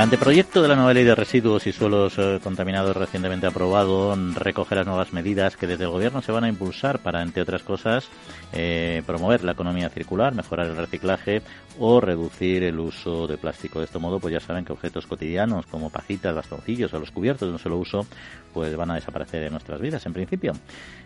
El 0.00 0.04
anteproyecto 0.04 0.62
de 0.62 0.68
la 0.68 0.76
nueva 0.76 0.94
ley 0.94 1.04
de 1.04 1.14
residuos 1.14 1.66
y 1.66 1.72
suelos 1.72 2.14
eh, 2.16 2.40
contaminados 2.42 2.96
recientemente 2.96 3.46
aprobado 3.46 4.16
recoge 4.34 4.74
las 4.74 4.86
nuevas 4.86 5.12
medidas 5.12 5.58
que 5.58 5.66
desde 5.66 5.84
el 5.84 5.90
Gobierno 5.90 6.22
se 6.22 6.32
van 6.32 6.44
a 6.44 6.48
impulsar 6.48 7.00
para, 7.00 7.20
entre 7.20 7.42
otras 7.42 7.62
cosas, 7.62 8.08
eh, 8.54 9.02
promover 9.04 9.44
la 9.44 9.52
economía 9.52 9.90
circular, 9.90 10.34
mejorar 10.34 10.68
el 10.68 10.76
reciclaje 10.78 11.42
o 11.78 12.00
reducir 12.00 12.62
el 12.62 12.78
uso 12.78 13.26
de 13.26 13.38
plástico. 13.38 13.78
De 13.78 13.86
este 13.86 13.98
modo, 13.98 14.18
pues 14.18 14.32
ya 14.32 14.40
saben 14.40 14.64
que 14.64 14.72
objetos 14.72 15.06
cotidianos 15.06 15.66
como 15.66 15.90
pajitas, 15.90 16.34
bastoncillos 16.34 16.92
o 16.92 16.98
los 16.98 17.10
cubiertos 17.10 17.48
de 17.48 17.52
un 17.52 17.58
solo 17.58 17.78
uso, 17.78 18.06
pues 18.52 18.74
van 18.76 18.90
a 18.90 18.94
desaparecer 18.94 19.42
de 19.42 19.50
nuestras 19.50 19.80
vidas, 19.80 20.04
en 20.06 20.12
principio. 20.12 20.52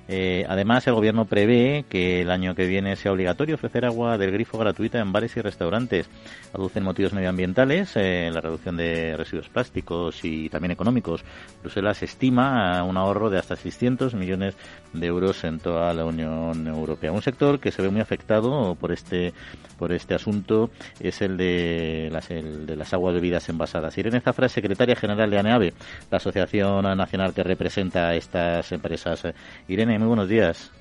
Eh, 0.07 0.45
además, 0.49 0.87
el 0.87 0.95
Gobierno 0.95 1.25
prevé 1.25 1.85
que 1.89 2.23
el 2.23 2.31
año 2.31 2.55
que 2.55 2.67
viene 2.67 2.97
sea 2.97 3.12
obligatorio 3.12 3.55
ofrecer 3.55 3.85
agua 3.85 4.19
del 4.19 4.33
grifo 4.33 4.59
gratuita 4.59 4.99
en 4.99 5.12
bares 5.12 5.37
y 5.37 5.41
restaurantes. 5.41 6.09
Aducen 6.53 6.85
motivos 6.85 7.12
medioambientales, 7.12 7.97
la 7.97 8.41
reducción 8.41 8.77
de 8.77 9.17
residuos 9.17 9.49
plásticos 9.49 10.25
y 10.25 10.49
también 10.49 10.73
económicos. 10.73 11.25
Bruselas 11.62 12.03
estima 12.03 12.83
un 12.85 12.97
ahorro 12.97 13.31
de 13.31 13.39
hasta 13.39 13.57
600 13.57 14.15
millones 14.15 14.57
de 14.93 15.07
euros 15.07 15.43
en 15.45 15.59
toda 15.59 15.93
la 15.95 16.05
Unión 16.05 16.67
Europea. 16.67 17.12
Un 17.12 17.23
sector 17.23 17.59
que 17.59 17.73
se 17.73 17.83
ve 17.83 17.89
muy 17.89 18.01
afectado 18.01 18.75
por 18.75 18.93
este 18.93 19.33
por 19.79 19.93
este 19.93 20.15
asunto 20.15 20.54
es 21.01 21.23
el 21.23 21.37
de 21.37 22.09
las, 22.13 22.31
el 22.31 22.67
de 22.67 22.77
las 22.77 22.93
aguas 22.93 23.15
bebidas 23.15 23.49
envasadas. 23.49 23.97
Irene 23.99 24.21
Zafra, 24.21 24.49
secretaria 24.49 24.97
general 24.97 25.31
de 25.31 25.39
ANEAVE, 25.39 25.75
la 26.11 26.17
asociación 26.17 26.83
nacional 26.97 27.35
que 27.35 27.43
representa 27.43 28.09
a 28.09 28.15
estas 28.15 28.73
empresas. 28.73 29.27
Irene, 29.69 29.99
muy 29.99 30.09
buenos 30.09 30.29
días. 30.29 30.73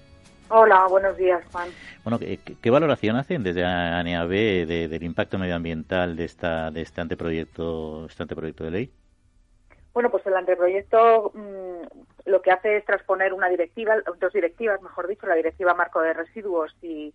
Hola, 0.50 0.86
buenos 0.88 1.18
días, 1.18 1.44
Juan. 1.52 1.70
Bueno, 2.04 2.20
¿qué, 2.20 2.70
valoración 2.70 3.16
hacen 3.16 3.44
desde 3.44 3.66
ANEAB 3.66 4.68
del 4.68 5.04
impacto 5.04 5.40
medioambiental 5.40 6.16
de 6.16 6.26
esta 6.26 6.70
de 6.70 6.82
este 6.82 7.02
anteproyecto 7.02 8.06
este 8.08 8.24
anteproyecto 8.24 8.64
de 8.66 8.72
ley? 8.72 8.94
Bueno, 9.94 10.10
pues 10.10 10.26
el 10.28 10.36
anteproyecto 10.36 11.32
mm, 11.34 12.30
lo 12.30 12.42
que 12.42 12.52
hace 12.52 12.78
es 12.78 12.86
transponer 12.86 13.34
una 13.34 13.48
directiva, 13.50 13.96
dos 14.20 14.34
directivas, 14.34 14.82
mejor 14.82 15.08
dicho, 15.08 15.28
la 15.28 15.36
directiva 15.36 15.74
marco 15.74 16.02
de 16.02 16.14
residuos 16.14 16.76
y, 16.82 17.14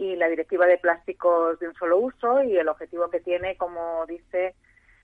y 0.00 0.16
la 0.16 0.28
directiva 0.28 0.66
de 0.66 0.78
plásticos 0.78 1.60
de 1.60 1.68
un 1.68 1.74
solo 1.74 1.98
uso 1.98 2.42
y 2.42 2.56
el 2.56 2.68
objetivo 2.68 3.10
que 3.10 3.20
tiene, 3.20 3.56
como 3.58 4.06
dice, 4.06 4.54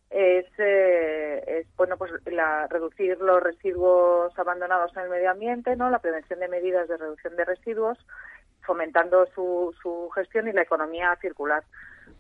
es, 0.09 0.47
eh, 0.57 1.45
es 1.47 1.77
bueno 1.77 1.99
pues 1.99 2.13
la 2.25 2.67
reducir 2.69 3.21
los 3.21 3.43
residuos 3.43 4.37
abandonados 4.39 4.97
en 4.97 5.03
el 5.03 5.11
medio 5.11 5.31
ambiente 5.31 5.75
no 5.75 5.91
la 5.91 5.99
prevención 5.99 6.39
de 6.39 6.49
medidas 6.49 6.89
de 6.89 6.97
reducción 6.97 7.35
de 7.35 7.45
residuos 7.45 7.99
fomentando 8.63 9.27
su, 9.35 9.75
su 9.83 10.09
gestión 10.15 10.47
y 10.47 10.53
la 10.53 10.63
economía 10.63 11.17
circular 11.21 11.65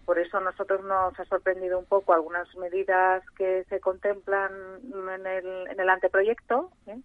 por 0.05 0.19
eso 0.19 0.41
nosotros 0.41 0.83
nos 0.85 1.19
ha 1.19 1.25
sorprendido 1.27 1.79
un 1.79 1.87
poco 1.87 2.13
algunas 2.13 2.53
medidas 2.57 3.23
que 3.39 3.65
se 3.69 3.79
contemplan 3.79 4.53
en 4.93 5.27
el, 5.27 5.69
en 5.69 5.81
el 5.81 5.89
anteproyecto 5.89 6.73
¿eh? 6.89 6.99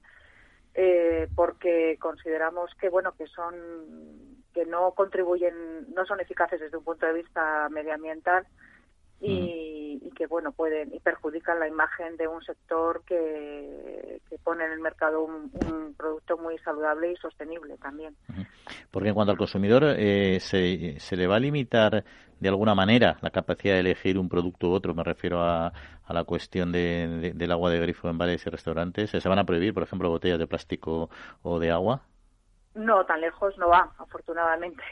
Eh, 0.73 1.27
porque 1.35 1.97
consideramos 1.99 2.73
que 2.75 2.89
bueno 2.89 3.11
que 3.11 3.27
son 3.27 4.30
que 4.53 4.65
no 4.65 4.91
contribuyen 4.91 5.93
no 5.93 6.05
son 6.05 6.19
eficaces 6.19 6.59
desde 6.59 6.77
un 6.77 6.83
punto 6.83 7.05
de 7.05 7.13
vista 7.13 7.69
medioambiental 7.69 8.45
y, 9.21 10.11
que 10.15 10.25
bueno 10.27 10.51
pueden 10.51 10.93
y 10.93 10.99
perjudican 10.99 11.59
la 11.59 11.67
imagen 11.67 12.17
de 12.17 12.27
un 12.27 12.41
sector 12.43 13.03
que, 13.05 14.19
pone 14.43 14.65
en 14.65 14.71
el 14.71 14.79
mercado 14.79 15.23
un, 15.23 15.51
producto 15.95 16.37
muy 16.37 16.57
saludable 16.59 17.11
y 17.11 17.15
sostenible 17.17 17.77
también. 17.77 18.15
Porque 18.89 19.09
en 19.09 19.15
cuanto 19.15 19.31
al 19.31 19.37
consumidor 19.37 19.83
eh, 19.97 20.39
se, 20.39 20.99
se 20.99 21.15
le 21.15 21.27
va 21.27 21.35
a 21.35 21.39
limitar 21.39 22.03
de 22.39 22.49
alguna 22.49 22.73
manera 22.73 23.19
la 23.21 23.29
capacidad 23.29 23.75
de 23.75 23.81
elegir 23.81 24.17
un 24.17 24.27
producto 24.27 24.69
u 24.69 24.73
otro. 24.73 24.95
Me 24.95 25.03
refiero 25.03 25.41
a, 25.41 25.67
a 25.67 26.13
la 26.13 26.23
cuestión 26.23 26.71
de, 26.71 27.33
del 27.35 27.51
agua 27.51 27.69
de 27.69 27.79
grifo 27.79 28.09
en 28.09 28.17
bares 28.17 28.45
y 28.45 28.49
restaurantes. 28.49 29.11
¿Se 29.11 29.29
van 29.29 29.39
a 29.39 29.45
prohibir, 29.45 29.73
por 29.73 29.83
ejemplo, 29.83 30.09
botellas 30.09 30.39
de 30.39 30.47
plástico 30.47 31.09
o 31.43 31.59
de 31.59 31.69
agua? 31.69 32.03
No, 32.75 33.05
tan 33.05 33.21
lejos 33.21 33.57
no 33.57 33.69
va, 33.69 33.91
afortunadamente. 33.97 34.83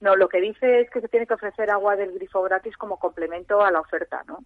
No, 0.00 0.16
lo 0.16 0.28
que 0.28 0.40
dice 0.40 0.80
es 0.80 0.90
que 0.90 1.00
se 1.00 1.08
tiene 1.08 1.26
que 1.26 1.34
ofrecer 1.34 1.70
agua 1.70 1.96
del 1.96 2.12
grifo 2.12 2.42
gratis 2.42 2.76
como 2.76 2.98
complemento 2.98 3.62
a 3.62 3.70
la 3.70 3.80
oferta, 3.80 4.22
¿no? 4.26 4.40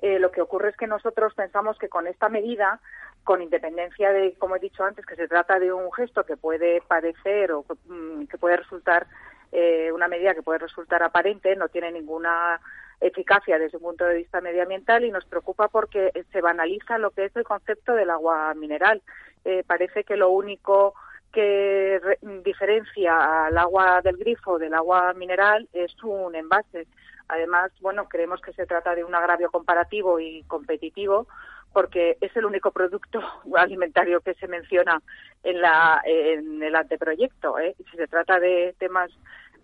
Eh, 0.00 0.18
lo 0.18 0.32
que 0.32 0.40
ocurre 0.40 0.70
es 0.70 0.76
que 0.76 0.88
nosotros 0.88 1.32
pensamos 1.34 1.78
que 1.78 1.88
con 1.88 2.08
esta 2.08 2.28
medida, 2.28 2.80
con 3.22 3.40
independencia 3.40 4.12
de, 4.12 4.34
como 4.34 4.56
he 4.56 4.60
dicho 4.60 4.82
antes, 4.82 5.06
que 5.06 5.14
se 5.14 5.28
trata 5.28 5.60
de 5.60 5.72
un 5.72 5.92
gesto 5.92 6.24
que 6.24 6.36
puede 6.36 6.80
parecer 6.80 7.52
o 7.52 7.64
mm, 7.86 8.24
que 8.24 8.36
puede 8.36 8.56
resultar 8.56 9.06
eh, 9.52 9.92
una 9.92 10.08
medida 10.08 10.34
que 10.34 10.42
puede 10.42 10.58
resultar 10.58 11.04
aparente, 11.04 11.54
no 11.54 11.68
tiene 11.68 11.92
ninguna 11.92 12.60
eficacia 13.00 13.58
desde 13.58 13.76
un 13.76 13.84
punto 13.84 14.04
de 14.04 14.16
vista 14.16 14.40
medioambiental 14.40 15.04
y 15.04 15.10
nos 15.10 15.24
preocupa 15.24 15.68
porque 15.68 16.10
se 16.32 16.40
banaliza 16.40 16.98
lo 16.98 17.10
que 17.10 17.26
es 17.26 17.36
el 17.36 17.44
concepto 17.44 17.94
del 17.94 18.10
agua 18.10 18.54
mineral. 18.54 19.02
Eh, 19.44 19.62
parece 19.66 20.04
que 20.04 20.16
lo 20.16 20.30
único 20.30 20.94
que 21.32 22.00
diferencia 22.44 23.46
al 23.46 23.58
agua 23.58 24.00
del 24.02 24.16
grifo 24.16 24.58
del 24.58 24.74
agua 24.74 25.12
mineral 25.14 25.68
es 25.72 25.92
un 26.02 26.34
envase. 26.34 26.86
Además, 27.28 27.72
bueno, 27.80 28.08
creemos 28.08 28.40
que 28.40 28.52
se 28.52 28.66
trata 28.66 28.94
de 28.94 29.04
un 29.04 29.14
agravio 29.14 29.50
comparativo 29.50 30.20
y 30.20 30.42
competitivo 30.44 31.26
porque 31.72 32.18
es 32.20 32.36
el 32.36 32.44
único 32.44 32.70
producto 32.70 33.20
alimentario 33.56 34.20
que 34.20 34.34
se 34.34 34.46
menciona 34.46 35.00
en, 35.42 35.60
la, 35.60 36.02
en 36.04 36.62
el 36.62 36.76
anteproyecto. 36.76 37.58
¿eh? 37.58 37.74
Si 37.90 37.96
se 37.96 38.06
trata 38.06 38.38
de 38.38 38.74
temas 38.78 39.10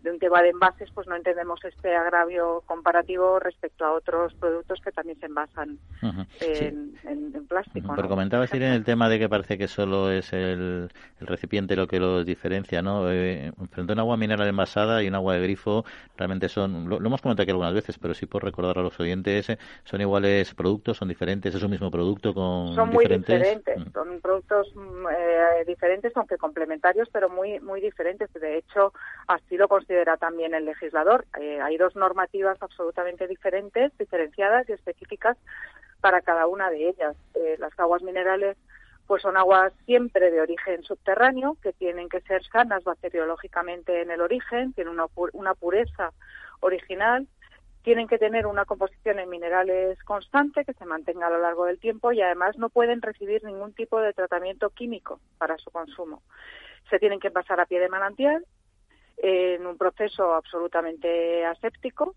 de 0.02 0.10
un 0.10 0.18
tema 0.18 0.42
de 0.42 0.50
envases, 0.50 0.90
pues 0.94 1.06
no 1.06 1.16
entendemos 1.16 1.62
este 1.64 1.94
agravio 1.94 2.62
comparativo 2.66 3.38
respecto 3.38 3.84
a 3.84 3.92
otros 3.92 4.34
productos 4.34 4.80
que 4.80 4.92
también 4.92 5.18
se 5.18 5.26
envasan 5.26 5.78
en, 6.40 7.46
plástico. 7.48 7.94
Pero 7.96 8.08
comentabas, 8.08 8.52
en 8.52 8.62
el 8.62 8.84
tema 8.84 9.08
de 9.08 9.18
que 9.18 9.28
parece 9.28 9.56
que 9.56 9.68
solo 9.68 10.10
es 10.10 10.32
el, 10.32 10.90
recipiente 11.20 11.76
lo 11.76 11.86
que 11.86 11.98
los 11.98 12.26
diferencia, 12.26 12.82
¿no? 12.82 13.10
Eh, 13.10 13.52
frente 13.70 13.92
a 13.92 13.94
un 13.94 14.00
agua 14.00 14.16
mineral 14.16 14.46
envasada 14.46 15.02
y 15.02 15.08
un 15.08 15.14
agua 15.14 15.34
de 15.34 15.40
grifo, 15.40 15.84
realmente 16.16 16.48
son, 16.48 16.88
lo, 16.88 16.98
hemos 16.98 17.22
comentado 17.22 17.44
aquí 17.44 17.50
algunas 17.50 17.74
veces, 17.74 17.98
pero 17.98 18.14
sí 18.14 18.26
por 18.26 18.44
recordar 18.44 18.78
a 18.78 18.82
los 18.82 18.98
oyentes, 19.00 19.48
eh, 19.48 19.58
¿son 19.84 20.00
iguales 20.00 20.54
productos, 20.54 20.98
son 20.98 21.08
diferentes, 21.08 21.54
es 21.54 21.62
un 21.62 21.70
mismo 21.70 21.90
producto 21.90 22.34
con 22.34 22.74
son 22.74 22.90
muy 22.90 23.06
diferentes, 23.06 23.92
son 23.92 24.20
productos 24.20 24.70
mm, 24.74 25.06
eh, 25.10 25.64
diferentes, 25.66 26.16
aunque 26.16 26.36
complementarios, 26.36 27.08
pero 27.12 27.28
muy, 27.28 27.60
muy 27.60 27.80
diferentes. 27.80 28.32
De 28.34 28.58
hecho, 28.58 28.92
ha 29.26 29.38
sido 29.48 29.68
considera 29.88 30.18
también 30.18 30.52
el 30.52 30.66
legislador. 30.66 31.24
Eh, 31.40 31.60
hay 31.62 31.78
dos 31.78 31.96
normativas 31.96 32.58
absolutamente 32.60 33.26
diferentes, 33.26 33.96
diferenciadas 33.96 34.68
y 34.68 34.72
específicas 34.72 35.38
para 36.02 36.20
cada 36.20 36.46
una 36.46 36.68
de 36.68 36.90
ellas. 36.90 37.16
Eh, 37.34 37.56
las 37.58 37.72
aguas 37.78 38.02
minerales 38.02 38.58
pues 39.06 39.22
son 39.22 39.38
aguas 39.38 39.72
siempre 39.86 40.30
de 40.30 40.42
origen 40.42 40.82
subterráneo, 40.82 41.56
que 41.62 41.72
tienen 41.72 42.10
que 42.10 42.20
ser 42.20 42.44
sanas 42.44 42.84
bacteriológicamente 42.84 44.02
en 44.02 44.10
el 44.10 44.20
origen, 44.20 44.74
tienen 44.74 44.92
una, 44.92 45.06
una 45.32 45.54
pureza 45.54 46.12
original, 46.60 47.26
tienen 47.82 48.06
que 48.06 48.18
tener 48.18 48.46
una 48.46 48.66
composición 48.66 49.18
en 49.18 49.30
minerales 49.30 49.98
constante 50.04 50.66
que 50.66 50.74
se 50.74 50.84
mantenga 50.84 51.28
a 51.28 51.30
lo 51.30 51.38
largo 51.38 51.64
del 51.64 51.78
tiempo 51.78 52.12
y 52.12 52.20
además 52.20 52.58
no 52.58 52.68
pueden 52.68 53.00
recibir 53.00 53.42
ningún 53.44 53.72
tipo 53.72 53.98
de 53.98 54.12
tratamiento 54.12 54.68
químico 54.68 55.20
para 55.38 55.56
su 55.56 55.70
consumo. 55.70 56.20
Se 56.90 56.98
tienen 56.98 57.20
que 57.20 57.30
pasar 57.30 57.58
a 57.60 57.66
pie 57.66 57.80
de 57.80 57.88
manantial 57.88 58.44
en 59.20 59.66
un 59.66 59.76
proceso 59.76 60.34
absolutamente 60.34 61.44
aséptico 61.44 62.14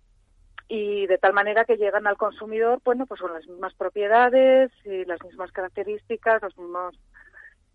y 0.68 1.08
de 1.08 1.18
tal 1.18 1.34
manera 1.34 1.66
que 1.66 1.78
llegan 1.78 2.08
al 2.08 2.18
consumidor 2.18 2.80
bueno 2.86 3.06
pues 3.06 3.20
con 3.20 3.34
las 3.34 3.46
mismas 3.48 3.74
propiedades 3.74 4.72
y 4.86 5.06
las 5.06 5.22
mismas 5.24 5.52
características 5.52 6.42
los 6.42 6.58
mismos 6.58 6.96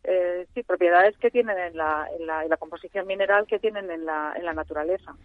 eh, 0.05 0.47
sí 0.55 0.63
propiedades 0.63 1.19
que 1.19 1.33
tienen 1.33 1.59
en 1.59 1.77
la, 1.77 2.07
en 2.17 2.27
la, 2.27 2.45
en 2.45 2.49
la 2.49 2.57
composición 2.57 3.09
mineral 3.09 3.47
que 3.49 3.59
tienen 3.59 3.91
en 3.91 4.07
la, 4.07 4.35
en 4.37 4.45
la 4.45 4.53
naturaleza. 4.53 5.17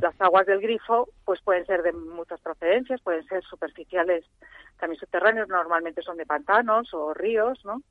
Las 0.00 0.20
aguas 0.20 0.46
del 0.46 0.60
grifo 0.60 1.08
pues 1.24 1.40
pueden 1.42 1.66
ser 1.66 1.82
de 1.82 1.92
muchas 1.92 2.40
procedencias 2.40 3.00
pueden 3.00 3.24
ser 3.24 3.42
superficiales 3.44 4.24
también 4.78 5.00
subterráneos 5.00 5.48
normalmente 5.48 6.02
son 6.02 6.16
de 6.16 6.26
pantanos 6.26 6.92
o 6.92 7.14
ríos 7.14 7.64
no 7.64 7.82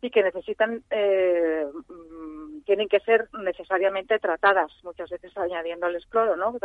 y 0.00 0.10
que 0.10 0.22
necesitan, 0.22 0.82
eh, 0.90 1.66
mm, 1.88 2.60
tienen 2.64 2.88
que 2.88 3.00
ser 3.00 3.28
necesariamente 3.42 4.18
tratadas, 4.18 4.70
muchas 4.84 5.10
veces 5.10 5.36
añadiéndoles 5.36 6.06
cloro, 6.06 6.36
¿no? 6.36 6.56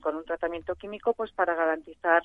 Con 0.00 0.16
un 0.16 0.24
tratamiento 0.24 0.74
químico, 0.74 1.12
pues 1.14 1.30
para 1.32 1.54
garantizar 1.54 2.22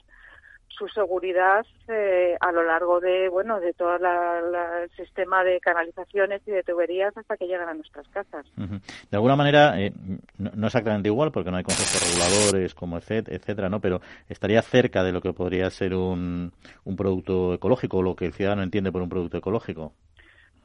su 0.81 0.87
seguridad 0.87 1.65
eh, 1.87 2.35
a 2.39 2.51
lo 2.51 2.63
largo 2.63 2.99
de 2.99 3.29
bueno 3.29 3.59
de 3.59 3.73
todo 3.73 3.95
el 3.95 4.89
sistema 4.91 5.43
de 5.43 5.59
canalizaciones 5.59 6.41
y 6.47 6.51
de 6.51 6.63
tuberías 6.63 7.15
hasta 7.15 7.37
que 7.37 7.45
llegan 7.45 7.69
a 7.69 7.73
nuestras 7.73 8.07
casas. 8.07 8.45
De 8.55 9.17
alguna 9.17 9.35
manera, 9.35 9.79
eh, 9.79 9.91
no, 10.37 10.67
exactamente 10.67 11.09
igual, 11.09 11.31
porque 11.31 11.51
no 11.51 11.57
hay 11.57 11.63
conceptos 11.63 12.01
reguladores 12.07 12.73
como 12.73 12.97
etcétera, 12.97 13.69
¿no? 13.69 13.79
Pero 13.79 14.01
estaría 14.29 14.61
cerca 14.61 15.03
de 15.03 15.11
lo 15.11 15.21
que 15.21 15.33
podría 15.33 15.69
ser 15.69 15.93
un, 15.93 16.51
un 16.83 16.95
producto 16.95 17.53
ecológico, 17.53 18.01
lo 18.01 18.15
que 18.15 18.25
el 18.25 18.33
ciudadano 18.33 18.63
entiende 18.63 18.91
por 18.91 19.01
un 19.01 19.09
producto 19.09 19.37
ecológico. 19.37 19.93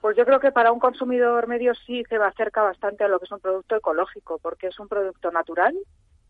Pues 0.07 0.17
yo 0.17 0.25
creo 0.25 0.39
que 0.39 0.53
para 0.53 0.71
un 0.71 0.79
consumidor 0.79 1.49
medio 1.49 1.75
sí 1.75 2.05
se 2.09 2.17
va 2.17 2.29
acerca 2.29 2.63
bastante 2.63 3.03
a 3.03 3.09
lo 3.09 3.19
que 3.19 3.25
es 3.25 3.33
un 3.33 3.41
producto 3.41 3.75
ecológico, 3.75 4.39
porque 4.39 4.69
es 4.69 4.79
un 4.79 4.87
producto 4.87 5.33
natural, 5.33 5.77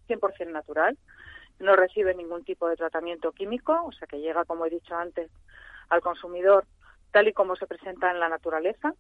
100% 0.09 0.51
natural, 0.51 0.97
no 1.59 1.77
recibe 1.77 2.15
ningún 2.15 2.43
tipo 2.43 2.71
de 2.71 2.77
tratamiento 2.77 3.33
químico, 3.33 3.79
o 3.85 3.93
sea 3.93 4.09
que 4.09 4.19
llega, 4.19 4.47
como 4.47 4.65
he 4.65 4.71
dicho 4.71 4.97
antes, 4.97 5.31
al 5.91 6.01
consumidor 6.01 6.65
tal 7.11 7.29
y 7.29 7.35
como 7.35 7.55
se 7.55 7.67
presenta 7.67 8.11
en 8.11 8.19
la 8.19 8.31
naturaleza. 8.31 8.95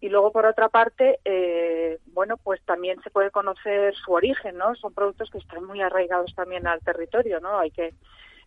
Y 0.00 0.08
luego, 0.08 0.32
por 0.32 0.46
otra 0.46 0.70
parte, 0.70 1.18
eh, 1.26 1.98
bueno, 2.06 2.38
pues 2.38 2.62
también 2.64 3.02
se 3.02 3.10
puede 3.10 3.30
conocer 3.30 3.94
su 3.94 4.10
origen, 4.10 4.56
¿no? 4.56 4.74
Son 4.76 4.94
productos 4.94 5.30
que 5.30 5.36
están 5.36 5.64
muy 5.64 5.82
arraigados 5.82 6.34
también 6.34 6.66
al 6.66 6.80
territorio, 6.80 7.40
¿no? 7.40 7.58
Hay 7.58 7.72
que 7.72 7.92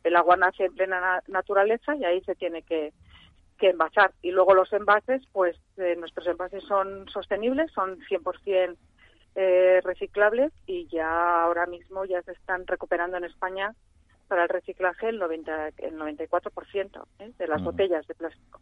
el 0.03 0.15
agua 0.15 0.38
nace 0.38 0.65
en 0.65 0.73
plena 0.73 1.21
naturaleza 1.28 1.95
y 1.95 2.03
ahí 2.03 2.21
se 2.21 2.34
tiene 2.34 2.63
que, 2.63 2.93
que 3.58 3.70
envasar. 3.70 4.14
Y 4.22 4.32
luego 4.32 4.53
los 4.53 4.72
envases, 4.74 5.22
pues 5.32 5.58
eh, 5.78 5.95
nuestros 5.97 6.28
envases 6.28 6.64
son 6.64 7.08
sostenibles, 7.10 7.72
son 7.72 7.99
100% 8.10 8.76
eh, 9.36 9.82
reciclables 9.84 10.51
y 10.66 10.88
ya 10.88 11.43
ahora 11.43 11.66
mismo 11.68 12.05
ya 12.05 12.22
se 12.24 12.32
están 12.32 12.66
recuperando 12.66 13.18
en 13.18 13.26
España 13.26 13.76
para 14.28 14.43
el 14.43 14.49
reciclaje 14.49 15.10
el, 15.10 15.20
90, 15.20 15.70
el 15.78 15.97
94% 15.97 17.05
¿eh? 17.20 17.32
de 17.38 17.47
las 17.47 17.64
botellas 17.64 18.05
de 18.08 18.16
plástico. 18.16 18.60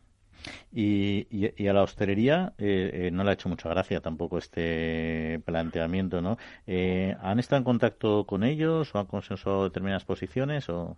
Y, 0.71 1.27
y, 1.31 1.67
a 1.67 1.73
la 1.73 1.81
hostelería 1.81 2.53
eh, 2.57 3.09
no 3.11 3.23
le 3.23 3.29
ha 3.29 3.33
hecho 3.33 3.49
mucha 3.49 3.69
gracia 3.69 4.01
tampoco 4.01 4.37
este 4.37 5.41
planteamiento, 5.45 6.21
¿no? 6.21 6.37
¿Han 6.67 7.39
estado 7.39 7.59
en 7.59 7.63
contacto 7.63 8.25
con 8.25 8.43
ellos 8.43 8.93
o 8.93 8.99
han 8.99 9.05
consensuado 9.05 9.63
determinadas 9.63 10.05
posiciones 10.05 10.69
o...? 10.69 10.97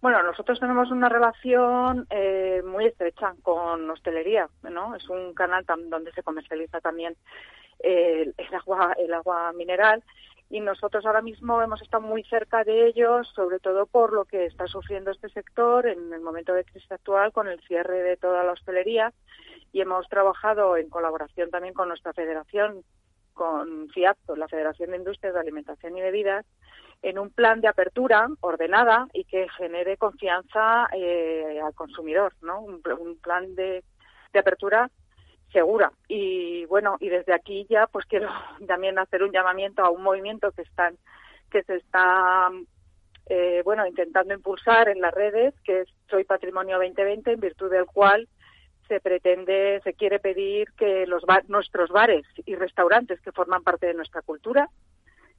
Bueno, 0.00 0.22
nosotros 0.22 0.60
tenemos 0.60 0.90
una 0.90 1.08
relación 1.08 2.06
eh, 2.10 2.62
muy 2.64 2.86
estrecha 2.86 3.34
con 3.42 3.88
hostelería, 3.90 4.48
¿no? 4.62 4.94
Es 4.94 5.08
un 5.08 5.32
canal 5.34 5.64
donde 5.88 6.12
se 6.12 6.22
comercializa 6.22 6.80
también 6.80 7.16
el, 7.80 8.34
agua, 8.52 8.94
el 8.98 9.12
agua 9.14 9.52
mineral 9.52 10.02
y 10.48 10.60
nosotros 10.60 11.04
ahora 11.04 11.22
mismo 11.22 11.60
hemos 11.60 11.82
estado 11.82 12.02
muy 12.02 12.22
cerca 12.24 12.62
de 12.62 12.86
ellos, 12.86 13.28
sobre 13.34 13.58
todo 13.58 13.86
por 13.86 14.12
lo 14.12 14.24
que 14.24 14.46
está 14.46 14.66
sufriendo 14.66 15.10
este 15.10 15.28
sector 15.30 15.86
en 15.86 16.12
el 16.12 16.20
momento 16.20 16.52
de 16.52 16.64
crisis 16.64 16.90
actual 16.92 17.32
con 17.32 17.48
el 17.48 17.60
cierre 17.62 18.02
de 18.02 18.16
toda 18.16 18.44
la 18.44 18.52
hostelería 18.52 19.12
y 19.72 19.80
hemos 19.80 20.08
trabajado 20.08 20.76
en 20.76 20.88
colaboración 20.88 21.50
también 21.50 21.74
con 21.74 21.88
nuestra 21.88 22.12
federación, 22.12 22.84
con 23.34 23.88
FIAPTO, 23.90 24.36
la 24.36 24.48
Federación 24.48 24.90
de 24.90 24.98
Industrias 24.98 25.34
de 25.34 25.40
Alimentación 25.40 25.96
y 25.96 26.00
Bebidas, 26.00 26.46
en 27.06 27.20
un 27.20 27.30
plan 27.30 27.60
de 27.60 27.68
apertura 27.68 28.26
ordenada 28.40 29.06
y 29.12 29.22
que 29.22 29.48
genere 29.50 29.96
confianza 29.96 30.88
eh, 30.92 31.60
al 31.64 31.72
consumidor, 31.72 32.32
¿no? 32.42 32.60
Un, 32.60 32.82
plan 33.22 33.54
de, 33.54 33.84
apertura 34.34 34.90
segura 35.50 35.90
y 36.08 36.66
bueno 36.66 36.96
y 37.00 37.08
desde 37.08 37.32
aquí 37.32 37.66
ya 37.70 37.86
pues 37.86 38.04
quiero 38.04 38.28
también 38.66 38.98
hacer 38.98 39.22
un 39.22 39.32
llamamiento 39.32 39.82
a 39.82 39.88
un 39.88 40.02
movimiento 40.02 40.52
que 40.52 40.60
están 40.60 40.98
que 41.50 41.62
se 41.62 41.76
está 41.76 42.50
eh, 43.30 43.62
bueno 43.64 43.86
intentando 43.86 44.34
impulsar 44.34 44.90
en 44.90 45.00
las 45.00 45.14
redes 45.14 45.54
que 45.64 45.82
es 45.82 45.88
Soy 46.10 46.24
Patrimonio 46.24 46.76
2020 46.76 47.32
en 47.32 47.40
virtud 47.40 47.70
del 47.70 47.86
cual 47.86 48.28
se 48.88 49.00
pretende 49.00 49.80
se 49.84 49.94
quiere 49.94 50.18
pedir 50.18 50.72
que 50.72 51.06
los 51.06 51.22
nuestros 51.48 51.88
bares 51.88 52.26
y 52.44 52.56
restaurantes 52.56 53.18
que 53.22 53.32
forman 53.32 53.62
parte 53.62 53.86
de 53.86 53.94
nuestra 53.94 54.20
cultura 54.20 54.68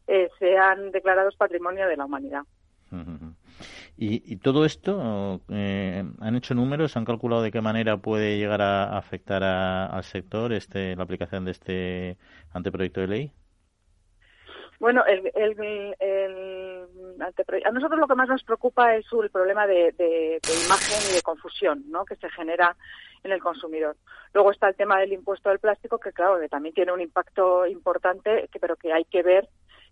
eh, 0.08 0.30
sean 0.39 0.91
declarados 0.91 1.36
patrimonio 1.36 1.88
de 1.88 1.97
la 1.97 2.05
humanidad. 2.05 2.43
Y, 3.99 4.36
todo 4.38 4.64
esto, 4.64 5.41
eh, 5.49 6.03
¿han 6.20 6.36
hecho 6.36 6.53
números? 6.53 6.95
¿Han 6.95 7.05
calculado 7.05 7.41
de 7.41 7.49
qué 7.49 7.62
manera 7.62 7.97
puede 7.97 8.38
llegar 8.38 8.62
a 8.62 8.95
afectar 8.95 9.43
al 9.43 10.03
sector 10.03 10.53
este, 10.53 10.95
la 10.95 11.01
aplicación 11.01 11.45
de 11.45 11.51
este 11.51 12.18
anteproyecto 12.53 13.01
de 13.01 13.08
ley? 13.08 13.32
Bueno, 14.80 15.03
el, 15.08 15.32
a 17.66 17.72
nosotros 17.72 17.99
lo 17.99 18.08
que 18.08 18.14
más 18.14 18.30
nos 18.30 18.43
preocupa 18.43 18.95
es 18.95 19.05
el 19.12 19.32
problema 19.32 19.66
de, 19.66 19.91
de, 19.93 20.39
imagen 20.66 20.99
y 21.10 21.16
de 21.16 21.22
confusión 21.24 21.84
¿no? 21.88 22.05
que 22.05 22.16
se 22.18 22.30
genera 22.30 22.76
en 23.24 23.32
el 23.32 23.41
consumidor. 23.41 23.97
Luego 24.34 24.51
está 24.51 24.70
el 24.70 24.76
tema 24.76 24.99
del 24.99 25.14
impuesto 25.14 25.49
del 25.49 25.58
plástico, 25.58 25.97
que 25.97 26.12
claro, 26.12 26.39
que 26.39 26.49
también 26.49 26.76
tiene 26.76 26.91
un 26.91 27.01
impacto 27.01 27.66
importante, 27.66 28.47
que, 28.51 28.60
pero 28.60 28.76
que 28.76 28.93
hay 28.93 29.05
que 29.05 29.24
ver 29.24 29.49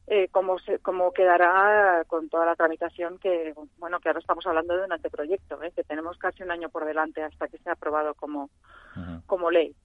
eh, 0.08 0.28
cómo, 0.32 0.60
se, 0.60 0.80
cómo 0.80 1.12
quedará 1.12 2.03
con 2.08 2.30
toda 2.30 2.45
la 2.45 2.56
tramitación 2.56 3.18
que, 3.18 3.53
bueno, 3.78 3.99
que 3.99 4.10
ahora 4.10 4.20
estamos 4.20 4.45
hablando 4.45 4.78
de 4.78 4.86
un 4.86 4.93
anteproyecto, 4.93 5.62
¿eh? 5.64 5.72
que 5.76 5.84
tenemos 5.84 6.18
casi 6.18 6.43
un 6.43 6.51
año 6.51 6.70
por 6.70 6.86
delante 6.86 7.24
hasta 7.24 7.47
que 7.47 7.58
sea 7.60 7.74
aprobado 7.74 8.14
como, 8.14 8.49
como 9.26 9.51
ley. 9.51 9.76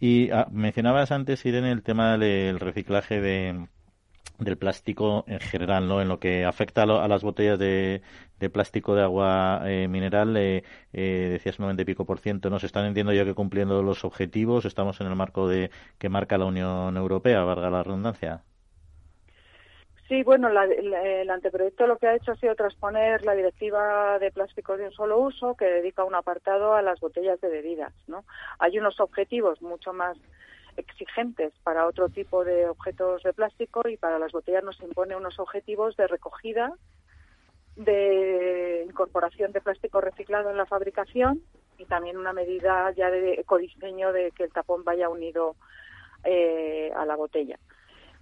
Y 0.00 0.30
ah, 0.30 0.48
mencionabas 0.50 1.12
antes, 1.12 1.44
Irene, 1.46 1.72
el 1.72 1.82
tema 1.82 2.18
del 2.18 2.60
reciclaje 2.60 3.20
de, 3.20 3.66
del 4.38 4.58
plástico 4.58 5.24
en 5.26 5.40
general, 5.40 5.88
¿no? 5.88 6.02
En 6.02 6.08
lo 6.08 6.18
que 6.18 6.44
afecta 6.44 6.82
a, 6.82 7.08
las 7.08 7.22
botellas 7.22 7.58
de, 7.58 8.02
plástico 8.52 8.94
de 8.94 9.02
agua 9.02 9.62
eh, 9.64 9.88
mineral, 9.88 10.36
eh, 10.36 10.64
eh, 10.92 11.28
decías 11.32 11.58
90 11.58 11.82
y 11.82 11.84
pico 11.86 12.04
por 12.04 12.18
ciento, 12.18 12.50
¿no? 12.50 12.58
Se 12.58 12.66
están 12.66 12.84
entiendo 12.84 13.12
ya 13.12 13.24
que 13.24 13.32
cumpliendo 13.34 13.82
los 13.82 14.04
objetivos, 14.04 14.66
estamos 14.66 15.00
en 15.00 15.06
el 15.06 15.16
marco 15.16 15.48
de 15.48 15.70
que 15.98 16.10
marca 16.10 16.36
la 16.36 16.44
Unión 16.44 16.96
Europea, 16.96 17.42
valga 17.44 17.70
la 17.70 17.82
redundancia. 17.82 18.42
Sí, 20.08 20.22
bueno, 20.22 20.48
el 20.48 21.30
anteproyecto 21.30 21.86
lo 21.86 21.96
que 21.96 22.06
ha 22.06 22.14
hecho 22.14 22.32
ha 22.32 22.36
sido 22.36 22.54
transponer 22.54 23.24
la 23.24 23.34
directiva 23.34 24.18
de 24.18 24.30
plásticos 24.30 24.78
de 24.78 24.86
un 24.86 24.92
solo 24.92 25.18
uso, 25.18 25.54
que 25.54 25.64
dedica 25.64 26.04
un 26.04 26.14
apartado 26.14 26.74
a 26.74 26.82
las 26.82 27.00
botellas 27.00 27.40
de 27.40 27.48
bebidas, 27.48 27.94
¿no? 28.06 28.24
Hay 28.58 28.78
unos 28.78 29.00
objetivos 29.00 29.62
mucho 29.62 29.94
más 29.94 30.18
exigentes 30.76 31.54
para 31.62 31.86
otro 31.86 32.10
tipo 32.10 32.44
de 32.44 32.68
objetos 32.68 33.22
de 33.22 33.32
plástico 33.32 33.88
y 33.88 33.96
para 33.96 34.18
las 34.18 34.32
botellas 34.32 34.62
nos 34.62 34.80
impone 34.82 35.16
unos 35.16 35.38
objetivos 35.38 35.96
de 35.96 36.06
recogida, 36.06 36.74
de 37.76 38.84
incorporación 38.86 39.52
de 39.52 39.62
plástico 39.62 40.02
reciclado 40.02 40.50
en 40.50 40.58
la 40.58 40.66
fabricación 40.66 41.40
y 41.78 41.86
también 41.86 42.18
una 42.18 42.34
medida 42.34 42.90
ya 42.92 43.10
de 43.10 43.34
ecodiseño 43.34 44.12
de 44.12 44.32
que 44.32 44.44
el 44.44 44.52
tapón 44.52 44.84
vaya 44.84 45.08
unido 45.08 45.56
eh, 46.24 46.92
a 46.94 47.06
la 47.06 47.16
botella. 47.16 47.58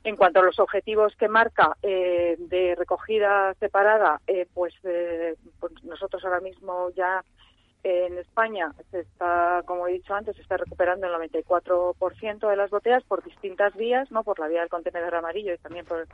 En 0.05 0.16
cuanto 0.16 0.40
a 0.40 0.42
los 0.42 0.59
objetivos 0.59 1.14
que 1.16 1.28
marca 1.28 1.76
eh, 1.82 2.36
de 2.38 2.74
recogida 2.74 3.55
separada, 3.55 4.20
eh, 4.26 4.48
pues, 4.53 4.74
pues 4.82 5.84
nosotros 5.84 6.24
ahora 6.24 6.40
mismo 6.40 6.90
ya 6.90 7.22
en 7.84 8.18
España 8.18 8.72
se 8.90 9.00
está, 9.00 9.62
como 9.64 9.88
he 9.88 9.92
dicho 9.92 10.14
antes, 10.14 10.36
se 10.36 10.42
está 10.42 10.57
recuperando 10.57 11.07
el 11.07 11.30
94% 11.30 12.48
de 12.48 12.57
las 12.57 12.70
botellas 12.70 13.03
por 13.05 13.24
distintas 13.24 13.74
vías, 13.74 14.11
no 14.11 14.22
por 14.22 14.38
la 14.38 14.48
vía 14.48 14.61
del 14.61 14.68
contenedor 14.68 15.14
amarillo 15.14 15.55
y 15.55 15.59
también 15.59 15.84
por 15.84 16.07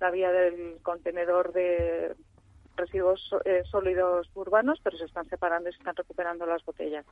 la 0.00 0.10
vía 0.10 0.30
del 0.30 0.78
contenedor 0.82 1.52
de 1.52 2.14
residuos 2.76 3.30
eh, 3.44 3.62
sólidos 3.70 4.30
urbanos, 4.34 4.80
pero 4.82 4.96
se 4.96 5.04
están 5.04 5.28
separando 5.28 5.68
y 5.68 5.72
se 5.72 5.78
están 5.78 5.96
recuperando 5.96 6.46
las 6.46 6.64
botellas. 6.64 7.04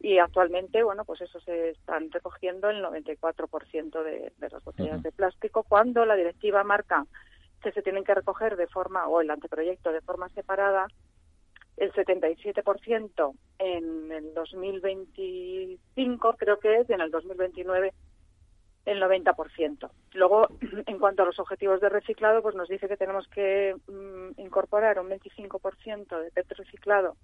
Y 0.00 0.18
actualmente, 0.18 0.82
bueno, 0.82 1.04
pues 1.04 1.22
eso 1.22 1.40
se 1.40 1.70
están 1.70 2.10
recogiendo 2.10 2.68
el 2.68 2.84
94% 2.84 4.02
de, 4.02 4.32
de 4.36 4.50
las 4.50 4.62
botellas 4.62 5.02
de 5.02 5.10
plástico 5.10 5.62
cuando 5.62 6.04
la 6.04 6.16
directiva 6.16 6.62
marca 6.64 7.06
que 7.62 7.72
se 7.72 7.82
tienen 7.82 8.04
que 8.04 8.14
recoger 8.14 8.56
de 8.56 8.66
forma, 8.66 9.08
o 9.08 9.20
el 9.20 9.30
anteproyecto 9.30 9.90
de 9.90 10.02
forma 10.02 10.28
separada, 10.30 10.86
el 11.76 11.92
77% 11.92 13.34
en 13.58 14.12
el 14.12 14.34
2025, 14.34 16.36
creo 16.36 16.58
que 16.58 16.76
es, 16.76 16.88
y 16.88 16.92
en 16.92 17.00
el 17.00 17.10
2029 17.10 17.92
el 18.86 19.02
90%. 19.02 19.90
Luego, 20.14 20.48
en 20.86 20.98
cuanto 20.98 21.22
a 21.22 21.26
los 21.26 21.38
objetivos 21.38 21.80
de 21.80 21.88
reciclado, 21.88 22.42
pues 22.42 22.54
nos 22.54 22.68
dice 22.68 22.88
que 22.88 22.96
tenemos 22.96 23.26
que 23.28 23.76
mm, 23.88 24.40
incorporar 24.40 24.98
un 25.00 25.10
25% 25.10 26.22
de 26.22 26.30
PET 26.30 26.52
reciclado 26.52 27.16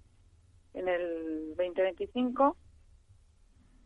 en 0.73 0.87
el 0.87 1.55
2025 1.55 2.57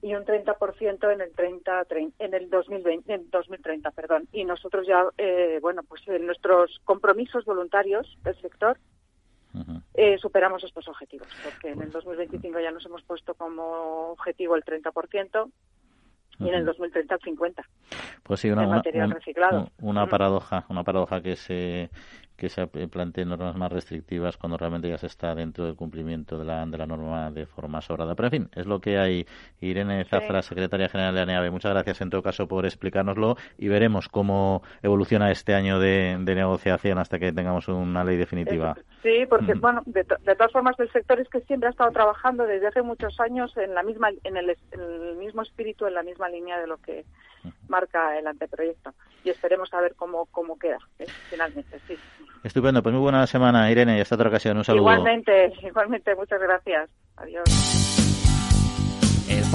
y 0.02 0.14
un 0.14 0.26
30% 0.26 1.14
en 1.14 1.22
el 1.22 1.32
30, 1.34 1.88
en 2.20 2.34
el 2.34 2.50
2020, 2.50 3.14
en 3.14 3.30
2030, 3.30 3.92
perdón. 3.92 4.28
Y 4.32 4.46
nosotros 4.46 4.86
ya, 4.88 5.04
eh, 5.18 5.60
bueno, 5.62 5.82
pues 5.84 6.08
en 6.08 6.26
nuestros 6.26 6.80
compromisos 6.86 7.46
voluntarios 7.46 8.18
del 8.24 8.40
sector 8.40 8.78
eh, 9.96 10.18
superamos 10.20 10.64
estos 10.64 10.88
objetivos, 10.88 11.28
porque 11.44 11.72
en 11.72 11.82
el 11.82 11.92
2025 11.92 12.60
ya 12.60 12.72
nos 12.72 12.86
hemos 12.86 13.02
puesto 13.04 13.34
como 13.34 14.12
objetivo 14.12 14.56
el 14.56 14.64
30% 14.64 15.52
y 16.40 16.50
en 16.50 16.54
el 16.54 16.66
2030 16.66 17.16
el 17.16 17.22
50%. 17.22 17.66
Pues 18.22 18.40
sí, 18.40 18.52
una, 18.52 18.68
material 18.68 19.10
reciclado. 19.10 19.72
una 19.82 20.06
paradoja, 20.06 20.66
una 20.70 20.84
paradoja 20.84 21.22
que 21.22 21.36
se 21.36 21.90
que 22.38 22.50
se 22.50 22.68
planteen 22.68 23.30
normas 23.30 23.56
más 23.56 23.72
restrictivas 23.72 24.38
cuando 24.38 24.58
realmente 24.58 24.88
ya 24.88 24.98
se 25.00 25.08
está 25.08 25.34
dentro 25.34 25.66
del 25.66 25.76
cumplimiento 25.76 26.38
de 26.38 26.46
la, 26.46 26.66
de 26.66 26.78
la 26.78 26.86
norma 26.86 27.32
de 27.32 27.48
forma 27.48 27.82
sobrada. 27.82 28.14
Pero 28.16 28.28
en 28.28 28.32
fin, 28.32 28.50
es 28.56 28.68
lo 28.68 28.80
que 28.80 29.00
hay. 29.00 29.26
Irene 29.60 30.06
Zafra, 30.06 30.44
secretaria 30.44 30.88
general 30.88 31.16
de 31.16 31.22
ANEAVE, 31.22 31.50
muchas 31.50 31.74
gracias 31.74 32.00
en 32.02 32.12
todo 32.12 32.22
caso 32.22 32.48
por 32.48 32.66
explicárnoslo 32.66 33.38
y 33.58 33.68
veremos 33.68 34.08
cómo 34.08 34.62
evoluciona 34.84 35.32
este 35.32 35.56
año 35.56 35.80
de, 35.80 36.18
negociación 36.20 37.00
hasta 37.00 37.18
que 37.18 37.32
tengamos 37.32 37.68
una 37.68 38.04
ley 38.04 38.18
definitiva. 38.18 38.78
Sí, 39.02 39.26
porque, 39.28 39.56
bueno, 39.56 39.82
de, 39.86 40.04
todas 40.04 40.52
formas, 40.52 40.80
el 40.80 40.92
sector 40.92 41.20
es 41.20 41.28
que 41.30 41.42
siempre 41.42 41.68
ha 41.68 41.72
estado 41.72 41.92
trabajando 41.92 42.44
desde 42.44 42.68
hace 42.68 42.84
muchos 42.84 43.20
años 43.20 43.56
en, 43.58 43.74
la 43.74 43.82
misma, 43.82 44.10
en, 44.24 44.38
el, 44.38 44.56
en 44.72 44.80
el 44.80 45.16
mismo 45.16 45.42
espíritu, 45.42 45.88
en 45.88 45.96
la 45.96 46.04
misma 46.04 46.30
línea 46.30 46.60
de 46.60 46.68
lo 46.68 46.78
que 46.78 47.04
marca 47.68 48.18
el 48.18 48.28
anteproyecto. 48.28 48.94
Y 49.24 49.30
esperemos 49.30 49.74
a 49.74 49.82
ver 49.82 49.96
cómo, 49.96 50.26
cómo 50.28 50.58
queda 50.58 50.78
¿eh? 51.00 51.06
finalmente. 51.30 51.80
Sí. 51.88 51.98
Estupendo, 52.44 52.82
pues 52.82 52.94
muy 52.94 53.02
buena 53.02 53.28
semana, 53.28 53.70
Irene, 53.72 53.98
y 53.98 54.02
hasta 54.02 54.16
otra 54.16 54.30
ocasión. 54.30 54.58
Un 54.58 54.64
saludo. 54.64 54.82
Igualmente, 54.84 55.54
igualmente, 55.64 56.16
muchas 56.16 56.40
gracias. 56.40 56.90
Adiós. 57.18 57.97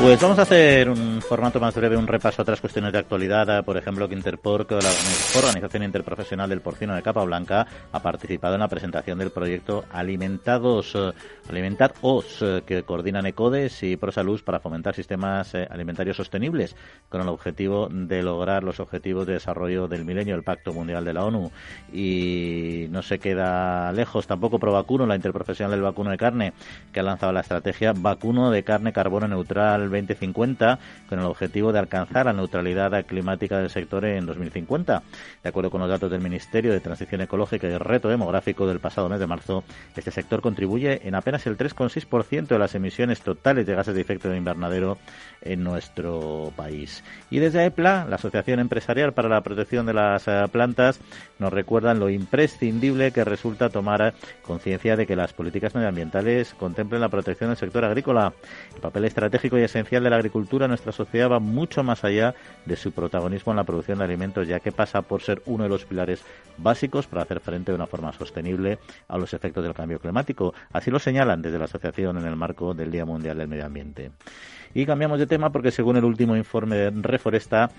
Pues 0.00 0.20
vamos 0.20 0.38
a 0.38 0.42
hacer 0.42 0.88
un 0.88 1.17
formato 1.28 1.60
más 1.60 1.74
breve, 1.74 1.94
un 1.94 2.06
repaso 2.06 2.40
a 2.40 2.42
otras 2.42 2.58
cuestiones 2.58 2.90
de 2.90 2.98
actualidad. 3.00 3.62
Por 3.62 3.76
ejemplo, 3.76 4.08
que 4.08 4.14
Interporc, 4.14 4.70
la 4.70 4.90
Organización 5.36 5.82
Interprofesional 5.82 6.48
del 6.48 6.62
Porcino 6.62 6.94
de 6.94 7.02
Capa 7.02 7.22
Blanca, 7.22 7.66
ha 7.92 8.00
participado 8.00 8.54
en 8.54 8.60
la 8.60 8.68
presentación 8.68 9.18
del 9.18 9.30
proyecto 9.30 9.84
Alimentados, 9.92 10.94
eh, 10.94 11.12
Alimentados, 11.50 12.38
eh, 12.40 12.62
que 12.64 12.82
coordinan 12.82 13.26
ECODES 13.26 13.82
y 13.82 13.96
ProSalud 13.98 14.42
para 14.42 14.58
fomentar 14.58 14.94
sistemas 14.94 15.54
eh, 15.54 15.68
alimentarios 15.70 16.16
sostenibles, 16.16 16.74
con 17.10 17.20
el 17.20 17.28
objetivo 17.28 17.88
de 17.90 18.22
lograr 18.22 18.64
los 18.64 18.80
objetivos 18.80 19.26
de 19.26 19.34
desarrollo 19.34 19.86
del 19.86 20.06
milenio, 20.06 20.34
el 20.34 20.42
Pacto 20.42 20.72
Mundial 20.72 21.04
de 21.04 21.12
la 21.12 21.26
ONU. 21.26 21.50
Y 21.92 22.86
no 22.88 23.02
se 23.02 23.18
queda 23.18 23.92
lejos 23.92 24.26
tampoco 24.26 24.58
ProVacuno, 24.58 25.04
la 25.06 25.16
Interprofesional 25.16 25.72
del 25.72 25.82
Vacuno 25.82 26.10
de 26.10 26.16
Carne, 26.16 26.52
que 26.90 27.00
ha 27.00 27.02
lanzado 27.02 27.32
la 27.32 27.40
estrategia 27.40 27.92
Vacuno 27.94 28.50
de 28.50 28.62
Carne 28.62 28.94
Carbono 28.94 29.28
Neutral 29.28 29.90
2050 29.90 30.78
con 31.06 31.17
el 31.18 31.26
objetivo 31.26 31.72
de 31.72 31.78
alcanzar 31.78 32.26
la 32.26 32.32
neutralidad 32.32 33.04
climática 33.06 33.58
del 33.58 33.70
sector 33.70 34.04
en 34.04 34.26
2050. 34.26 35.02
De 35.42 35.48
acuerdo 35.48 35.70
con 35.70 35.80
los 35.80 35.90
datos 35.90 36.10
del 36.10 36.20
Ministerio 36.20 36.72
de 36.72 36.80
Transición 36.80 37.20
Ecológica 37.20 37.66
y 37.66 37.76
Reto 37.76 38.08
Demográfico 38.08 38.66
del 38.66 38.80
pasado 38.80 39.08
mes 39.08 39.20
de 39.20 39.26
marzo, 39.26 39.64
este 39.96 40.10
sector 40.10 40.40
contribuye 40.40 41.06
en 41.06 41.14
apenas 41.14 41.46
el 41.46 41.56
3,6% 41.56 42.46
de 42.46 42.58
las 42.58 42.74
emisiones 42.74 43.20
totales 43.20 43.66
de 43.66 43.74
gases 43.74 43.94
de 43.94 44.00
efecto 44.00 44.34
invernadero 44.34 44.98
en 45.42 45.62
nuestro 45.64 46.52
país. 46.56 47.04
Y 47.30 47.38
desde 47.38 47.64
EPLA, 47.64 48.06
la 48.06 48.16
Asociación 48.16 48.60
Empresarial 48.60 49.12
para 49.12 49.28
la 49.28 49.42
Protección 49.42 49.86
de 49.86 49.94
las 49.94 50.26
eh, 50.28 50.44
Plantas, 50.50 51.00
nos 51.38 51.52
recuerdan 51.52 52.00
lo 52.00 52.10
imprescindible 52.10 53.12
que 53.12 53.24
resulta 53.24 53.70
tomar 53.70 54.14
conciencia 54.42 54.96
de 54.96 55.06
que 55.06 55.16
las 55.16 55.32
políticas 55.32 55.74
medioambientales 55.74 56.54
contemplen 56.54 57.00
la 57.00 57.08
protección 57.08 57.50
del 57.50 57.56
sector 57.56 57.84
agrícola. 57.84 58.32
El 58.74 58.80
papel 58.80 59.04
estratégico 59.04 59.58
y 59.58 59.62
esencial 59.62 60.02
de 60.02 60.10
la 60.10 60.16
agricultura 60.16 60.64
en 60.64 60.70
nuestra 60.70 60.92
sociedad 60.92 61.30
va 61.30 61.38
mucho 61.38 61.82
más 61.82 62.04
allá 62.04 62.34
de 62.66 62.76
su 62.76 62.92
protagonismo 62.92 63.52
en 63.52 63.56
la 63.56 63.64
producción 63.64 63.98
de 63.98 64.04
alimentos, 64.04 64.48
ya 64.48 64.60
que 64.60 64.72
pasa 64.72 65.02
por 65.02 65.22
ser 65.22 65.42
uno 65.46 65.64
de 65.64 65.70
los 65.70 65.84
pilares 65.84 66.22
básicos 66.56 67.06
para 67.06 67.22
hacer 67.22 67.40
frente 67.40 67.72
de 67.72 67.76
una 67.76 67.86
forma 67.86 68.12
sostenible 68.12 68.78
a 69.06 69.18
los 69.18 69.32
efectos 69.34 69.64
del 69.64 69.74
cambio 69.74 70.00
climático. 70.00 70.54
Así 70.72 70.90
lo 70.90 70.98
señalan 70.98 71.42
desde 71.42 71.58
la 71.58 71.66
asociación 71.66 72.18
en 72.18 72.26
el 72.26 72.36
marco 72.36 72.74
del 72.74 72.90
Día 72.90 73.04
Mundial 73.04 73.38
del 73.38 73.48
Medio 73.48 73.66
Ambiente. 73.66 74.10
Y 74.74 74.86
cambiamos 74.86 75.18
de 75.18 75.26
tema 75.26 75.50
porque 75.50 75.70
según 75.70 75.96
el 75.96 76.04
último 76.04 76.36
informe 76.36 76.76
de 76.76 76.90
Reforesta, 76.90 77.70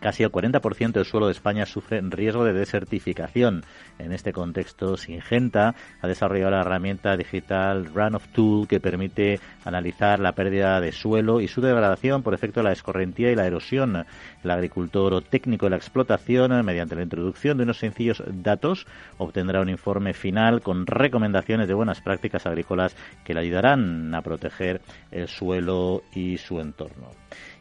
Casi 0.00 0.22
el 0.22 0.32
40% 0.32 0.92
del 0.92 1.04
suelo 1.04 1.26
de 1.26 1.32
España 1.32 1.66
sufre 1.66 2.00
riesgo 2.00 2.44
de 2.44 2.54
desertificación. 2.54 3.64
En 3.98 4.12
este 4.12 4.32
contexto, 4.32 4.96
Singenta 4.96 5.74
ha 6.00 6.08
desarrollado 6.08 6.52
la 6.52 6.62
herramienta 6.62 7.16
digital 7.18 7.84
Run 7.94 8.14
of 8.14 8.26
Tool 8.28 8.66
que 8.66 8.80
permite 8.80 9.40
analizar 9.64 10.18
la 10.18 10.32
pérdida 10.32 10.80
de 10.80 10.92
suelo 10.92 11.42
y 11.42 11.48
su 11.48 11.60
degradación 11.60 12.22
por 12.22 12.32
efecto 12.32 12.60
de 12.60 12.64
la 12.64 12.72
escorrentía 12.72 13.30
y 13.30 13.36
la 13.36 13.46
erosión. 13.46 14.06
El 14.42 14.50
agricultor 14.50 15.12
o 15.12 15.20
técnico 15.20 15.66
de 15.66 15.70
la 15.70 15.76
explotación, 15.76 16.64
mediante 16.64 16.96
la 16.96 17.02
introducción 17.02 17.58
de 17.58 17.64
unos 17.64 17.78
sencillos 17.78 18.22
datos, 18.26 18.86
obtendrá 19.18 19.60
un 19.60 19.68
informe 19.68 20.14
final 20.14 20.62
con 20.62 20.86
recomendaciones 20.86 21.68
de 21.68 21.74
buenas 21.74 22.00
prácticas 22.00 22.46
agrícolas 22.46 22.96
que 23.22 23.34
le 23.34 23.40
ayudarán 23.40 24.14
a 24.14 24.22
proteger 24.22 24.80
el 25.10 25.28
suelo 25.28 26.02
y 26.14 26.38
su 26.38 26.58
entorno. 26.58 27.10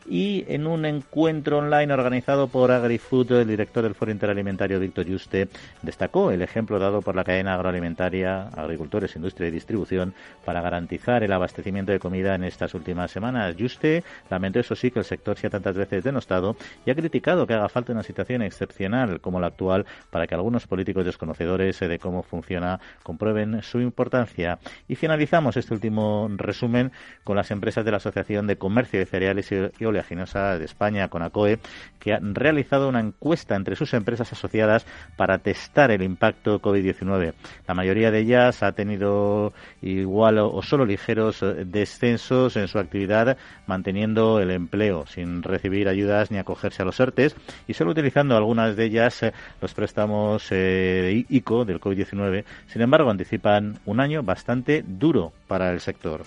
Y 0.07 0.45
en 0.47 0.67
un 0.67 0.85
encuentro 0.85 1.59
online 1.59 1.93
organizado 1.93 2.47
por 2.47 2.71
AgriFood, 2.71 3.31
el 3.33 3.47
director 3.47 3.83
del 3.83 3.95
Foro 3.95 4.11
Interalimentario 4.11 4.79
Víctor 4.79 5.05
Yuste 5.05 5.49
destacó 5.81 6.31
el 6.31 6.41
ejemplo 6.41 6.79
dado 6.79 7.01
por 7.01 7.15
la 7.15 7.23
cadena 7.23 7.53
agroalimentaria, 7.53 8.47
agricultores, 8.49 9.15
industria 9.15 9.47
y 9.47 9.51
distribución 9.51 10.13
para 10.45 10.61
garantizar 10.61 11.23
el 11.23 11.31
abastecimiento 11.31 11.91
de 11.91 11.99
comida 11.99 12.35
en 12.35 12.43
estas 12.43 12.73
últimas 12.73 13.11
semanas. 13.11 13.55
Yuste 13.55 14.03
lamentó 14.29 14.59
eso 14.59 14.75
sí 14.75 14.91
que 14.91 14.99
el 14.99 15.05
sector 15.05 15.37
sea 15.37 15.49
tantas 15.49 15.75
veces 15.75 16.03
denostado 16.03 16.55
y 16.85 16.91
ha 16.91 16.95
criticado 16.95 17.45
que 17.45 17.53
haga 17.53 17.69
falta 17.69 17.91
una 17.91 18.03
situación 18.03 18.41
excepcional 18.41 19.21
como 19.21 19.39
la 19.39 19.47
actual 19.47 19.85
para 20.09 20.27
que 20.27 20.35
algunos 20.35 20.67
políticos 20.67 21.05
desconocedores 21.05 21.79
de 21.79 21.99
cómo 21.99 22.23
funciona 22.23 22.79
comprueben 23.03 23.61
su 23.61 23.79
importancia. 23.79 24.59
Y 24.87 24.95
finalizamos 24.95 25.57
este 25.57 25.73
último 25.73 26.29
resumen 26.35 26.91
con 27.23 27.35
las 27.35 27.51
empresas 27.51 27.85
de 27.85 27.91
la 27.91 27.97
Asociación 27.97 28.47
de 28.47 28.57
Comercio 28.57 28.99
de 28.99 29.05
Cereales 29.05 29.51
y 29.51 29.85
Oleaginosa 29.99 30.57
de 30.57 30.65
España, 30.65 31.09
CONACOE, 31.09 31.59
que 31.99 32.13
han 32.13 32.33
realizado 32.33 32.87
una 32.87 33.01
encuesta 33.01 33.55
entre 33.55 33.75
sus 33.75 33.93
empresas 33.93 34.31
asociadas 34.31 34.85
para 35.17 35.39
testar 35.39 35.91
el 35.91 36.01
impacto 36.01 36.61
COVID-19. 36.61 37.33
La 37.67 37.73
mayoría 37.73 38.11
de 38.11 38.19
ellas 38.19 38.63
ha 38.63 38.71
tenido 38.71 39.53
igual 39.81 40.39
o 40.39 40.61
solo 40.61 40.85
ligeros 40.85 41.43
eh, 41.43 41.65
descensos 41.65 42.55
en 42.55 42.67
su 42.67 42.79
actividad, 42.79 43.37
manteniendo 43.67 44.39
el 44.39 44.51
empleo 44.51 45.05
sin 45.05 45.43
recibir 45.43 45.89
ayudas 45.89 46.31
ni 46.31 46.37
acogerse 46.37 46.81
a 46.81 46.85
los 46.85 46.99
ERTES 46.99 47.35
y 47.67 47.73
solo 47.73 47.91
utilizando 47.91 48.37
algunas 48.37 48.75
de 48.75 48.85
ellas 48.85 49.23
eh, 49.23 49.33
los 49.61 49.73
préstamos 49.73 50.47
eh, 50.51 51.25
ICO 51.29 51.65
del 51.65 51.81
COVID-19. 51.81 52.45
Sin 52.67 52.81
embargo, 52.81 53.09
anticipan 53.09 53.79
un 53.85 53.99
año 53.99 54.23
bastante 54.23 54.83
duro 54.87 55.33
para 55.47 55.71
el 55.71 55.81
sector. 55.81 56.23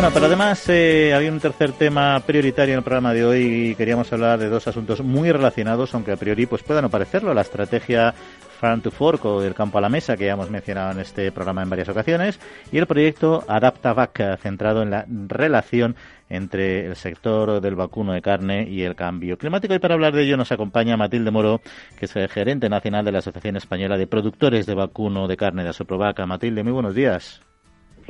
Bueno, 0.00 0.14
pero 0.14 0.26
además 0.28 0.66
eh, 0.70 1.12
había 1.12 1.30
un 1.30 1.40
tercer 1.40 1.72
tema 1.72 2.18
prioritario 2.20 2.72
en 2.72 2.78
el 2.78 2.82
programa 2.82 3.12
de 3.12 3.22
hoy 3.22 3.42
y 3.42 3.74
queríamos 3.74 4.10
hablar 4.10 4.38
de 4.38 4.48
dos 4.48 4.66
asuntos 4.66 5.02
muy 5.02 5.30
relacionados, 5.30 5.94
aunque 5.94 6.12
a 6.12 6.16
priori 6.16 6.46
pues 6.46 6.62
pueda 6.62 6.80
no 6.80 6.88
parecerlo. 6.88 7.34
La 7.34 7.42
estrategia 7.42 8.14
Farm 8.58 8.80
to 8.80 8.90
Fork 8.90 9.22
o 9.26 9.42
del 9.42 9.52
campo 9.52 9.76
a 9.76 9.82
la 9.82 9.90
mesa 9.90 10.16
que 10.16 10.24
ya 10.24 10.32
hemos 10.32 10.48
mencionado 10.48 10.92
en 10.92 11.00
este 11.00 11.30
programa 11.32 11.62
en 11.62 11.68
varias 11.68 11.90
ocasiones 11.90 12.40
y 12.72 12.78
el 12.78 12.86
proyecto 12.86 13.44
AdaptaVac 13.46 14.40
centrado 14.40 14.80
en 14.80 14.90
la 14.90 15.04
relación 15.06 15.96
entre 16.30 16.86
el 16.86 16.96
sector 16.96 17.60
del 17.60 17.74
vacuno 17.74 18.14
de 18.14 18.22
carne 18.22 18.66
y 18.70 18.84
el 18.84 18.94
cambio 18.94 19.36
climático. 19.36 19.74
Y 19.74 19.80
para 19.80 19.96
hablar 19.96 20.14
de 20.14 20.22
ello 20.22 20.38
nos 20.38 20.50
acompaña 20.50 20.96
Matilde 20.96 21.30
Moro, 21.30 21.60
que 21.98 22.06
es 22.06 22.14
gerente 22.32 22.70
nacional 22.70 23.04
de 23.04 23.12
la 23.12 23.18
Asociación 23.18 23.56
Española 23.56 23.98
de 23.98 24.06
Productores 24.06 24.64
de 24.64 24.74
Vacuno 24.74 25.28
de 25.28 25.36
Carne 25.36 25.62
de 25.62 25.68
Asoprovac. 25.68 26.18
Matilde, 26.26 26.62
muy 26.62 26.72
buenos 26.72 26.94
días. 26.94 27.42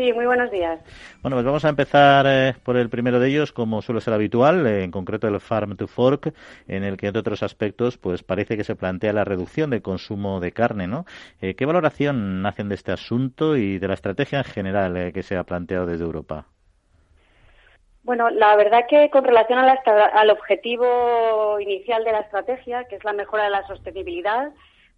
Sí, 0.01 0.15
muy 0.15 0.25
buenos 0.25 0.51
días. 0.51 0.81
Bueno, 1.21 1.37
pues 1.37 1.45
vamos 1.45 1.63
a 1.67 1.69
empezar 1.69 2.25
eh, 2.27 2.55
por 2.65 2.79
el 2.79 2.89
primero 2.89 3.21
de 3.21 3.29
ellos, 3.29 3.53
como 3.53 3.83
suele 3.83 4.01
ser 4.01 4.15
habitual, 4.15 4.67
eh, 4.67 4.83
en 4.83 4.91
concreto 4.91 5.29
el 5.29 5.39
Farm 5.41 5.77
to 5.77 5.87
Fork, 5.87 6.33
en 6.69 6.85
el 6.85 6.97
que, 6.97 7.09
entre 7.09 7.21
otros 7.21 7.43
aspectos, 7.43 7.99
pues 7.99 8.23
parece 8.23 8.57
que 8.57 8.65
se 8.65 8.77
plantea 8.77 9.13
la 9.13 9.25
reducción 9.25 9.69
del 9.69 9.83
consumo 9.83 10.41
de 10.41 10.53
carne, 10.53 10.87
¿no? 10.87 11.05
Eh, 11.43 11.55
¿Qué 11.55 11.67
valoración 11.67 12.47
hacen 12.47 12.71
de 12.71 12.77
este 12.77 12.93
asunto 12.93 13.59
y 13.59 13.79
de 13.79 13.89
la 13.89 13.93
estrategia 13.93 14.39
en 14.39 14.45
general 14.45 15.13
que 15.13 15.23
se 15.23 15.37
ha 15.37 15.45
planteado 15.45 15.85
desde 15.85 16.05
Europa? 16.05 16.47
Bueno, 18.03 18.31
la 18.31 18.57
verdad 18.57 18.87
que 18.89 19.11
con 19.11 19.23
relación 19.23 19.59
al 19.59 20.31
objetivo 20.31 21.61
inicial 21.61 22.05
de 22.05 22.13
la 22.13 22.21
estrategia, 22.21 22.85
que 22.85 22.97
es 22.97 23.05
la 23.05 23.13
mejora 23.13 23.45
de 23.45 23.51
la 23.51 23.67
sostenibilidad, 23.67 24.51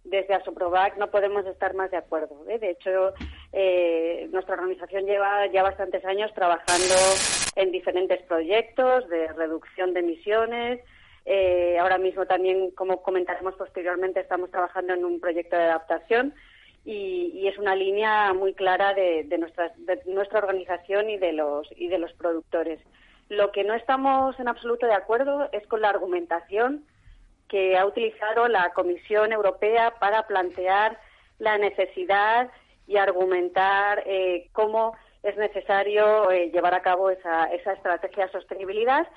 desde 0.03 0.33
Asoprovac 0.33 0.97
no 0.97 1.09
podemos 1.09 1.45
estar 1.45 1.73
más 1.73 1.91
de 1.91 1.97
acuerdo. 1.97 2.43
¿eh? 2.47 2.59
De 2.59 2.71
hecho, 2.71 3.13
eh, 3.51 4.27
nuestra 4.31 4.55
organización 4.55 5.05
lleva 5.05 5.47
ya 5.47 5.63
bastantes 5.63 6.03
años 6.05 6.33
trabajando 6.33 6.95
en 7.55 7.71
diferentes 7.71 8.21
proyectos 8.23 9.07
de 9.09 9.27
reducción 9.33 9.93
de 9.93 10.01
emisiones. 10.01 10.79
Eh, 11.25 11.77
ahora 11.79 11.97
mismo 11.97 12.25
también, 12.25 12.71
como 12.71 13.01
comentaremos 13.01 13.55
posteriormente, 13.55 14.19
estamos 14.19 14.51
trabajando 14.51 14.93
en 14.93 15.05
un 15.05 15.19
proyecto 15.21 15.55
de 15.55 15.63
adaptación 15.63 16.33
y, 16.85 17.47
es 17.47 17.57
una 17.57 17.75
línea 17.75 18.33
muy 18.33 18.53
clara 18.53 18.93
de, 18.93 19.25
nuestra, 19.37 19.71
de 19.77 20.01
nuestra 20.07 20.39
organización 20.39 21.09
y 21.09 21.17
de 21.17 21.33
los 21.33 21.67
y 21.77 21.87
de 21.87 21.99
los 21.99 22.11
productores. 22.13 22.79
Lo 23.29 23.51
que 23.51 23.63
no 23.63 23.73
estamos 23.73 24.37
en 24.39 24.47
absoluto 24.47 24.85
de 24.85 24.93
acuerdo 24.93 25.49
es 25.51 25.65
con 25.67 25.81
la 25.81 25.89
argumentación 25.89 26.85
que 27.53 27.77
ha 27.77 27.85
utilizado 27.85 28.47
la 28.47 28.71
Comisión 28.71 29.31
Europea 29.31 29.93
para 29.99 30.25
plantear 30.25 30.97
la 31.37 31.59
necesidad 31.59 32.49
y 32.87 32.97
argumentar 32.97 34.01
eh, 34.07 34.49
cómo 34.53 34.97
es 35.21 35.37
necesario 35.37 36.31
eh, 36.31 36.49
llevar 36.51 36.73
a 36.73 36.81
cabo 36.81 37.11
esa, 37.11 37.43
esa 37.53 37.73
estrategia 37.73 38.25
de 38.25 38.31
sostenibilidad, 38.31 39.07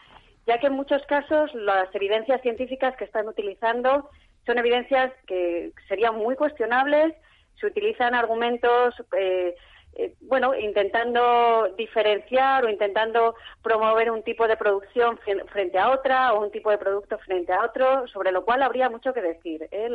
ya 0.47 0.59
que 0.59 0.67
en 0.67 0.75
muchos 0.75 1.01
casos 1.07 1.55
las 1.55 1.89
evidencias 1.95 2.43
científicas 2.43 2.95
que 2.99 3.05
están 3.05 3.27
utilizando 3.27 4.11
son 4.45 4.59
evidencias 4.59 5.15
que 5.27 5.73
serían 5.89 6.17
muy 6.17 6.37
cuestionables, 6.37 7.15
se 7.59 7.67
utilizan 7.67 8.15
argumentos 8.15 8.95
eh, 9.19 9.57
eh, 9.99 10.15
bueno, 10.21 10.55
intentando 10.55 11.73
diferenciar 11.79 12.67
o 12.67 12.69
intentando 12.69 13.35
promover 13.63 14.11
un 14.11 14.23
tipo 14.23 14.47
de 14.47 14.59
producción 14.59 15.19
frente 15.51 15.79
a 15.79 15.91
otra 15.91 16.35
o 16.35 16.45
un 16.45 16.51
tipo 16.51 16.71
de 16.71 16.77
producto 16.77 17.17
frente 17.19 17.51
a 17.55 17.65
otro, 17.65 18.07
sobre 18.09 18.31
lo 18.31 18.45
cual 18.45 18.63
habría 18.63 18.91
mucho 18.91 19.15
que 19.15 19.23
decir. 19.23 19.67
¿eh? 19.71 19.89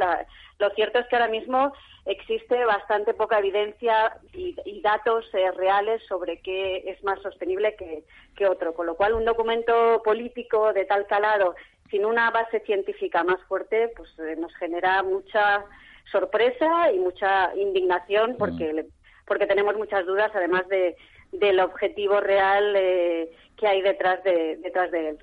lo 0.57 0.69
cierto 0.71 0.97
es 0.97 1.07
que 1.07 1.15
ahora 1.15 1.27
mismo 1.27 1.71
existe 2.05 2.65
bastante 2.65 3.13
poca 3.13 3.37
evidencia 3.37 4.17
y, 4.33 4.55
datos 4.81 5.25
eh, 5.33 5.51
reales 5.51 6.01
sobre 6.07 6.41
qué 6.41 6.77
es 6.89 7.03
más 7.03 7.21
sostenible 7.21 7.75
que, 7.75 8.03
que 8.35 8.47
otro, 8.47 8.73
con 8.73 8.87
lo 8.87 8.95
cual 8.95 9.13
un 9.13 9.25
documento 9.25 10.01
político 10.03 10.73
de 10.73 10.85
tal 10.85 11.05
calado 11.05 11.53
sin 11.91 12.05
una 12.05 12.31
base 12.31 12.61
científica 12.61 13.23
más 13.23 13.39
fuerte, 13.43 13.91
pues 13.95 14.09
nos 14.39 14.51
genera 14.55 15.03
mucha 15.03 15.63
sorpresa 16.11 16.91
y 16.91 16.97
mucha 16.97 17.55
indignación 17.55 18.35
porque 18.39 18.73
mm 18.73 19.00
porque 19.25 19.47
tenemos 19.47 19.75
muchas 19.75 20.05
dudas, 20.05 20.31
además 20.33 20.67
de, 20.67 20.95
del 21.31 21.59
objetivo 21.59 22.19
real 22.19 22.73
eh, 22.75 23.31
que 23.55 23.67
hay 23.67 23.81
detrás 23.81 24.23
de, 24.23 24.57
detrás 24.57 24.91
de 24.91 25.09
él. 25.09 25.17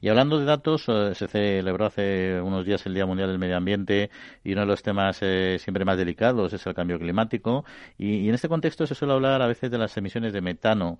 Y 0.00 0.08
hablando 0.08 0.38
de 0.38 0.44
datos, 0.44 0.84
eh, 0.88 1.14
se 1.14 1.28
celebró 1.28 1.86
hace 1.86 2.40
unos 2.40 2.64
días 2.64 2.84
el 2.86 2.94
Día 2.94 3.06
Mundial 3.06 3.28
del 3.28 3.38
Medio 3.38 3.56
Ambiente 3.56 4.10
y 4.44 4.52
uno 4.52 4.62
de 4.62 4.66
los 4.66 4.82
temas 4.82 5.18
eh, 5.20 5.58
siempre 5.58 5.84
más 5.84 5.98
delicados 5.98 6.52
es 6.52 6.66
el 6.66 6.74
cambio 6.74 6.98
climático. 6.98 7.64
Y, 7.98 8.28
en 8.28 8.34
este 8.34 8.48
contexto 8.48 8.86
se 8.86 8.94
suele 8.94 9.14
hablar 9.14 9.42
a 9.42 9.46
veces 9.46 9.70
de 9.70 9.78
las 9.78 9.96
emisiones 9.96 10.32
de 10.32 10.40
metano. 10.40 10.98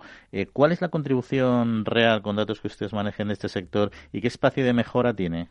¿Cuál 0.51 0.71
es 0.71 0.81
la 0.81 0.89
contribución 0.89 1.85
real 1.85 2.21
con 2.21 2.35
datos 2.35 2.59
que 2.59 2.67
ustedes 2.67 2.93
manejen 2.93 3.27
de 3.27 3.33
este 3.33 3.49
sector 3.49 3.91
y 4.11 4.21
qué 4.21 4.27
espacio 4.27 4.63
de 4.63 4.73
mejora 4.73 5.13
tiene? 5.13 5.49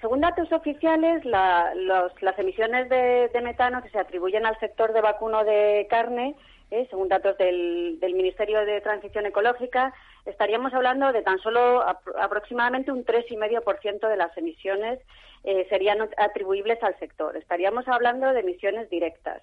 Según 0.00 0.20
datos 0.20 0.50
oficiales, 0.52 1.24
las 1.24 2.38
emisiones 2.38 2.88
de, 2.88 3.40
metano 3.42 3.82
que 3.82 3.90
se 3.90 3.98
atribuyen 3.98 4.46
al 4.46 4.58
sector 4.58 4.92
de 4.92 5.02
vacuno 5.02 5.44
de 5.44 5.86
carne, 5.90 6.34
eh, 6.70 6.86
según 6.88 7.08
datos 7.08 7.36
del, 7.36 7.98
Ministerio 8.00 8.64
de 8.64 8.80
Transición 8.80 9.26
Ecológica, 9.26 9.92
estaríamos 10.24 10.72
hablando 10.72 11.12
de 11.12 11.22
tan 11.22 11.38
solo 11.40 11.84
aproximadamente 12.18 12.92
un 12.92 13.04
3,5% 13.04 14.08
de 14.08 14.16
las 14.16 14.36
emisiones 14.38 15.00
eh, 15.44 15.66
serían 15.68 16.08
atribuibles 16.16 16.82
al 16.82 16.98
sector. 16.98 17.36
Estaríamos 17.36 17.86
hablando 17.88 18.32
de 18.32 18.40
emisiones 18.40 18.88
directas. 18.88 19.42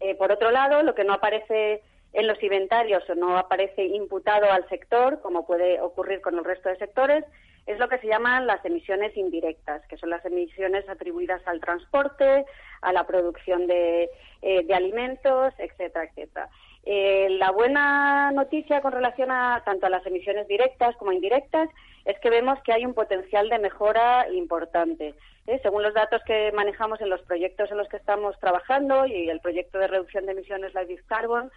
Eh, 0.00 0.14
por 0.14 0.32
otro 0.32 0.50
lado, 0.50 0.82
lo 0.82 0.94
que 0.94 1.04
no 1.04 1.14
aparece 1.14 1.82
en 2.12 2.26
los 2.26 2.42
inventarios 2.42 3.02
o 3.10 3.14
no 3.14 3.36
aparece 3.36 3.84
imputado 3.84 4.50
al 4.50 4.66
sector, 4.68 5.20
como 5.20 5.46
puede 5.46 5.80
ocurrir 5.80 6.20
con 6.20 6.38
el 6.38 6.44
resto 6.44 6.68
de 6.68 6.76
sectores, 6.76 7.24
es 7.68 7.78
lo 7.78 7.88
que 7.90 7.98
se 7.98 8.06
llaman 8.06 8.46
las 8.46 8.64
emisiones 8.64 9.14
indirectas, 9.14 9.86
que 9.88 9.98
son 9.98 10.08
las 10.08 10.24
emisiones 10.24 10.88
atribuidas 10.88 11.46
al 11.46 11.60
transporte, 11.60 12.46
a 12.80 12.92
la 12.94 13.06
producción 13.06 13.66
de, 13.66 14.08
eh, 14.40 14.66
alimentos, 14.74 15.52
etcétera, 15.58 16.06
etcétera. 16.06 16.48
Eh, 16.84 17.28
la 17.38 17.50
buena 17.50 18.30
noticia 18.30 18.80
con 18.80 18.92
relación 18.92 19.30
a 19.30 19.62
tanto 19.66 19.84
a 19.84 19.90
las 19.90 20.06
emisiones 20.06 20.48
directas 20.48 20.96
como 20.96 21.12
indirectas 21.12 21.68
es 22.06 22.18
que 22.20 22.30
vemos 22.30 22.58
que 22.62 22.72
hay 22.72 22.86
un 22.86 22.94
potencial 22.94 23.50
de 23.50 23.58
mejora 23.58 24.26
importante. 24.32 25.14
¿eh? 25.46 25.60
Según 25.62 25.82
los 25.82 25.92
datos 25.92 26.22
que 26.24 26.50
manejamos 26.52 27.02
en 27.02 27.10
los 27.10 27.20
proyectos 27.20 27.70
en 27.70 27.76
los 27.76 27.88
que 27.90 27.98
estamos 27.98 28.38
trabajando 28.40 29.04
y 29.04 29.28
el 29.28 29.40
proyecto 29.40 29.78
de 29.78 29.88
reducción 29.88 30.24
de 30.24 30.32
emisiones 30.32 30.72
Life 30.72 31.02
Carbon, 31.06 31.52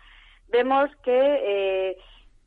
vemos 0.50 0.90
que 1.06 1.96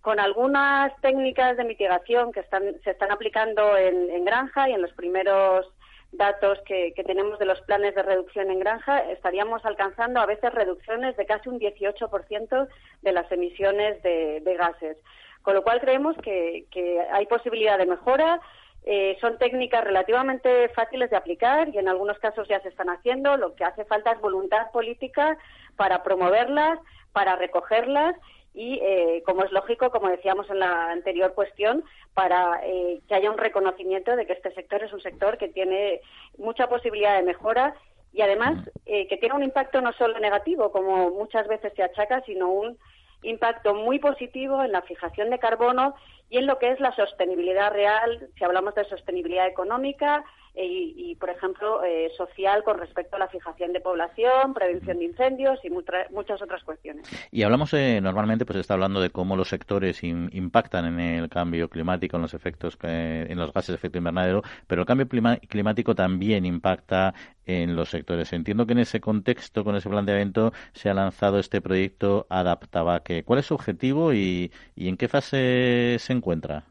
con 0.04 0.20
algunas 0.20 0.94
técnicas 1.00 1.56
de 1.56 1.64
mitigación 1.64 2.30
que 2.30 2.40
están, 2.40 2.62
se 2.84 2.90
están 2.90 3.10
aplicando 3.10 3.74
en, 3.78 4.22
granja 4.26 4.68
y 4.68 4.74
en 4.74 4.82
los 4.82 4.92
primeros 4.92 5.66
datos 6.12 6.58
que, 6.66 6.92
tenemos 7.06 7.38
de 7.38 7.46
los 7.46 7.58
planes 7.62 7.94
de 7.94 8.02
reducción 8.02 8.50
en 8.50 8.58
granja, 8.58 8.98
estaríamos 9.10 9.64
alcanzando 9.64 10.20
a 10.20 10.26
veces 10.26 10.52
reducciones 10.52 11.16
de 11.16 11.24
casi 11.24 11.48
un 11.48 11.58
18% 11.58 12.68
de 13.00 13.12
las 13.12 13.32
emisiones 13.32 14.02
de, 14.02 14.56
gases. 14.58 14.98
Con 15.40 15.54
lo 15.54 15.62
cual 15.62 15.80
creemos 15.80 16.14
que, 16.18 16.66
hay 17.10 17.24
posibilidad 17.24 17.78
de 17.78 17.86
mejora. 17.86 18.42
Eh, 18.84 19.16
son 19.22 19.38
técnicas 19.38 19.82
relativamente 19.84 20.68
fáciles 20.68 21.08
de 21.08 21.16
aplicar 21.16 21.70
y 21.70 21.78
en 21.78 21.88
algunos 21.88 22.18
casos 22.18 22.46
ya 22.46 22.60
se 22.60 22.68
están 22.68 22.90
haciendo. 22.90 23.38
Lo 23.38 23.54
que 23.54 23.64
hace 23.64 23.86
falta 23.86 24.12
es 24.12 24.20
voluntad 24.20 24.70
política 24.70 25.38
para 25.76 26.02
promoverlas, 26.02 26.78
para 27.14 27.36
recogerlas 27.36 28.14
y, 28.54 28.78
eh, 28.80 29.22
como 29.26 29.42
es 29.42 29.50
lógico, 29.50 29.90
como 29.90 30.08
decíamos 30.08 30.48
en 30.48 30.60
la 30.60 30.90
anterior 30.90 31.34
cuestión, 31.34 31.84
para 32.14 32.60
eh, 32.62 33.00
que 33.08 33.14
haya 33.14 33.30
un 33.30 33.38
reconocimiento 33.38 34.14
de 34.14 34.26
que 34.26 34.32
este 34.32 34.54
sector 34.54 34.82
es 34.84 34.92
un 34.92 35.00
sector 35.00 35.36
que 35.36 35.48
tiene 35.48 36.00
mucha 36.38 36.68
posibilidad 36.68 37.16
de 37.16 37.24
mejora 37.24 37.74
y 38.12 38.22
además 38.22 38.64
eh, 38.86 39.08
que 39.08 39.16
tiene 39.16 39.34
un 39.34 39.42
impacto 39.42 39.80
no 39.80 39.92
solo 39.94 40.20
negativo, 40.20 40.70
como 40.70 41.10
muchas 41.10 41.48
veces 41.48 41.72
se 41.74 41.82
achaca, 41.82 42.22
sino 42.22 42.48
un 42.48 42.78
impacto 43.24 43.74
muy 43.74 43.98
positivo 43.98 44.62
en 44.62 44.70
la 44.70 44.82
fijación 44.82 45.30
de 45.30 45.40
carbono 45.40 45.96
y 46.30 46.38
en 46.38 46.46
lo 46.46 46.58
que 46.58 46.70
es 46.70 46.78
la 46.78 46.94
sostenibilidad 46.94 47.72
real, 47.72 48.28
si 48.38 48.44
hablamos 48.44 48.74
de 48.76 48.84
sostenibilidad 48.84 49.48
económica 49.48 50.24
e, 50.54 50.64
y, 50.64 51.14
por 51.16 51.30
ejemplo, 51.30 51.82
eh, 51.84 52.10
social 52.16 52.62
con 52.62 52.78
respecto 52.78 53.16
a 53.16 53.18
la 53.18 53.28
fijación 53.28 53.72
de 53.72 53.80
población, 53.80 54.54
prevención 54.54 54.98
de 54.98 55.04
incendios 55.04 55.58
y 55.64 55.70
muchas 55.70 56.42
otras 56.42 56.62
cuestiones. 56.64 57.06
Y 57.30 57.42
hablamos 57.42 57.72
eh, 57.74 58.00
normalmente, 58.00 58.46
pues 58.46 58.58
está 58.58 58.74
hablando 58.74 59.00
de 59.00 59.10
cómo 59.10 59.36
los 59.36 59.48
sectores 59.48 60.02
impactan 60.02 60.86
en 60.86 61.00
el 61.00 61.28
cambio 61.28 61.68
climático, 61.68 62.16
en 62.16 62.22
los 62.22 62.34
efectos, 62.34 62.78
en 62.82 63.36
los 63.36 63.52
gases 63.52 63.68
de 63.68 63.74
efecto 63.74 63.98
invernadero, 63.98 64.42
pero 64.66 64.82
el 64.82 64.86
cambio 64.86 65.08
climático 65.08 65.94
también 65.94 66.46
impacta 66.46 67.14
en 67.46 67.76
los 67.76 67.90
sectores. 67.90 68.32
Entiendo 68.32 68.66
que 68.66 68.72
en 68.72 68.78
ese 68.78 69.00
contexto, 69.00 69.64
con 69.64 69.76
ese 69.76 69.88
planteamiento, 69.88 70.52
se 70.72 70.90
ha 70.90 70.94
lanzado 70.94 71.38
este 71.38 71.60
proyecto 71.60 72.26
Adaptavaque. 72.28 73.24
¿Cuál 73.24 73.40
es 73.40 73.46
su 73.46 73.54
objetivo 73.54 74.12
y, 74.12 74.50
en 74.76 74.96
qué 74.96 75.08
fase 75.08 75.96
se 75.98 76.12
encuentra? 76.12 76.64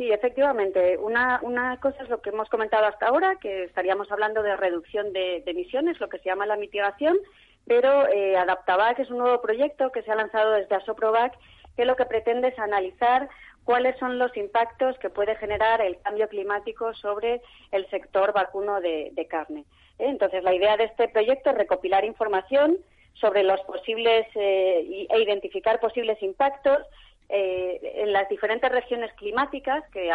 Sí, 0.00 0.10
efectivamente. 0.10 0.96
Una, 0.96 1.40
una 1.42 1.78
cosa 1.78 2.02
es 2.02 2.08
lo 2.08 2.22
que 2.22 2.30
hemos 2.30 2.48
comentado 2.48 2.86
hasta 2.86 3.08
ahora, 3.08 3.36
que 3.36 3.64
estaríamos 3.64 4.10
hablando 4.10 4.42
de 4.42 4.56
reducción 4.56 5.12
de, 5.12 5.42
emisiones, 5.44 6.00
lo 6.00 6.08
que 6.08 6.16
se 6.20 6.30
llama 6.30 6.46
la 6.46 6.56
mitigación, 6.56 7.18
pero 7.66 8.08
eh, 8.08 8.34
Adaptavac 8.34 8.98
es 8.98 9.10
un 9.10 9.18
nuevo 9.18 9.42
proyecto 9.42 9.92
que 9.92 10.00
se 10.00 10.10
ha 10.10 10.14
lanzado 10.14 10.52
desde 10.52 10.74
Asoprovac, 10.74 11.34
que 11.76 11.84
lo 11.84 11.96
que 11.96 12.06
pretende 12.06 12.48
es 12.48 12.58
analizar 12.58 13.28
cuáles 13.64 13.94
son 13.98 14.18
los 14.18 14.34
impactos 14.38 14.98
que 15.00 15.10
puede 15.10 15.36
generar 15.36 15.82
el 15.82 16.00
cambio 16.00 16.30
climático 16.30 16.94
sobre 16.94 17.42
el 17.70 17.86
sector 17.90 18.32
vacuno 18.32 18.80
de, 18.80 19.26
carne. 19.28 19.66
¿eh? 19.98 20.06
Entonces, 20.08 20.42
la 20.42 20.54
idea 20.54 20.78
de 20.78 20.84
este 20.84 21.08
proyecto 21.08 21.50
es 21.50 21.58
recopilar 21.58 22.06
información 22.06 22.78
sobre 23.12 23.42
los 23.42 23.60
posibles 23.64 24.26
eh, 24.34 25.06
e 25.10 25.20
identificar 25.20 25.78
posibles 25.78 26.22
impactos 26.22 26.78
eh, 27.30 27.80
en 27.96 28.12
las 28.12 28.28
diferentes 28.28 28.70
regiones 28.70 29.12
climáticas 29.14 29.84
que, 29.92 30.10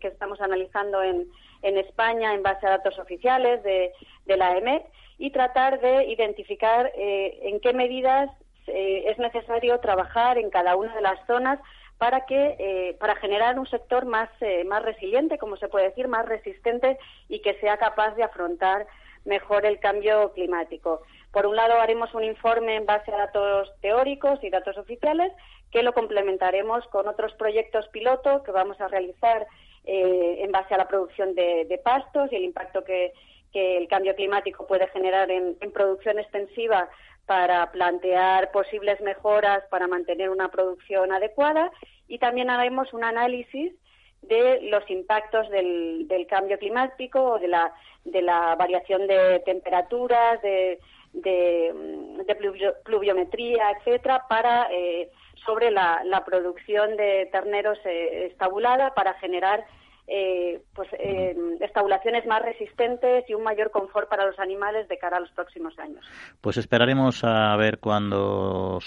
que 0.00 0.08
estamos 0.08 0.40
analizando 0.40 1.02
en, 1.02 1.26
España 1.62 2.34
en 2.34 2.42
base 2.42 2.66
a 2.66 2.70
datos 2.70 2.98
oficiales 2.98 3.62
de, 3.62 3.92
la 4.26 4.56
EMET 4.56 4.84
y 5.18 5.30
tratar 5.30 5.80
de 5.80 6.04
identificar 6.04 6.92
en 6.94 7.58
qué 7.60 7.72
medidas 7.72 8.30
es 8.66 9.18
necesario 9.18 9.80
trabajar 9.80 10.38
en 10.38 10.50
cada 10.50 10.76
una 10.76 10.94
de 10.94 11.00
las 11.00 11.18
zonas 11.26 11.58
para 11.98 12.24
que 12.26 12.56
eh, 12.58 12.96
para 12.98 13.16
generar 13.16 13.58
un 13.58 13.66
sector 13.66 14.06
más 14.06 14.30
eh, 14.40 14.64
más 14.64 14.82
resiliente, 14.82 15.36
como 15.36 15.56
se 15.56 15.68
puede 15.68 15.86
decir, 15.86 16.08
más 16.08 16.26
resistente 16.26 16.96
y 17.28 17.40
que 17.40 17.54
sea 17.54 17.76
capaz 17.76 18.14
de 18.14 18.22
afrontar 18.22 18.86
mejor 19.24 19.66
el 19.66 19.80
cambio 19.80 20.32
climático. 20.32 21.02
Por 21.32 21.46
un 21.46 21.56
lado, 21.56 21.80
haremos 21.80 22.12
un 22.14 22.24
informe 22.24 22.76
en 22.76 22.86
base 22.86 23.12
a 23.12 23.18
datos 23.18 23.72
teóricos 23.80 24.42
y 24.42 24.50
datos 24.50 24.76
oficiales 24.78 25.32
que 25.70 25.82
lo 25.82 25.92
complementaremos 25.92 26.86
con 26.88 27.08
otros 27.08 27.34
proyectos 27.34 27.86
piloto 27.88 28.42
que 28.42 28.50
vamos 28.50 28.80
a 28.80 28.88
realizar 28.88 29.46
eh, 29.84 30.38
en 30.40 30.50
base 30.50 30.74
a 30.74 30.78
la 30.78 30.88
producción 30.88 31.34
de, 31.34 31.80
pastos 31.84 32.32
y 32.32 32.36
el 32.36 32.44
impacto 32.44 32.84
que, 32.84 33.12
el 33.52 33.88
cambio 33.88 34.14
climático 34.14 34.68
puede 34.68 34.86
generar 34.88 35.30
en 35.32 35.56
producción 35.72 36.20
extensiva 36.20 36.88
para 37.28 37.70
plantear 37.70 38.50
posibles 38.52 38.98
mejoras 39.02 39.62
para 39.68 39.86
mantener 39.86 40.30
una 40.30 40.50
producción 40.50 41.12
adecuada. 41.12 41.70
Y 42.08 42.18
también 42.18 42.48
haremos 42.48 42.94
un 42.94 43.04
análisis 43.04 43.74
de 44.22 44.62
los 44.62 44.88
impactos 44.90 45.48
del, 45.50 46.26
cambio 46.28 46.58
climático 46.58 47.22
o 47.22 47.38
de 47.38 47.48
la, 47.48 47.72
de 48.04 48.22
la 48.22 48.54
variación 48.56 49.06
de 49.06 49.40
temperaturas, 49.40 50.40
de, 50.40 50.80
de, 51.22 52.74
pluviometría, 52.84 53.70
etcétera, 53.72 54.24
para 54.28 54.68
eh, 54.70 55.10
sobre 55.44 55.70
la, 55.70 56.22
producción 56.26 56.96
de 56.96 57.28
terneros 57.32 57.78
eh, 57.84 58.26
estabulada 58.30 58.94
para 58.94 59.14
generar 59.14 59.64
eh, 60.10 60.62
pues 60.74 60.88
eh, 60.98 61.36
estabulaciones 61.60 62.24
más 62.26 62.40
resistentes 62.40 63.28
y 63.28 63.34
un 63.34 63.42
mayor 63.42 63.70
confort 63.70 64.08
para 64.08 64.24
los 64.24 64.38
animales 64.38 64.88
de 64.88 64.96
cara 64.96 65.18
a 65.18 65.20
los 65.20 65.30
próximos 65.32 65.78
años. 65.78 66.02
Pues 66.40 66.56
esperaremos 66.56 67.22
a 67.24 67.54
ver 67.56 67.78
cuando 67.78 68.78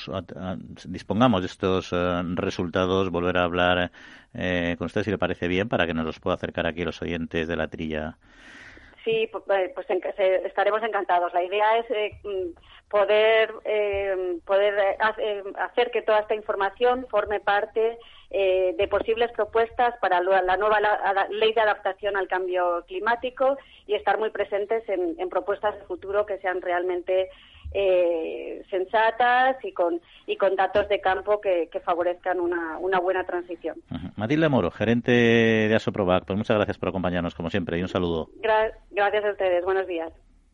dispongamos 0.86 1.42
de 1.42 1.46
estos 1.46 1.94
eh, 1.94 2.22
resultados, 2.34 3.12
volver 3.12 3.38
a 3.38 3.44
hablar 3.44 3.92
eh, 4.34 4.76
con 4.80 4.88
usted 4.88 5.04
si 5.04 5.12
le 5.12 5.20
parece 5.20 5.48
bien 5.48 5.70
para 5.70 5.86
que 5.86 5.94
nos 5.94 6.06
los 6.06 6.20
pueda 6.20 6.36
acercar 6.36 6.66
aquí 6.66 6.84
los 6.84 7.00
oyentes 7.04 7.48
de 7.48 7.56
la 7.56 7.68
trilla. 7.68 8.18
Sí, 9.04 9.30
pues, 9.32 9.44
pues 9.74 9.88
estaremos 10.46 10.84
encantados. 10.84 11.34
La 11.34 11.44
idea 11.44 11.78
es 11.78 11.86
poder 12.90 13.52
poder 14.46 14.98
hacer 15.58 15.92
que 15.92 16.02
toda 16.02 16.20
esta 16.20 16.36
información 16.36 17.08
forme 17.10 17.40
parte 17.40 17.98
eh, 18.34 18.74
de 18.78 18.88
posibles 18.88 19.30
propuestas 19.34 19.94
para 20.00 20.22
la 20.22 20.56
nueva 20.56 20.80
ley 21.32 21.52
de 21.52 21.60
adaptación 21.60 22.16
al 22.16 22.30
cambio 22.30 22.86
climático 22.88 23.58
y 23.88 23.96
estar 23.96 24.18
muy 24.20 24.30
presentes 24.30 24.88
en, 24.88 25.28
propuestas 25.28 25.78
de 25.78 25.86
futuro 25.86 26.26
que 26.26 26.38
sean 26.38 26.62
realmente 26.62 27.30
eh, 27.74 28.64
sensatas 28.70 29.58
y 29.64 29.72
con, 29.72 30.02
y 30.28 30.36
con 30.36 30.56
datos 30.56 30.90
de 30.90 31.00
campo 31.00 31.40
que, 31.42 31.70
favorezcan 31.84 32.40
una, 32.40 33.00
buena 33.00 33.24
transición. 33.24 33.78
Matilde 34.16 34.50
Moro, 34.50 34.72
gerente 34.72 35.12
de 35.12 35.76
Asoprovac, 35.76 36.26
pues 36.26 36.38
muchas 36.38 36.58
gracias 36.58 36.78
por 36.78 36.90
acompañarnos 36.90 37.36
como 37.36 37.50
siempre 37.50 37.78
y 37.78 37.82
un 37.82 37.88
saludo. 37.88 38.30
gracias 38.92 39.26
a 39.26 39.32
ustedes, 39.32 39.64
buenos 39.64 39.88
días. 39.88 40.12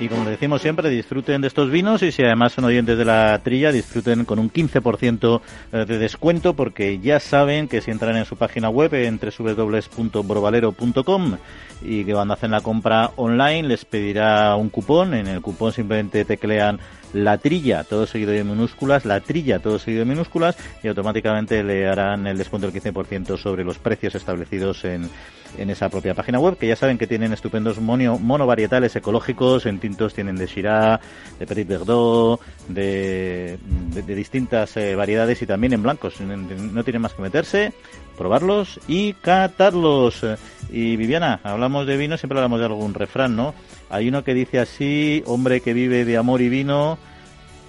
Y 0.00 0.08
como 0.08 0.24
decimos 0.24 0.62
siempre, 0.62 0.90
disfruten 0.90 1.40
de 1.40 1.48
estos 1.48 1.72
vinos 1.72 2.04
y 2.04 2.12
si 2.12 2.22
además 2.22 2.52
son 2.52 2.64
oyentes 2.64 2.96
de 2.96 3.04
la 3.04 3.40
trilla, 3.42 3.72
disfruten 3.72 4.24
con 4.24 4.38
un 4.38 4.48
15% 4.48 5.40
eh, 5.72 5.84
de 5.86 5.98
descuento 5.98 6.54
porque 6.54 7.00
ya 7.00 7.18
saben 7.18 7.66
que 7.66 7.80
si 7.80 7.90
entran 7.90 8.16
en 8.16 8.24
su 8.24 8.36
página 8.36 8.68
web 8.68 8.94
en 8.94 9.18
www.brovalero.com 9.18 11.36
y 11.82 12.04
que 12.04 12.12
cuando 12.12 12.34
hacen 12.34 12.52
la 12.52 12.60
compra 12.60 13.10
online 13.16 13.66
les 13.66 13.84
pedirá 13.84 14.54
un 14.54 14.68
cupón, 14.68 15.14
en 15.14 15.26
el 15.26 15.40
cupón 15.40 15.72
simplemente 15.72 16.24
teclean 16.24 16.78
la 17.12 17.38
trilla, 17.38 17.84
todo 17.84 18.06
seguido 18.06 18.32
de 18.32 18.44
minúsculas, 18.44 19.04
la 19.04 19.20
trilla, 19.20 19.58
todo 19.58 19.78
seguido 19.78 20.04
de 20.04 20.10
minúsculas, 20.10 20.56
y 20.82 20.88
automáticamente 20.88 21.62
le 21.62 21.86
harán 21.88 22.26
el 22.26 22.38
descuento 22.38 22.70
del 22.70 22.82
15% 22.82 23.36
sobre 23.36 23.64
los 23.64 23.78
precios 23.78 24.14
establecidos 24.14 24.84
en, 24.84 25.08
en 25.56 25.70
esa 25.70 25.88
propia 25.88 26.14
página 26.14 26.38
web, 26.38 26.56
que 26.56 26.66
ya 26.66 26.76
saben 26.76 26.98
que 26.98 27.06
tienen 27.06 27.32
estupendos 27.32 27.80
mono, 27.80 28.18
monovarietales 28.18 28.94
ecológicos, 28.96 29.66
en 29.66 29.78
tintos 29.78 30.14
tienen 30.14 30.36
de 30.36 30.46
Shiraz, 30.46 31.00
de 31.38 31.46
Petit 31.46 31.66
Verdot, 31.66 32.40
de, 32.68 33.58
de, 33.94 34.14
distintas 34.14 34.76
eh, 34.76 34.94
variedades 34.94 35.40
y 35.42 35.46
también 35.46 35.72
en 35.72 35.82
blancos. 35.82 36.20
No 36.20 36.84
tienen 36.84 37.02
más 37.02 37.14
que 37.14 37.22
meterse, 37.22 37.72
probarlos 38.18 38.80
y 38.88 39.14
catarlos. 39.14 40.26
Y 40.70 40.96
Viviana, 40.96 41.40
hablamos 41.44 41.86
de 41.86 41.96
vino, 41.96 42.18
siempre 42.18 42.38
hablamos 42.38 42.58
de 42.58 42.66
algún 42.66 42.92
refrán, 42.92 43.36
¿no? 43.36 43.54
Hay 43.88 44.08
uno 44.08 44.24
que 44.24 44.34
dice 44.34 44.58
así, 44.58 45.22
hombre 45.24 45.60
que 45.62 45.72
vive 45.72 46.04
de 46.04 46.18
amor 46.18 46.42
y 46.42 46.48
vino, 46.50 46.98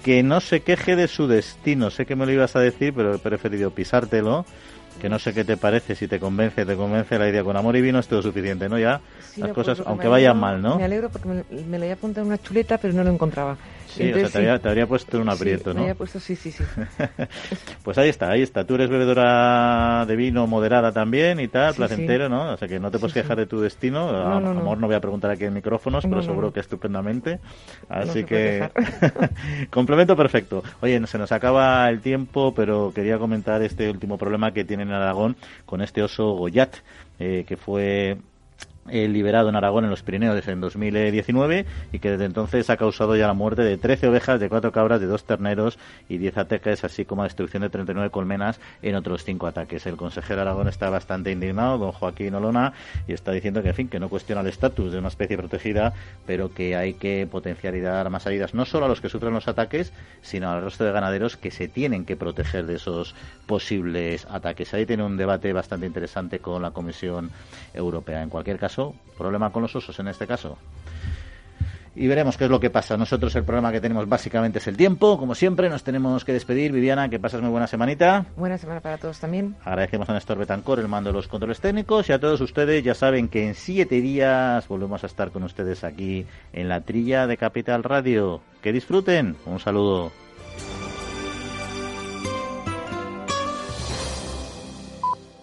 que 0.04 0.22
no 0.22 0.40
se 0.40 0.60
queje 0.60 0.96
de 0.96 1.08
su 1.08 1.26
destino. 1.26 1.90
Sé 1.90 2.04
que 2.04 2.16
me 2.16 2.26
lo 2.26 2.32
ibas 2.32 2.56
a 2.56 2.60
decir, 2.60 2.92
pero 2.94 3.14
he 3.14 3.18
preferido 3.18 3.70
pisártelo. 3.70 4.44
que 5.00 5.08
no 5.08 5.18
sé 5.18 5.32
qué 5.32 5.44
te 5.44 5.56
parece, 5.56 5.94
si 5.94 6.08
te 6.08 6.18
convence, 6.20 6.66
te 6.66 6.76
convence 6.76 7.18
la 7.18 7.28
idea 7.28 7.42
con 7.42 7.56
amor 7.56 7.74
y 7.76 7.80
vino 7.80 7.98
es 7.98 8.06
todo 8.08 8.20
suficiente, 8.20 8.68
¿no? 8.68 8.78
Ya 8.78 9.00
las 9.36 9.52
cosas, 9.52 9.82
aunque 9.86 10.08
vayan 10.08 10.38
mal, 10.38 10.60
¿no? 10.60 10.76
Me 10.76 10.84
alegro 10.84 11.08
porque 11.08 11.28
me, 11.28 11.44
me 11.62 11.78
lo 11.78 11.84
había 11.84 11.94
apuntado 11.94 12.26
en 12.26 12.32
una 12.32 12.42
chuleta, 12.42 12.76
pero 12.76 12.92
no 12.92 13.02
lo 13.02 13.10
encontraba. 13.10 13.56
Sí, 13.90 14.12
o 14.12 14.18
sea, 14.18 14.28
te, 14.30 14.38
habría, 14.38 14.58
te, 14.58 14.68
habría, 14.68 14.86
puesto 14.86 15.20
un 15.20 15.28
aprieto, 15.28 15.70
sí, 15.70 15.74
¿no? 15.74 15.74
Me 15.74 15.80
había 15.82 15.94
puesto, 15.96 16.20
sí, 16.20 16.36
sí, 16.36 16.52
sí. 16.52 16.62
pues 17.82 17.98
ahí 17.98 18.08
está, 18.08 18.30
ahí 18.30 18.42
está. 18.42 18.64
Tú 18.64 18.76
eres 18.76 18.88
bebedora 18.88 20.04
de 20.06 20.16
vino 20.16 20.46
moderada 20.46 20.92
también 20.92 21.40
y 21.40 21.48
tal, 21.48 21.72
Sí, 21.72 21.78
placentero, 21.78 22.26
sí. 22.26 22.30
¿no? 22.30 22.52
O 22.52 22.56
sea 22.56 22.68
que 22.68 22.78
no 22.78 22.90
te 22.90 22.98
puedes 22.98 23.14
quejar 23.14 23.36
de 23.36 23.46
tu 23.46 23.60
destino. 23.60 24.12
No, 24.12 24.36
A- 24.36 24.40
no, 24.40 24.54
no. 24.54 24.60
Amor, 24.60 24.78
no 24.78 24.86
voy 24.86 24.96
a 24.96 25.00
preguntar 25.00 25.30
aquí 25.30 25.44
en 25.44 25.54
micrófonos, 25.54 26.04
No, 26.04 26.10
pero 26.10 26.22
seguro 26.22 26.52
que 26.52 26.60
estupendamente. 26.60 27.40
Así 27.88 28.24
que 28.24 28.70
complemento 29.70 30.16
perfecto. 30.16 30.62
Oye, 30.80 31.04
se 31.06 31.18
nos 31.18 31.32
acaba 31.32 31.88
el 31.88 32.00
tiempo, 32.00 32.54
pero 32.54 32.92
quería 32.94 33.18
comentar 33.18 33.62
este 33.62 33.90
último 33.90 34.18
problema 34.18 34.52
que 34.52 34.64
tiene 34.64 34.84
en 34.84 34.92
Aragón 34.92 35.36
con 35.66 35.82
este 35.82 36.02
oso 36.02 36.32
Goyat, 36.32 36.76
eh, 37.18 37.44
que 37.46 37.56
fue 37.56 38.18
eh, 38.90 39.08
liberado 39.08 39.48
en 39.48 39.56
Aragón 39.56 39.84
en 39.84 39.90
los 39.90 40.02
Pirineos 40.02 40.46
en 40.48 40.60
2019 40.60 41.66
y 41.92 41.98
que 41.98 42.10
desde 42.10 42.24
entonces 42.24 42.70
ha 42.70 42.76
causado 42.76 43.16
ya 43.16 43.26
la 43.26 43.34
muerte 43.34 43.62
de 43.62 43.76
13 43.76 44.08
ovejas, 44.08 44.40
de 44.40 44.48
4 44.48 44.72
cabras, 44.72 45.00
de 45.00 45.06
2 45.06 45.24
terneros 45.24 45.78
y 46.08 46.18
10 46.18 46.38
ataques, 46.38 46.84
así 46.84 47.04
como 47.04 47.22
la 47.22 47.28
destrucción 47.28 47.62
de 47.62 47.70
39 47.70 48.10
colmenas 48.10 48.60
en 48.82 48.94
otros 48.94 49.24
5 49.24 49.46
ataques. 49.46 49.86
El 49.86 49.96
consejero 49.96 50.40
Aragón 50.40 50.68
está 50.68 50.90
bastante 50.90 51.30
indignado, 51.30 51.78
don 51.78 51.92
Joaquín 51.92 52.34
Olona, 52.34 52.72
y 53.06 53.12
está 53.12 53.32
diciendo 53.32 53.62
que, 53.62 53.70
en 53.70 53.74
fin, 53.74 53.88
que 53.88 54.00
no 54.00 54.08
cuestiona 54.08 54.40
el 54.40 54.48
estatus 54.48 54.92
de 54.92 54.98
una 54.98 55.08
especie 55.08 55.36
protegida, 55.36 55.92
pero 56.26 56.52
que 56.52 56.76
hay 56.76 56.94
que 56.94 57.28
potenciar 57.30 57.74
y 57.74 57.80
dar 57.80 58.10
más 58.10 58.26
ayudas 58.26 58.54
no 58.54 58.64
solo 58.64 58.86
a 58.86 58.88
los 58.88 59.00
que 59.00 59.08
sufren 59.08 59.34
los 59.34 59.48
ataques, 59.48 59.92
sino 60.22 60.50
al 60.50 60.62
resto 60.62 60.84
de 60.84 60.92
ganaderos 60.92 61.36
que 61.36 61.50
se 61.50 61.68
tienen 61.68 62.04
que 62.04 62.16
proteger 62.16 62.66
de 62.66 62.76
esos 62.76 63.14
posibles 63.46 64.26
ataques. 64.30 64.72
Ahí 64.74 64.86
tiene 64.86 65.04
un 65.04 65.16
debate 65.16 65.52
bastante 65.52 65.86
interesante 65.86 66.38
con 66.38 66.62
la 66.62 66.70
Comisión 66.70 67.30
Europea. 67.74 68.22
En 68.22 68.30
cualquier 68.30 68.58
caso, 68.58 68.79
problema 69.16 69.50
con 69.50 69.62
los 69.62 69.74
osos 69.76 69.98
en 69.98 70.08
este 70.08 70.26
caso. 70.26 70.56
Y 71.94 72.06
veremos 72.06 72.36
qué 72.36 72.44
es 72.44 72.50
lo 72.50 72.60
que 72.60 72.70
pasa. 72.70 72.96
Nosotros 72.96 73.34
el 73.34 73.44
problema 73.44 73.72
que 73.72 73.80
tenemos 73.80 74.08
básicamente 74.08 74.58
es 74.58 74.66
el 74.68 74.76
tiempo. 74.76 75.18
Como 75.18 75.34
siempre, 75.34 75.68
nos 75.68 75.82
tenemos 75.82 76.24
que 76.24 76.32
despedir. 76.32 76.70
Viviana, 76.72 77.08
que 77.08 77.18
pasas 77.18 77.40
muy 77.40 77.50
buena 77.50 77.66
semanita. 77.66 78.26
Buena 78.36 78.58
semana 78.58 78.80
para 78.80 78.96
todos 78.96 79.18
también. 79.18 79.56
Agradecemos 79.64 80.08
a 80.08 80.14
Néstor 80.14 80.38
Betancor 80.38 80.78
el 80.78 80.88
mando 80.88 81.10
de 81.10 81.14
los 81.14 81.26
controles 81.26 81.60
técnicos 81.60 82.08
y 82.08 82.12
a 82.12 82.20
todos 82.20 82.40
ustedes 82.40 82.84
ya 82.84 82.94
saben 82.94 83.28
que 83.28 83.48
en 83.48 83.54
siete 83.54 84.00
días 84.00 84.68
volvemos 84.68 85.02
a 85.02 85.08
estar 85.08 85.30
con 85.30 85.42
ustedes 85.42 85.82
aquí 85.82 86.26
en 86.52 86.68
la 86.68 86.80
trilla 86.82 87.26
de 87.26 87.36
Capital 87.36 87.82
Radio. 87.82 88.40
Que 88.62 88.72
disfruten. 88.72 89.36
Un 89.46 89.58
saludo. 89.58 90.12